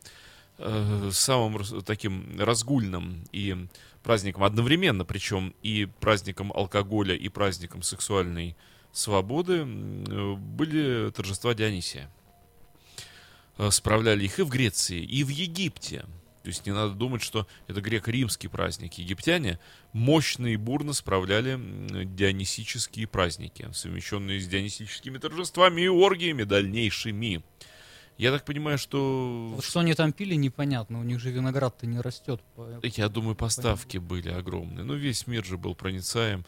э, 0.59 1.11
самым 1.13 1.63
таким 1.85 2.39
разгульным 2.39 3.25
и 3.33 3.57
праздником 4.03 4.45
одновременно, 4.45 5.05
причем 5.05 5.55
и 5.63 5.89
праздником 6.01 6.53
алкоголя, 6.53 7.15
и 7.15 7.29
праздником 7.29 7.83
сексуальной 7.83 8.57
свободы 8.93 9.65
были 9.65 11.11
торжества 11.11 11.55
Дионисия. 11.55 12.11
Э, 13.59 13.71
Справляли 13.71 14.25
их 14.25 14.39
и 14.39 14.43
в 14.43 14.49
Греции, 14.49 15.03
и 15.03 15.25
в 15.25 15.29
Египте. 15.29 16.05
То 16.43 16.49
есть 16.49 16.67
не 16.67 16.73
надо 16.73 16.95
думать, 16.95 17.23
что 17.23 17.47
это 17.67 17.81
греко-римский 17.81 18.49
праздник. 18.49 18.95
Египтяне 18.95 19.59
мощно 19.93 20.47
и 20.47 20.57
бурно 20.57 20.93
справляли 20.93 21.59
дионисические 22.05 23.07
праздники, 23.07 23.69
совмещенные 23.73 24.41
с 24.41 24.47
дионисическими 24.47 25.19
торжествами 25.19 25.83
и 25.83 25.89
оргиями 25.89 26.45
дальнейшими. 26.45 27.43
Я 28.17 28.33
так 28.33 28.45
понимаю, 28.45 28.79
что... 28.79 29.53
Вот 29.55 29.65
что 29.65 29.81
они 29.81 29.95
там 29.95 30.13
пили, 30.13 30.35
непонятно. 30.35 30.99
У 30.99 31.05
них 31.05 31.21
же 31.21 31.31
виноград-то 31.31 31.87
не 31.87 32.01
растет. 32.01 32.43
Я 32.83 33.09
думаю, 33.09 33.37
поставки 33.37 33.99
были 33.99 34.31
огромные. 34.31 34.85
Ну, 34.85 34.95
весь 34.95 35.29
мир 35.29 35.45
же 35.45 35.57
был 35.57 35.77
проницаем. 35.77 36.45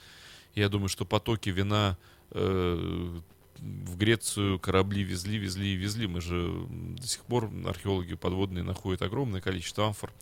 Я 0.54 0.68
думаю, 0.68 0.88
что 0.88 1.04
потоки 1.04 1.48
вина 1.50 1.96
э, 2.32 3.20
в 3.60 3.96
Грецию 3.96 4.58
корабли 4.58 5.02
везли, 5.02 5.38
везли 5.38 5.74
и 5.74 5.76
везли. 5.76 6.06
Мы 6.06 6.20
же 6.20 6.66
до 6.68 7.06
сих 7.06 7.24
пор 7.24 7.50
археологи 7.66 8.14
подводные 8.14 8.64
находят 8.64 9.02
огромное 9.02 9.40
количество 9.40 9.86
амфор. 9.86 10.12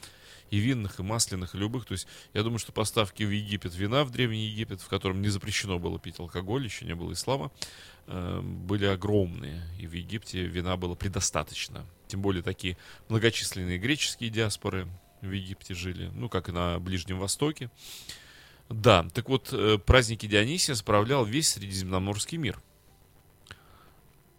И 0.50 0.58
винных, 0.58 0.98
и 0.98 1.02
масляных, 1.02 1.54
и 1.54 1.58
любых. 1.58 1.84
То 1.84 1.92
есть 1.92 2.06
я 2.32 2.42
думаю, 2.42 2.58
что 2.58 2.72
поставки 2.72 3.22
в 3.22 3.30
Египет 3.30 3.74
вина, 3.74 4.04
в 4.04 4.10
Древний 4.10 4.46
Египет, 4.46 4.80
в 4.80 4.88
котором 4.88 5.20
не 5.20 5.28
запрещено 5.28 5.78
было 5.78 5.98
пить 5.98 6.18
алкоголь, 6.18 6.64
еще 6.64 6.86
не 6.86 6.94
было 6.94 7.12
ислама, 7.12 7.52
э, 8.06 8.40
были 8.40 8.86
огромные. 8.86 9.62
И 9.78 9.86
в 9.86 9.92
Египте 9.92 10.44
вина 10.44 10.78
было 10.78 10.94
предостаточно. 10.94 11.84
Тем 12.06 12.22
более 12.22 12.42
такие 12.42 12.78
многочисленные 13.10 13.78
греческие 13.78 14.30
диаспоры 14.30 14.88
в 15.20 15.30
Египте 15.30 15.74
жили, 15.74 16.10
ну, 16.14 16.30
как 16.30 16.48
и 16.48 16.52
на 16.52 16.78
Ближнем 16.78 17.18
Востоке. 17.18 17.70
Да, 18.70 19.06
так 19.12 19.28
вот, 19.28 19.50
э, 19.52 19.78
праздники 19.78 20.26
Дионисия 20.26 20.74
справлял 20.74 21.26
весь 21.26 21.50
Средиземноморский 21.50 22.38
мир. 22.38 22.62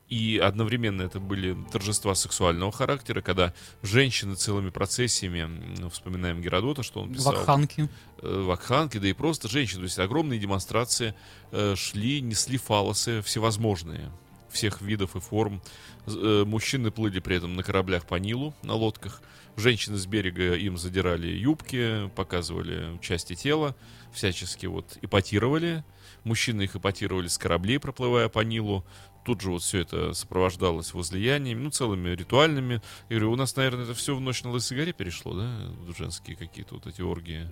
И 0.10 0.40
одновременно 0.40 1.04
это 1.04 1.20
были 1.20 1.56
торжества 1.72 2.16
сексуального 2.16 2.72
характера, 2.72 3.22
когда 3.22 3.54
женщины 3.84 4.34
целыми 4.36 4.72
процессиями, 4.72 5.40
м, 5.42 5.90
вспоминаем 5.92 6.42
Геродота, 6.42 6.82
что 6.82 7.02
он 7.02 7.14
писал, 7.14 7.34
Вакханки. 7.34 7.88
э, 8.24 8.42
вакханки, 8.42 8.98
да 8.98 9.08
и 9.08 9.14
просто 9.14 9.48
женщины. 9.48 9.82
То 9.82 9.86
есть 9.86 10.00
огромные 10.00 10.40
демонстрации 10.40 11.14
э, 11.52 11.76
шли, 11.76 12.22
несли 12.22 12.58
фалосы 12.58 13.22
всевозможные, 13.22 14.12
всех 14.50 14.82
видов 14.82 15.16
и 15.16 15.20
форм. 15.20 15.62
Э, 16.08 16.44
Мужчины 16.46 16.90
плыли 16.90 17.20
при 17.20 17.36
этом 17.38 17.56
на 17.56 17.62
кораблях 17.62 18.06
по 18.08 18.16
Нилу, 18.16 18.56
на 18.64 18.74
лодках. 18.74 19.22
Женщины 19.58 19.98
с 19.98 20.06
берега 20.08 20.56
им 20.56 20.78
задирали 20.78 21.28
юбки, 21.28 22.10
показывали 22.16 22.98
части 23.02 23.36
тела, 23.36 23.76
всячески 24.14 24.66
вот 24.66 24.98
эпатировали. 25.02 25.84
Мужчины 26.24 26.64
их 26.64 26.76
эпатировали 26.76 27.28
с 27.28 27.38
кораблей, 27.38 27.80
проплывая 27.80 28.28
по 28.30 28.40
Нилу. 28.40 28.86
Тут 29.24 29.42
же 29.42 29.52
вот 29.52 29.62
все 29.62 29.80
это 29.80 30.14
сопровождалось 30.14 30.94
возлияниями, 30.94 31.62
ну, 31.62 31.70
целыми 31.70 32.10
ритуальными. 32.10 32.82
Я 33.10 33.18
говорю, 33.18 33.32
у 33.34 33.36
нас, 33.36 33.56
наверное, 33.56 33.84
это 33.84 33.94
все 33.94 34.16
в 34.16 34.22
ночь 34.22 34.44
на 34.44 34.52
Лысой 34.52 34.78
горе 34.78 34.94
перешло, 34.94 35.34
да? 35.34 35.94
Женские 35.98 36.36
какие-то 36.36 36.76
вот 36.76 36.88
эти 36.88 37.02
оргии. 37.02 37.52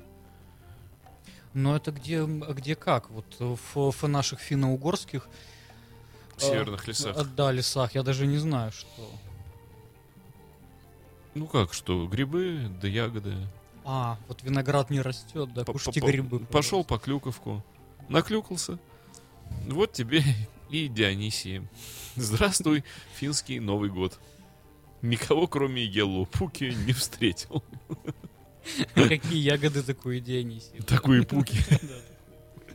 Но 1.53 1.75
это 1.75 1.91
где, 1.91 2.23
где 2.25 2.75
как? 2.75 3.09
Вот 3.09 3.25
в, 3.39 3.91
в 3.91 4.07
наших 4.07 4.39
финно-угорских 4.39 5.27
северных 6.37 6.87
лесах. 6.87 7.17
э, 7.17 7.23
да, 7.35 7.51
лесах. 7.51 7.95
Я 7.95 8.03
даже 8.03 8.27
не 8.27 8.37
знаю, 8.37 8.71
что. 8.71 9.11
Ну 11.33 11.47
как, 11.47 11.73
что, 11.73 12.07
грибы 12.07 12.69
да 12.81 12.87
ягоды. 12.87 13.35
А, 13.83 14.17
вот 14.27 14.43
виноград 14.43 14.89
не 14.89 15.01
растет, 15.01 15.53
да, 15.53 15.63
кушайте 15.63 15.99
грибы. 15.99 16.39
Пошел 16.39 16.83
по 16.83 16.97
клюковку, 16.97 17.63
наклюкался. 18.09 18.79
Вот 19.67 19.93
тебе 19.93 20.23
и 20.69 20.87
Дионисии. 20.87 21.67
Здравствуй, 22.15 22.83
финский 23.15 23.59
Новый 23.59 23.89
год. 23.89 24.19
Никого, 25.01 25.47
кроме 25.47 25.83
Еллу 25.85 26.25
Пуки, 26.25 26.75
не 26.85 26.93
встретил. 26.93 27.63
Какие 28.95 29.39
ягоды 29.39 29.81
такой 29.83 30.19
Дионисий. 30.19 30.81
Такой 30.85 31.23
Пуки. 31.25 31.57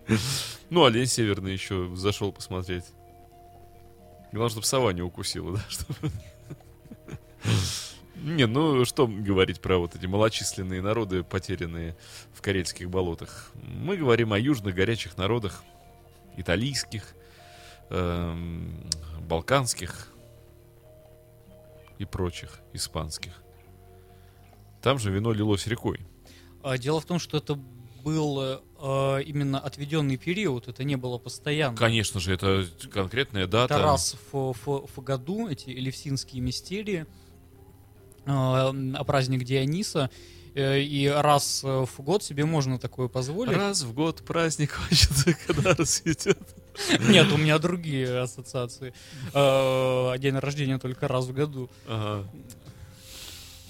Ну, 0.68 0.84
олень 0.84 1.07
северный 1.07 1.53
еще 1.53 1.95
зашел 1.95 2.32
посмотреть. 2.32 2.84
Главное, 4.32 4.51
чтобы 4.51 4.66
сова 4.66 4.93
не 4.93 5.01
укусила, 5.03 5.53
да? 5.57 5.64
чтобы- 5.68 6.11
Не, 8.16 8.47
ну 8.47 8.84
что 8.84 9.07
говорить 9.07 9.61
про 9.61 9.78
вот 9.78 9.95
эти 9.95 10.07
малочисленные 10.07 10.80
народы, 10.82 11.22
потерянные 11.22 11.97
в 12.34 12.40
карельских 12.43 12.90
болотах. 12.90 13.53
Мы 13.62 13.97
говорим 13.97 14.32
о 14.32 14.38
южных 14.38 14.74
горячих 14.74 15.16
народах, 15.18 15.62
италийских, 16.36 17.14
эм, 17.93 18.88
балканских 19.28 20.09
и 21.99 22.05
прочих, 22.05 22.59
испанских. 22.72 23.32
Там 24.82 24.99
же 24.99 25.11
вино 25.12 25.32
лилось 25.32 25.66
рекой. 25.66 26.01
А, 26.62 26.76
Дело 26.78 27.01
в 27.01 27.05
том, 27.05 27.18
что 27.18 27.36
это 27.36 27.55
был 28.03 28.40
э, 28.40 28.59
э, 28.80 29.22
именно 29.22 29.61
отведенный 29.61 30.16
период, 30.16 30.66
это 30.66 30.82
не 30.82 30.97
было 30.97 31.18
постоянно. 31.18 31.76
Конечно 31.76 32.18
же, 32.18 32.34
это 32.34 32.66
конкретная 32.93 33.47
дата. 33.47 33.74
Это 33.74 33.82
раз 33.84 34.16
в, 34.32 34.53
в- 34.64 34.88
в 34.97 35.01
году 35.03 35.47
эти 35.49 35.70
элевсинские 35.70 36.43
мистерии, 36.43 37.07
э, 38.26 38.26
а 38.26 39.05
праздник 39.05 39.45
Диониса, 39.45 40.11
э, 40.55 40.80
и 40.80 41.07
раз 41.07 41.62
в 41.62 41.88
год 41.99 42.24
себе 42.24 42.45
можно 42.45 42.80
такое 42.80 43.07
позволить. 43.07 43.57
Раз 43.57 43.82
в 43.82 43.95
год 43.95 44.24
праздник 44.24 44.72
хочется, 44.88 45.34
когда 45.47 45.74
рассветет. 45.74 46.38
Нет, 47.08 47.30
у 47.32 47.36
меня 47.36 47.58
другие 47.58 48.20
ассоциации. 48.20 48.94
Э, 49.34 50.18
День 50.18 50.36
рождения 50.36 50.78
только 50.78 51.08
раз 51.08 51.26
в 51.26 51.32
году. 51.32 51.70
Ага. 51.86 52.28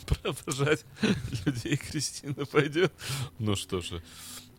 Провожать 0.06 0.84
людей 1.46 1.76
Кристина 1.76 2.44
пойдет. 2.46 2.92
Ну 3.38 3.56
что 3.56 3.80
же, 3.80 4.02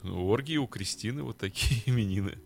оргии 0.04 0.58
у 0.58 0.68
Кристины 0.68 1.24
вот 1.24 1.38
такие 1.38 1.82
именины. 1.86 2.38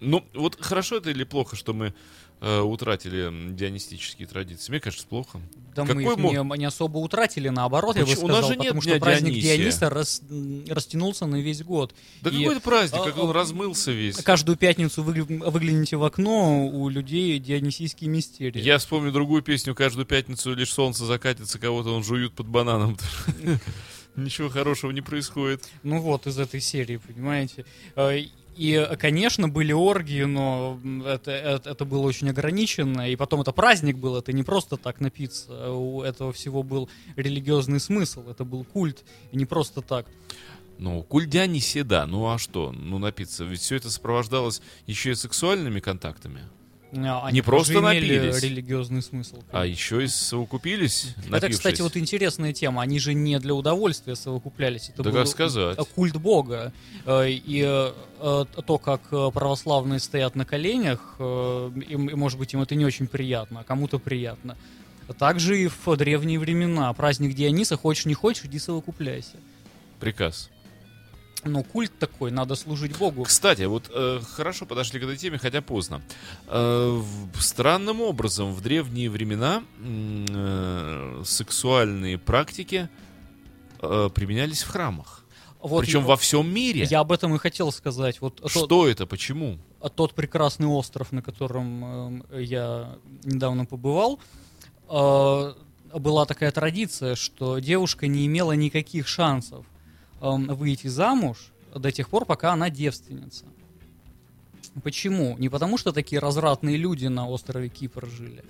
Ну, 0.00 0.26
вот 0.34 0.60
хорошо 0.60 0.98
это 0.98 1.10
или 1.10 1.24
плохо, 1.24 1.56
что 1.56 1.72
мы 1.72 1.94
э, 2.40 2.60
утратили 2.60 3.30
дионистические 3.52 4.26
традиции? 4.28 4.70
Мне 4.70 4.80
кажется, 4.80 5.06
плохо. 5.06 5.40
Да 5.74 5.84
мы 5.84 5.88
Какой 5.88 6.04
их 6.14 6.16
мо- 6.18 6.54
не, 6.54 6.58
не 6.60 6.64
особо 6.64 6.98
утратили, 6.98 7.50
наоборот, 7.50 7.96
я 7.96 8.02
бы 8.02 8.08
Почему? 8.08 8.24
У 8.24 8.28
нас 8.28 8.38
сказал, 8.38 8.50
же 8.52 8.56
нет 8.56 8.68
потому 8.68 8.82
Дня 8.82 8.92
что 8.94 9.00
праздник 9.00 9.32
Дионисия. 9.34 9.56
Диониса 9.58 9.90
рас- 9.90 10.22
растянулся 10.68 11.26
на 11.26 11.36
весь 11.36 11.62
год. 11.62 11.94
Да 12.22 12.30
И, 12.30 12.38
какой 12.38 12.52
это 12.56 12.60
праздник, 12.64 13.00
а, 13.02 13.04
как 13.04 13.18
он 13.18 13.30
размылся 13.30 13.92
весь. 13.92 14.16
Каждую 14.16 14.56
пятницу 14.56 15.02
выгля- 15.02 15.50
выгляните 15.50 15.96
в 15.96 16.04
окно, 16.04 16.66
у 16.66 16.88
людей 16.88 17.38
дионисийские 17.38 18.08
мистерии. 18.08 18.60
Я 18.62 18.78
вспомню 18.78 19.12
другую 19.12 19.42
песню 19.42 19.74
«Каждую 19.74 20.06
пятницу 20.06 20.54
лишь 20.54 20.72
солнце 20.72 21.04
закатится, 21.04 21.58
кого-то 21.58 21.90
он 21.94 22.02
жуют 22.02 22.32
под 22.32 22.46
бананом». 22.48 22.96
Ничего 24.16 24.48
хорошего 24.48 24.92
не 24.92 25.02
происходит. 25.02 25.68
Ну 25.82 26.00
вот, 26.00 26.26
из 26.26 26.38
этой 26.38 26.62
серии, 26.62 26.96
понимаете. 26.96 27.66
И, 28.56 28.88
конечно, 28.98 29.48
были 29.48 29.72
оргии, 29.72 30.22
но 30.22 30.80
это, 31.04 31.30
это, 31.30 31.70
это 31.70 31.84
было 31.84 32.06
очень 32.06 32.30
ограничено. 32.30 33.10
И 33.10 33.16
потом 33.16 33.42
это 33.42 33.52
праздник 33.52 33.98
был, 33.98 34.16
это 34.16 34.32
не 34.32 34.42
просто 34.42 34.76
так 34.78 35.00
напиться. 35.00 35.72
У 35.72 36.02
этого 36.02 36.32
всего 36.32 36.62
был 36.62 36.88
религиозный 37.16 37.80
смысл, 37.80 38.28
это 38.30 38.44
был 38.44 38.64
культ. 38.64 39.04
И 39.30 39.36
не 39.36 39.44
просто 39.44 39.82
так. 39.82 40.06
Ну, 40.78 41.02
культ 41.02 41.28
Дионисия, 41.28 41.84
да. 41.84 42.06
Ну 42.06 42.26
а 42.30 42.38
что? 42.38 42.72
Ну, 42.72 42.98
напиться. 42.98 43.44
Ведь 43.44 43.60
все 43.60 43.76
это 43.76 43.90
сопровождалось 43.90 44.62
еще 44.86 45.10
и 45.10 45.14
сексуальными 45.14 45.80
контактами. 45.80 46.40
А, 47.04 47.30
Не 47.30 47.42
просто 47.42 47.80
напились. 47.80 48.42
религиозный 48.42 49.02
смысл. 49.02 49.42
А 49.52 49.66
еще 49.66 50.04
и 50.04 50.08
совокупились, 50.08 51.14
Это, 51.28 51.48
кстати, 51.50 51.52
напившись. 51.52 51.80
вот 51.80 51.96
интересная 51.96 52.52
тема. 52.52 52.82
Они 52.82 52.98
же 52.98 53.14
не 53.14 53.38
для 53.38 53.54
удовольствия 53.54 54.16
совокуплялись. 54.16 54.88
Это 54.90 55.02
Да 55.02 55.10
был 55.10 55.18
как 55.18 55.28
сказать. 55.28 55.78
культ 55.94 56.16
Бога. 56.16 56.72
Э, 57.04 57.28
И 57.28 57.62
э, 57.66 57.92
э, 58.20 58.44
то, 58.66 58.78
как 58.78 59.00
э, 59.12 59.30
православные 59.32 60.00
стоят 60.00 60.34
на 60.34 60.44
коленях, 60.44 61.16
э, 61.18 61.70
и, 61.88 61.96
может 61.96 62.38
быть, 62.38 62.52
им 62.54 62.62
это 62.62 62.74
не 62.74 62.84
очень 62.84 63.06
приятно, 63.06 63.60
а 63.60 63.64
кому-то 63.64 63.98
приятно. 63.98 64.56
Также 65.18 65.62
и 65.62 65.68
в 65.68 65.96
древние 65.96 66.38
времена. 66.38 66.92
Праздник 66.92 67.34
Диониса, 67.34 67.76
хочешь 67.76 68.06
не 68.06 68.14
хочешь, 68.14 68.44
иди 68.46 68.58
совокупляйся. 68.58 69.36
Приказ. 70.00 70.50
Ну, 71.46 71.62
культ 71.62 71.92
такой, 71.98 72.30
надо 72.30 72.54
служить 72.56 72.98
Богу. 72.98 73.22
Кстати, 73.22 73.62
вот 73.62 73.90
э, 73.94 74.20
хорошо 74.32 74.66
подошли 74.66 74.98
к 75.00 75.04
этой 75.04 75.16
теме, 75.16 75.38
хотя 75.38 75.62
поздно. 75.62 76.02
Э, 76.48 77.02
странным 77.38 78.00
образом 78.00 78.52
в 78.52 78.60
древние 78.60 79.08
времена 79.08 79.62
э, 79.78 81.22
сексуальные 81.24 82.18
практики 82.18 82.88
э, 83.80 84.10
применялись 84.14 84.62
в 84.62 84.68
храмах. 84.70 85.24
Вот 85.60 85.80
Причем 85.84 86.00
я- 86.00 86.06
во 86.06 86.16
всем 86.16 86.52
мире. 86.52 86.86
Я 86.90 87.00
об 87.00 87.12
этом 87.12 87.34
и 87.34 87.38
хотел 87.38 87.72
сказать. 87.72 88.20
Вот 88.20 88.36
тот, 88.36 88.50
Что 88.50 88.88
это? 88.88 89.06
Почему? 89.06 89.58
тот 89.94 90.14
прекрасный 90.14 90.66
остров, 90.66 91.12
на 91.12 91.22
котором 91.22 92.22
э, 92.30 92.42
я 92.42 92.96
недавно 93.22 93.66
побывал, 93.66 94.18
э, 94.88 95.54
была 95.94 96.24
такая 96.26 96.50
традиция, 96.50 97.14
что 97.14 97.60
девушка 97.60 98.08
не 98.08 98.26
имела 98.26 98.52
никаких 98.52 99.06
шансов 99.06 99.64
выйти 100.20 100.86
замуж 100.88 101.52
до 101.74 101.90
тех 101.92 102.08
пор, 102.08 102.24
пока 102.24 102.52
она 102.52 102.70
девственница. 102.70 103.44
Почему? 104.82 105.36
Не 105.38 105.48
потому, 105.48 105.78
что 105.78 105.92
такие 105.92 106.18
развратные 106.20 106.76
люди 106.76 107.06
на 107.06 107.28
острове 107.28 107.68
Кипр 107.68 108.06
жили, 108.06 108.44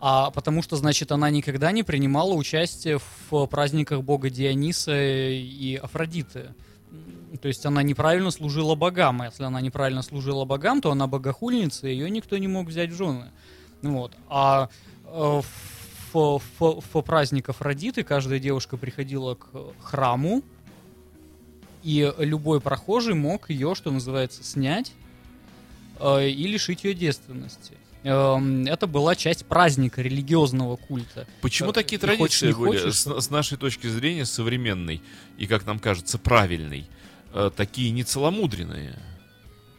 а 0.00 0.30
потому 0.30 0.62
что, 0.62 0.76
значит, 0.76 1.12
она 1.12 1.30
никогда 1.30 1.70
не 1.70 1.84
принимала 1.84 2.32
участие 2.34 2.98
в 3.30 3.46
праздниках 3.46 4.02
бога 4.02 4.30
Диониса 4.30 4.92
и 5.00 5.76
Афродиты. 5.76 6.54
То 7.40 7.48
есть 7.48 7.64
она 7.64 7.82
неправильно 7.82 8.30
служила 8.30 8.74
богам, 8.74 9.22
а 9.22 9.26
если 9.26 9.44
она 9.44 9.60
неправильно 9.60 10.02
служила 10.02 10.44
богам, 10.44 10.80
то 10.80 10.90
она 10.90 11.06
богохульница, 11.06 11.88
и 11.88 11.92
ее 11.92 12.10
никто 12.10 12.36
не 12.38 12.48
мог 12.48 12.66
взять 12.66 12.90
в 12.90 12.96
жены. 12.96 13.30
Вот. 13.82 14.12
А 14.28 14.68
в, 15.04 15.44
в- 16.12 16.82
в 16.92 17.02
праздник 17.02 17.48
Афродиты 17.48 18.02
каждая 18.02 18.38
девушка 18.38 18.76
приходила 18.76 19.34
к 19.36 19.48
храму, 19.80 20.42
и 21.82 22.12
любой 22.18 22.60
прохожий 22.60 23.14
мог 23.14 23.50
ее, 23.50 23.74
что 23.74 23.90
называется, 23.90 24.44
снять 24.44 24.92
э, 26.00 26.28
и 26.28 26.46
лишить 26.46 26.84
ее 26.84 26.94
девственности. 26.94 27.72
Эм, 28.04 28.66
Это 28.66 28.86
была 28.86 29.14
часть 29.14 29.46
праздника 29.46 30.02
религиозного 30.02 30.76
культа. 30.76 31.26
Почему 31.40 31.70
Э, 31.70 31.72
такие 31.72 32.00
хочешь, 32.00 32.16
традиции 32.18 32.46
не 32.48 32.52
были 32.52 32.78
хочешь, 32.78 32.98
с, 32.98 33.20
с 33.20 33.30
нашей 33.30 33.56
точки 33.58 33.86
зрения 33.86 34.24
современной 34.24 35.00
и, 35.38 35.46
как 35.46 35.66
нам 35.66 35.78
кажется, 35.78 36.18
правильной, 36.18 36.86
э, 37.32 37.50
такие 37.54 37.90
нецеломудренные 37.90 38.98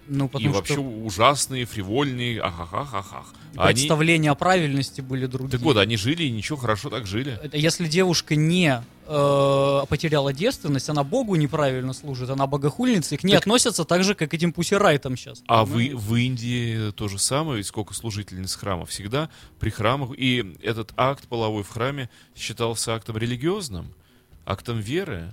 Ну, 0.07 0.29
и 0.37 0.47
вообще 0.47 0.73
что 0.73 0.81
ужасные, 0.81 1.65
фривольные, 1.65 2.41
ахахахахах. 2.41 3.33
А 3.55 3.67
они, 3.67 3.73
представления 3.73 4.31
о 4.31 4.35
правильности 4.35 5.01
были 5.01 5.27
другие. 5.27 5.51
так 5.51 5.61
вот, 5.61 5.77
они 5.77 5.95
жили 5.95 6.23
и 6.23 6.31
ничего, 6.31 6.57
хорошо 6.57 6.89
так 6.89 7.05
жили. 7.05 7.39
Если 7.53 7.87
девушка 7.87 8.35
не 8.35 8.83
э, 9.05 9.81
потеряла 9.87 10.33
девственность, 10.33 10.89
она 10.89 11.03
Богу 11.03 11.35
неправильно 11.35 11.93
служит, 11.93 12.29
она 12.29 12.47
богохульница, 12.47 13.15
и 13.15 13.17
к 13.17 13.23
ней 13.23 13.33
Так- 13.33 13.43
относятся 13.43 13.85
так 13.85 14.03
же, 14.03 14.15
как 14.15 14.33
этим 14.33 14.51
пусирайтам 14.53 15.15
сейчас. 15.15 15.43
А 15.47 15.65
вы, 15.65 15.91
в 15.93 16.15
Индии 16.15 16.91
то 16.91 17.07
же 17.07 17.19
самое, 17.19 17.57
ведь 17.57 17.67
сколько 17.67 17.93
служительниц 17.93 18.55
храма 18.55 18.85
всегда 18.85 19.29
при 19.59 19.69
храмах. 19.69 20.11
И 20.17 20.55
этот 20.61 20.91
акт 20.97 21.27
половой 21.27 21.63
в 21.63 21.69
храме 21.69 22.09
считался 22.35 22.93
актом 22.95 23.17
религиозным, 23.17 23.93
актом 24.45 24.79
веры. 24.79 25.29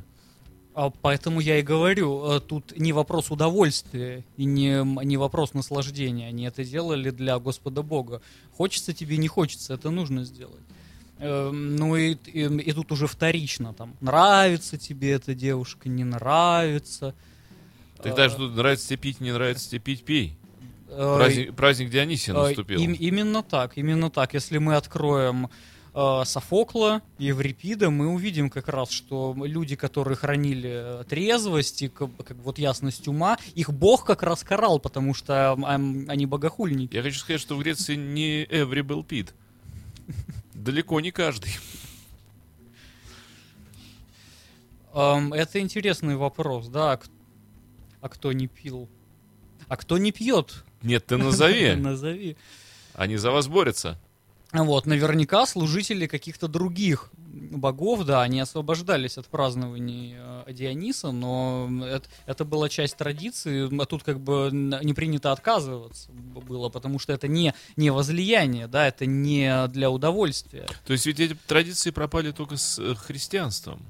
А 0.74 0.90
поэтому 0.90 1.40
я 1.40 1.58
и 1.58 1.62
говорю, 1.62 2.24
э, 2.32 2.40
тут 2.40 2.78
не 2.78 2.92
вопрос 2.92 3.30
удовольствия 3.30 4.24
и 4.36 4.44
не, 4.44 4.84
не 5.04 5.16
вопрос 5.16 5.52
наслаждения. 5.52 6.28
Они 6.28 6.44
это 6.44 6.64
делали 6.64 7.10
для 7.10 7.38
Господа 7.38 7.82
Бога. 7.82 8.22
Хочется 8.56 8.92
тебе, 8.92 9.16
не 9.16 9.26
хочется, 9.28 9.74
это 9.74 9.90
нужно 9.90 10.24
сделать. 10.24 10.62
Эм, 11.18 11.76
Ну 11.76 11.96
и, 11.96 12.14
и, 12.26 12.44
и 12.44 12.72
тут 12.72 12.92
уже 12.92 13.06
вторично, 13.08 13.74
там, 13.74 13.94
нравится 14.00 14.78
тебе 14.78 15.10
эта 15.12 15.34
девушка, 15.34 15.88
не 15.88 16.04
нравится. 16.04 17.14
Тогда 18.02 18.26
Э, 18.26 18.28
же 18.30 18.36
тут 18.36 18.54
нравится 18.56 18.86
тебе 18.88 18.96
пить, 18.98 19.20
не 19.20 19.32
нравится 19.32 19.68
тебе 19.70 19.80
пить, 19.80 20.04
пей. 20.04 20.36
э, 20.88 21.14
Праздник, 21.16 21.54
праздник 21.56 21.90
Дионисия 21.90 22.32
Э, 22.32 22.38
наступил. 22.48 22.80
им- 22.80 22.92
именно 22.94 23.42
так, 23.42 23.76
именно 23.76 24.08
так. 24.08 24.34
Если 24.34 24.58
мы 24.58 24.76
откроем 24.76 25.48
э, 25.95 26.22
Софокла, 26.24 27.03
Еврипида, 27.18 27.91
мы 27.91 28.09
увидим 28.09 28.51
как 28.51 28.68
раз, 28.68 28.91
что 28.91 29.34
люди, 29.36 29.76
которые 29.76 30.16
хранили 30.16 31.01
э, 31.01 31.05
трезвость 31.09 31.82
и 31.82 31.88
как, 31.88 32.11
как 32.24 32.36
вот 32.38 32.59
ясность 32.59 33.09
ума, 33.09 33.38
их 33.55 33.72
бог 33.72 34.05
как 34.05 34.22
раз 34.22 34.43
карал, 34.43 34.78
потому 34.78 35.14
что 35.14 35.53
они 35.53 36.26
богохульники. 36.26 36.95
Я 36.95 37.03
хочу 37.03 37.18
сказать, 37.18 37.41
что 37.41 37.57
в 37.57 37.61
Греции 37.61 37.97
не 37.97 38.45
every 38.45 38.82
был 38.82 39.05
пит. 39.05 39.34
Далеко 40.55 41.01
не 41.01 41.11
каждый. 41.11 41.53
Это 44.93 45.61
интересный 45.61 46.16
вопрос, 46.16 46.68
да. 46.68 46.93
а 46.93 47.01
А 48.01 48.09
кто 48.09 48.32
не 48.32 48.49
пил? 48.49 48.88
А 49.68 49.76
кто 49.76 49.99
не 49.99 50.11
пьет? 50.11 50.64
Нет, 50.82 51.07
ты 51.07 51.16
назови. 51.16 51.74
Назови. 51.76 52.36
Они 52.95 53.16
за 53.16 53.30
вас 53.30 53.47
борются. 53.47 53.99
Вот, 54.53 54.86
наверняка 54.86 55.46
служители 55.46 56.07
каких-то 56.07 56.48
других 56.48 57.11
богов, 57.16 58.05
да, 58.05 58.22
они 58.22 58.40
освобождались 58.40 59.16
от 59.18 59.26
празднований 59.26 60.16
э, 60.18 60.53
Диониса, 60.53 61.12
но 61.12 61.68
это, 61.84 62.09
это 62.26 62.44
была 62.44 62.68
часть 62.68 62.96
традиции, 62.96 63.68
а 63.80 63.86
тут 63.86 64.03
как 64.03 64.20
бы 64.20 64.51
не 64.53 64.94
принято 64.94 65.32
отказываться 65.32 66.11
было, 66.11 66.68
потому 66.68 66.98
что 66.98 67.12
это 67.12 67.28
не, 67.28 67.55
не 67.76 67.90
возлияние, 67.90 68.66
да, 68.66 68.88
это 68.88 69.07
не 69.07 69.68
для 69.68 69.90
удовольствия. 69.90 70.66
То 70.86 70.92
есть 70.92 71.07
ведь 71.07 71.20
эти 71.20 71.36
традиции 71.46 71.90
пропали 71.90 72.32
только 72.32 72.57
с 72.57 72.78
э, 72.78 72.94
христианством. 72.94 73.80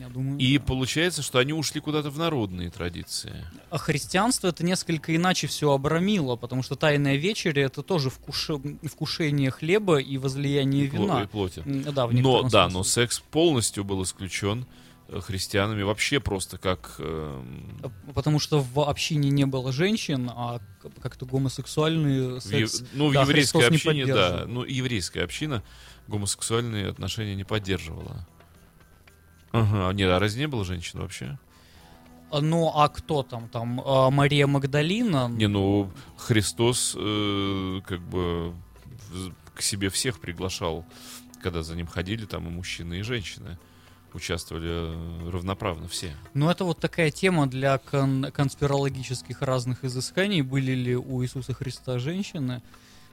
Я 0.00 0.08
думаю, 0.08 0.38
И 0.38 0.58
да. 0.58 0.64
получается, 0.64 1.22
что 1.22 1.38
они 1.38 1.52
ушли 1.52 1.80
куда-то 1.80 2.10
в 2.10 2.18
народные 2.18 2.70
традиции. 2.70 3.44
А 3.70 3.78
христианство 3.78 4.48
это 4.48 4.64
несколько 4.64 5.14
иначе 5.14 5.46
все 5.46 5.70
обрамило, 5.72 6.36
потому 6.36 6.62
что 6.62 6.74
тайная 6.74 7.16
вечеря 7.16 7.64
это 7.64 7.82
тоже 7.82 8.08
вкуш- 8.10 8.78
вкушение 8.88 9.50
хлеба 9.50 9.98
и 9.98 10.18
возлияние 10.18 10.88
Пло- 10.88 11.02
вина. 11.02 11.22
и 11.22 11.26
плоти. 11.26 11.62
Да, 11.64 12.06
в 12.06 12.14
Но, 12.14 12.42
да, 12.48 12.68
но 12.68 12.82
секс 12.82 13.20
полностью 13.20 13.84
был 13.84 14.02
исключен 14.02 14.66
э, 15.08 15.20
христианами 15.20 15.82
вообще 15.82 16.18
просто 16.18 16.58
как... 16.58 16.96
эм, 16.98 17.78
Потому 18.14 18.38
что 18.40 18.60
в 18.60 18.80
общине 18.88 19.30
не 19.30 19.44
было 19.46 19.70
женщин, 19.72 20.30
а 20.34 20.60
как-то 21.02 21.26
гомосексуальный 21.26 22.40
в 22.40 22.46
ев- 22.46 22.70
секс. 22.72 22.84
ну, 22.94 23.10
в 23.10 23.12
да, 23.12 23.22
еврейской 23.22 23.58
Христос 23.58 23.70
не 23.84 23.90
общине, 23.92 24.06
да. 24.14 24.44
Ну, 24.46 24.64
еврейская 24.64 25.22
община 25.22 25.62
гомосексуальные 26.08 26.88
отношения 26.88 27.34
не 27.34 27.44
поддерживала. 27.44 28.26
Ага, 29.54 29.92
нет, 29.92 30.10
а 30.10 30.18
разве 30.18 30.40
не 30.42 30.48
было 30.48 30.64
женщин 30.64 30.98
вообще? 31.00 31.38
А, 32.32 32.40
Ну, 32.40 32.72
а 32.74 32.88
кто 32.88 33.22
там? 33.22 33.48
Там 33.48 33.80
а, 33.84 34.10
Мария 34.10 34.48
Магдалина? 34.48 35.28
Не, 35.28 35.46
ну, 35.46 35.90
Христос 36.16 36.96
э, 36.98 37.80
как 37.86 38.00
бы 38.00 38.52
к 39.54 39.62
себе 39.62 39.90
всех 39.90 40.18
приглашал, 40.18 40.84
когда 41.40 41.62
за 41.62 41.76
ним 41.76 41.86
ходили, 41.86 42.24
там 42.26 42.48
и 42.48 42.50
мужчины, 42.50 42.94
и 42.98 43.02
женщины 43.02 43.56
участвовали 44.12 44.68
э, 44.68 45.30
равноправно 45.30 45.86
все. 45.86 46.16
Ну, 46.34 46.50
это 46.50 46.64
вот 46.64 46.80
такая 46.80 47.12
тема 47.12 47.46
для 47.46 47.78
кон- 47.78 48.32
конспирологических 48.32 49.40
разных 49.40 49.84
изысканий. 49.84 50.42
Были 50.42 50.72
ли 50.72 50.96
у 50.96 51.22
Иисуса 51.22 51.54
Христа 51.54 52.00
женщины? 52.00 52.60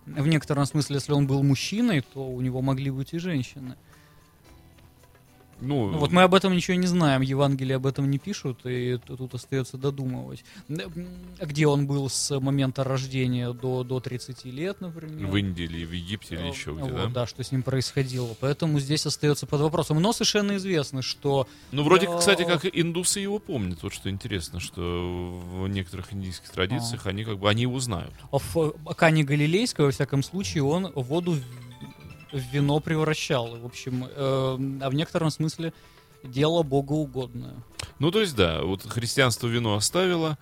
В 0.08 0.26
некотором 0.26 0.66
смысле, 0.66 0.96
если 0.96 1.14
он 1.14 1.28
был 1.28 1.44
мужчиной, 1.44 2.02
то 2.02 2.28
у 2.28 2.42
него 2.42 2.64
могли 2.64 2.90
быть 2.90 3.14
и 3.14 3.20
женщины. 3.20 3.76
Ну, 5.62 5.92
Ну, 5.92 5.98
вот 6.00 6.12
мы 6.12 6.24
об 6.24 6.34
этом 6.34 6.54
ничего 6.56 6.76
не 6.76 6.88
знаем, 6.88 7.22
Евангелие 7.22 7.76
об 7.76 7.86
этом 7.86 8.10
не 8.10 8.18
пишут, 8.18 8.66
и 8.66 8.98
тут 9.06 9.34
остается 9.34 9.78
додумывать. 9.78 10.44
М, 10.70 11.08
Где 11.40 11.68
он 11.68 11.86
был 11.88 12.10
с 12.10 12.40
момента 12.40 12.84
рождения 12.84 13.54
до, 13.54 13.84
до 13.84 14.00
30 14.00 14.50
лет, 14.52 14.82
например? 14.82 15.28
в 15.28 15.38
Индии 15.38 15.64
или 15.64 15.86
в 15.86 15.92
Египте 15.92 16.36
или 16.36 16.48
еще 16.48 16.72
где, 16.74 16.84
Вот, 16.84 16.94
да? 16.94 17.06
да, 17.08 17.28
что 17.28 17.44
с 17.44 17.52
ним 17.52 17.62
происходило. 17.64 18.36
Поэтому 18.40 18.80
здесь 18.80 19.06
остается 19.06 19.46
под 19.46 19.62
вопросом. 19.62 20.02
Но 20.02 20.14
совершенно 20.14 20.58
известно, 20.58 21.02
что 21.02 21.48
Ну, 21.72 21.84
вроде, 21.84 22.08
Но- 22.10 22.18
кстати, 22.18 22.44
как 22.44 22.66
индусы 22.66 23.20
его 23.20 23.38
помнят. 23.40 23.84
Вот 23.84 23.94
что 23.94 24.10
интересно, 24.10 24.60
что 24.60 24.82
в 24.82 25.68
некоторых 25.68 26.12
индийских 26.14 26.50
традициях 26.50 27.06
они 27.06 27.24
как 27.24 27.38
бы, 27.38 27.50
они 27.50 27.62
его 27.64 27.80
знают. 27.80 28.12
в 28.32 28.74
Кане 28.96 29.24
Галилейского, 29.24 29.86
во 29.86 29.92
всяком 29.92 30.24
случае, 30.24 30.64
он 30.64 30.92
воду 30.96 31.38
в 32.32 32.38
вино 32.54 32.80
превращал. 32.80 33.58
В 33.58 33.66
общем, 33.66 34.06
э, 34.06 34.10
а 34.16 34.90
в 34.90 34.94
некотором 34.94 35.30
смысле 35.32 35.74
дело 36.24 36.64
богоугодное. 36.64 37.56
Ну, 38.00 38.12
то 38.12 38.22
есть, 38.22 38.36
да, 38.36 38.62
вот 38.64 38.84
христианство 38.84 39.48
вино 39.48 39.76
оставило, 39.76 40.38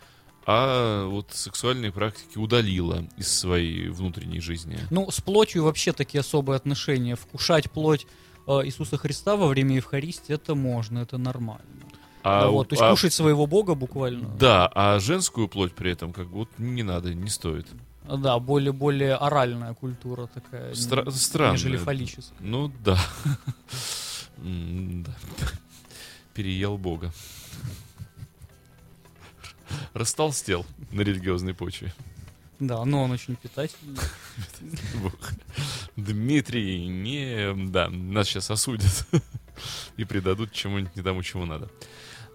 а 0.45 1.05
вот 1.05 1.27
сексуальные 1.31 1.91
практики 1.91 2.37
удалило 2.37 3.03
из 3.17 3.31
своей 3.31 3.89
внутренней 3.89 4.39
жизни. 4.39 4.79
Ну, 4.89 5.09
с 5.11 5.21
плотью 5.21 5.63
вообще 5.63 5.91
такие 5.93 6.21
особые 6.21 6.57
отношения. 6.57 7.15
Вкушать 7.15 7.69
плоть 7.71 8.07
э, 8.47 8.51
Иисуса 8.65 8.97
Христа 8.97 9.35
во 9.35 9.47
время 9.47 9.75
Евхаристии 9.75 10.33
это 10.33 10.55
можно, 10.55 10.99
это 10.99 11.17
нормально. 11.17 11.63
А, 12.23 12.41
Да 12.41 12.49
у- 12.49 12.53
вот, 12.53 12.69
то 12.69 12.73
есть 12.73 12.81
а- 12.83 12.89
кушать 12.91 13.13
своего 13.13 13.45
Бога 13.47 13.75
буквально. 13.75 14.27
Да, 14.37 14.69
а 14.75 14.99
женскую 14.99 15.47
плоть 15.47 15.73
при 15.73 15.91
этом 15.91 16.11
как 16.13 16.27
бы 16.29 16.39
вот 16.39 16.49
не 16.57 16.83
надо, 16.83 17.13
не 17.13 17.29
стоит. 17.29 17.67
Да, 18.17 18.39
более 18.39 18.71
более 18.73 19.15
оральная 19.15 19.73
культура 19.73 20.27
такая, 20.27 20.73
Стра- 20.73 21.09
странная. 21.11 21.53
нежели 21.53 21.77
фаллическая. 21.77 22.37
Ну 22.39 22.71
да. 22.83 22.97
Переел 26.33 26.77
Бога. 26.77 27.11
Растолстел 29.93 30.65
на 30.91 31.01
религиозной 31.01 31.53
почве. 31.53 31.93
Да, 32.59 32.83
но 32.85 33.03
он 33.03 33.11
очень 33.11 33.35
питательный. 33.35 33.97
Дмитрий, 35.95 36.87
не... 36.87 37.53
Да, 37.69 37.89
нас 37.89 38.27
сейчас 38.27 38.51
осудят 38.51 39.05
и 39.97 40.03
предадут 40.03 40.51
чему-нибудь 40.51 40.95
не 40.95 41.01
тому, 41.01 41.23
чему 41.23 41.45
надо. 41.45 41.69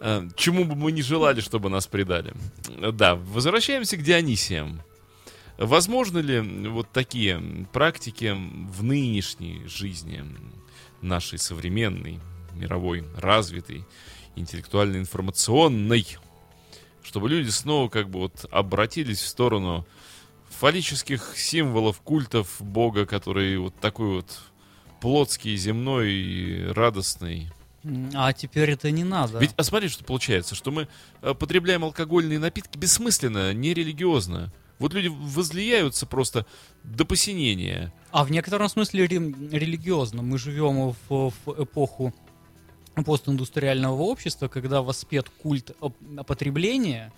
Э, 0.01 0.27
Чему 0.37 0.65
бы 0.65 0.75
мы 0.77 0.93
не 0.93 1.03
желали, 1.03 1.41
чтобы 1.41 1.69
нас 1.71 1.87
предали. 1.87 2.33
Э, 2.69 2.91
Да, 2.93 3.17
возвращаемся 3.17 3.97
к 3.97 4.03
Дионисиям. 4.03 4.81
Возможно 5.57 6.19
ли 6.19 6.69
вот 6.69 6.91
такие 6.93 7.41
практики 7.73 8.37
в 8.37 8.83
нынешней 8.83 9.63
жизни 9.67 10.25
нашей 11.01 11.39
современной, 11.39 12.21
мировой, 12.55 13.05
развитой, 13.17 13.85
интеллектуально-информационной, 14.37 16.07
чтобы 17.03 17.29
люди 17.29 17.51
снова 17.51 17.89
как 17.89 18.09
бы 18.11 18.21
вот 18.21 18.47
обратились 18.51 19.21
в 19.21 19.29
сторону 19.29 19.87
фаллических 20.51 21.35
символов, 21.37 22.01
культов 22.01 22.57
Бога, 22.61 23.07
который 23.07 23.57
вот 23.59 23.75
такой 23.77 24.17
вот 24.17 24.41
плотский, 25.01 25.57
земной 25.57 26.11
и 26.13 26.67
радостный. 26.69 27.51
А 28.15 28.33
теперь 28.33 28.71
это 28.71 28.91
не 28.91 29.05
надо. 29.05 29.39
Ведь, 29.39 29.51
а 29.57 29.63
смотри, 29.63 29.89
что 29.89 30.05
получается, 30.05 30.55
что 30.55 30.71
мы 30.71 30.89
э, 31.21 31.35
потребляем 31.35 31.85
алкогольные 31.85 32.39
напитки 32.39 32.79
бессмысленно, 32.79 33.53
нерелигиозно. 33.53 34.53
Вот 34.79 34.93
люди 34.95 35.09
возлияются 35.09 36.07
просто 36.07 36.47
до 36.83 37.05
посинения. 37.05 37.93
А 38.11 38.25
в 38.25 38.31
некотором 38.31 38.69
смысле 38.69 39.07
ре- 39.07 39.35
религиозно. 39.53 40.23
Мы 40.23 40.39
живем 40.39 40.95
в, 41.09 41.33
в 41.45 41.63
эпоху 41.63 42.13
постиндустриального 43.05 44.01
общества, 44.03 44.49
когда 44.49 44.83
воспет 44.83 45.29
культ 45.29 45.73
потребления, 46.27 47.13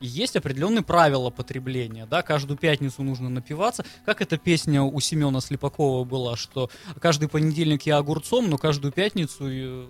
и 0.00 0.06
есть 0.06 0.36
определенные 0.36 0.82
правила 0.82 1.30
потребления, 1.30 2.06
да, 2.06 2.22
каждую 2.22 2.58
пятницу 2.58 3.02
нужно 3.02 3.28
напиваться, 3.28 3.84
как 4.04 4.20
эта 4.20 4.36
песня 4.36 4.82
у 4.82 4.98
Семена 5.00 5.40
Слепакова 5.40 6.04
была, 6.04 6.36
что 6.36 6.70
каждый 7.00 7.28
понедельник 7.28 7.82
я 7.82 7.98
огурцом, 7.98 8.50
но 8.50 8.58
каждую 8.58 8.92
пятницу... 8.92 9.44
э, 9.48 9.86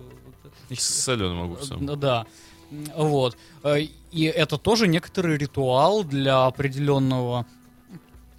значит, 0.67 0.83
С 0.83 1.03
соленым 1.03 1.41
огурцом. 1.43 1.89
Э, 1.89 1.95
Да. 1.95 2.25
Вот. 2.95 3.37
Э, 3.63 3.79
И 4.11 4.23
это 4.23 4.57
тоже 4.57 4.87
некоторый 4.87 5.37
ритуал 5.37 6.03
для 6.03 6.45
определенного 6.45 7.45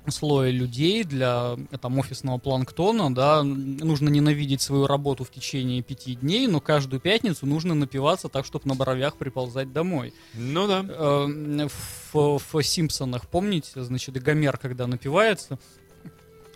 слоя 0.09 0.51
людей, 0.51 1.03
для 1.05 1.57
там, 1.81 1.99
офисного 1.99 2.39
планктона, 2.39 3.15
да, 3.15 3.43
нужно 3.43 4.11
ненавидеть 4.11 4.61
свою 4.61 4.87
работу 4.87 5.25
в 5.25 5.31
течение 5.31 5.83
пяти 5.83 6.15
дней, 6.15 6.47
но 6.47 6.61
каждую 6.61 7.01
пятницу 7.01 7.47
нужно 7.47 7.75
напиваться 7.75 8.29
так, 8.29 8.45
чтобы 8.45 8.69
на 8.69 8.75
бровях 8.75 9.17
приползать 9.17 9.73
домой. 9.73 10.13
Ну 10.35 10.67
да. 10.67 10.85
Э, 10.87 11.69
В, 12.13 12.39
в 12.39 12.63
«Симпсонах», 12.63 13.27
помните, 13.29 13.83
значит, 13.83 14.23
Гомер, 14.23 14.59
когда 14.59 14.87
напивается, 14.87 15.59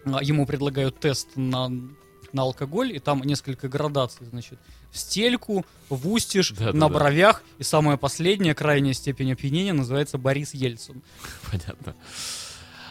а, 0.05 0.23
ему 0.23 0.47
предлагают 0.47 1.01
тест 1.01 1.29
на, 1.37 1.71
на 2.33 2.43
алкоголь, 2.43 2.95
и 2.95 2.99
там 2.99 3.23
несколько 3.23 3.69
градаций, 3.69 4.27
значит, 4.27 4.59
в 4.91 4.99
стельку, 4.99 5.65
в 5.89 6.11
устиш, 6.13 6.51
Да-да-да. 6.53 6.79
на 6.79 6.89
бровях, 6.89 7.43
и 7.59 7.63
самая 7.63 7.97
последняя, 7.97 8.55
крайняя 8.55 8.95
степень 8.95 9.33
опьянения 9.33 9.73
называется 9.73 10.19
Борис 10.19 10.55
Ельцин. 10.55 11.03
Понятно. 11.51 11.95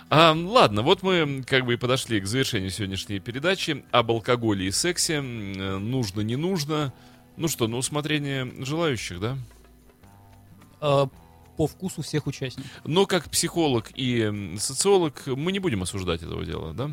А, 0.09 0.33
ладно, 0.33 0.83
вот 0.83 1.03
мы 1.03 1.43
как 1.45 1.65
бы 1.65 1.73
и 1.73 1.77
подошли 1.77 2.21
к 2.21 2.25
завершению 2.27 2.69
сегодняшней 2.69 3.19
передачи 3.19 3.83
об 3.91 4.09
алкоголе 4.11 4.67
и 4.67 4.71
сексе. 4.71 5.19
Нужно, 5.21 6.21
не 6.21 6.37
нужно. 6.37 6.93
Ну 7.35 7.47
что, 7.49 7.67
на 7.67 7.77
усмотрение 7.77 8.51
желающих, 8.63 9.19
да? 9.19 9.37
Э, 10.79 11.07
По 11.57 11.67
вкусу 11.67 12.01
всех 12.03 12.25
участников. 12.25 12.71
Но 12.85 13.05
как 13.05 13.29
психолог 13.29 13.91
и 13.95 14.55
социолог 14.59 15.23
мы 15.27 15.51
не 15.51 15.59
будем 15.59 15.83
осуждать 15.83 16.23
этого 16.23 16.45
дела, 16.45 16.73
да? 16.73 16.89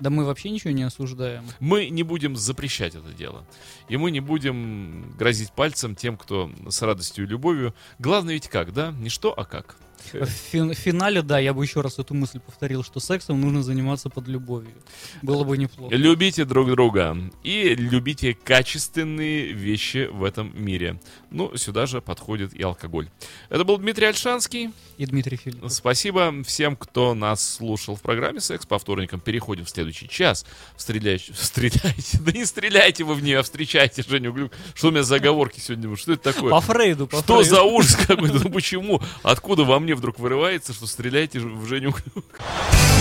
Да 0.00 0.10
мы 0.10 0.24
вообще 0.24 0.50
ничего 0.50 0.70
не 0.72 0.82
осуждаем. 0.82 1.44
Мы 1.60 1.88
не 1.88 2.02
будем 2.02 2.36
запрещать 2.36 2.94
это 2.94 3.12
дело. 3.12 3.44
И 3.88 3.96
мы 3.96 4.10
не 4.10 4.20
будем 4.20 5.14
грозить 5.18 5.52
пальцем 5.52 5.94
тем, 5.94 6.16
кто 6.16 6.50
с 6.68 6.82
радостью 6.82 7.24
и 7.24 7.28
любовью. 7.28 7.74
Главное 7.98 8.34
ведь 8.34 8.48
как, 8.48 8.72
да? 8.72 8.92
Не 8.92 9.08
что, 9.08 9.32
а 9.32 9.44
как. 9.44 9.76
В 10.12 10.26
фин- 10.52 10.74
в 10.74 10.78
финале, 10.78 11.22
да, 11.22 11.38
я 11.38 11.54
бы 11.54 11.64
еще 11.64 11.80
раз 11.80 11.98
эту 11.98 12.12
мысль 12.14 12.38
повторил, 12.38 12.82
что 12.84 13.00
сексом 13.00 13.40
нужно 13.40 13.62
заниматься 13.62 14.10
под 14.10 14.28
любовью. 14.28 14.74
Было 15.22 15.44
бы 15.44 15.56
неплохо. 15.56 15.94
Любите 15.94 16.44
друг 16.44 16.68
друга 16.68 17.16
и 17.42 17.74
любите 17.74 18.34
качественные 18.34 19.52
вещи 19.52 20.08
в 20.12 20.24
этом 20.24 20.52
мире. 20.54 21.00
Ну, 21.34 21.56
сюда 21.56 21.86
же 21.86 22.00
подходит 22.00 22.54
и 22.54 22.62
алкоголь. 22.62 23.08
Это 23.48 23.64
был 23.64 23.76
Дмитрий 23.78 24.06
Альшанский. 24.06 24.70
И 24.98 25.04
Дмитрий 25.06 25.36
Филиппов. 25.36 25.72
Спасибо 25.72 26.32
всем, 26.46 26.76
кто 26.76 27.12
нас 27.14 27.56
слушал 27.56 27.96
в 27.96 28.02
программе 28.02 28.38
«Секс» 28.40 28.64
по 28.66 28.78
вторникам. 28.78 29.18
Переходим 29.18 29.64
в 29.64 29.70
следующий 29.70 30.08
час. 30.08 30.46
Стреляйте, 30.76 31.32
стреляйте, 31.36 32.18
да 32.20 32.30
не 32.30 32.44
стреляйте 32.46 33.02
вы 33.02 33.14
в 33.14 33.22
нее, 33.24 33.40
а 33.40 33.42
встречайте 33.42 34.04
Женю 34.08 34.32
Глюк. 34.32 34.52
Что 34.74 34.88
у 34.88 34.90
меня 34.92 35.02
за 35.02 35.16
оговорки 35.16 35.58
сегодня? 35.58 35.96
Что 35.96 36.12
это 36.12 36.32
такое? 36.32 36.52
По 36.52 36.60
Фрейду, 36.60 37.08
по 37.08 37.16
Что 37.18 37.38
Фрейду. 37.40 37.50
за 37.56 37.62
ужас 37.62 37.96
какой-то? 37.96 38.38
Ну 38.44 38.50
почему? 38.50 39.02
Откуда 39.24 39.64
во 39.64 39.80
мне 39.80 39.96
вдруг 39.96 40.20
вырывается, 40.20 40.72
что 40.72 40.86
стреляйте 40.86 41.40
в 41.40 41.66
Женю 41.66 41.90
Глюк? 41.90 42.24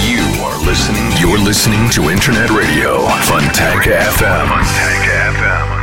You 0.01 0.23
are 0.41 0.57
listening. 0.65 1.07
You're 1.21 1.38
listening 1.38 1.88
to 1.91 2.09
Internet 2.11 2.49
Radio 2.49 3.07
Fontanka 3.27 4.09
FM. 4.17 4.47
Fontanka 4.49 5.34
FM. 5.38 5.82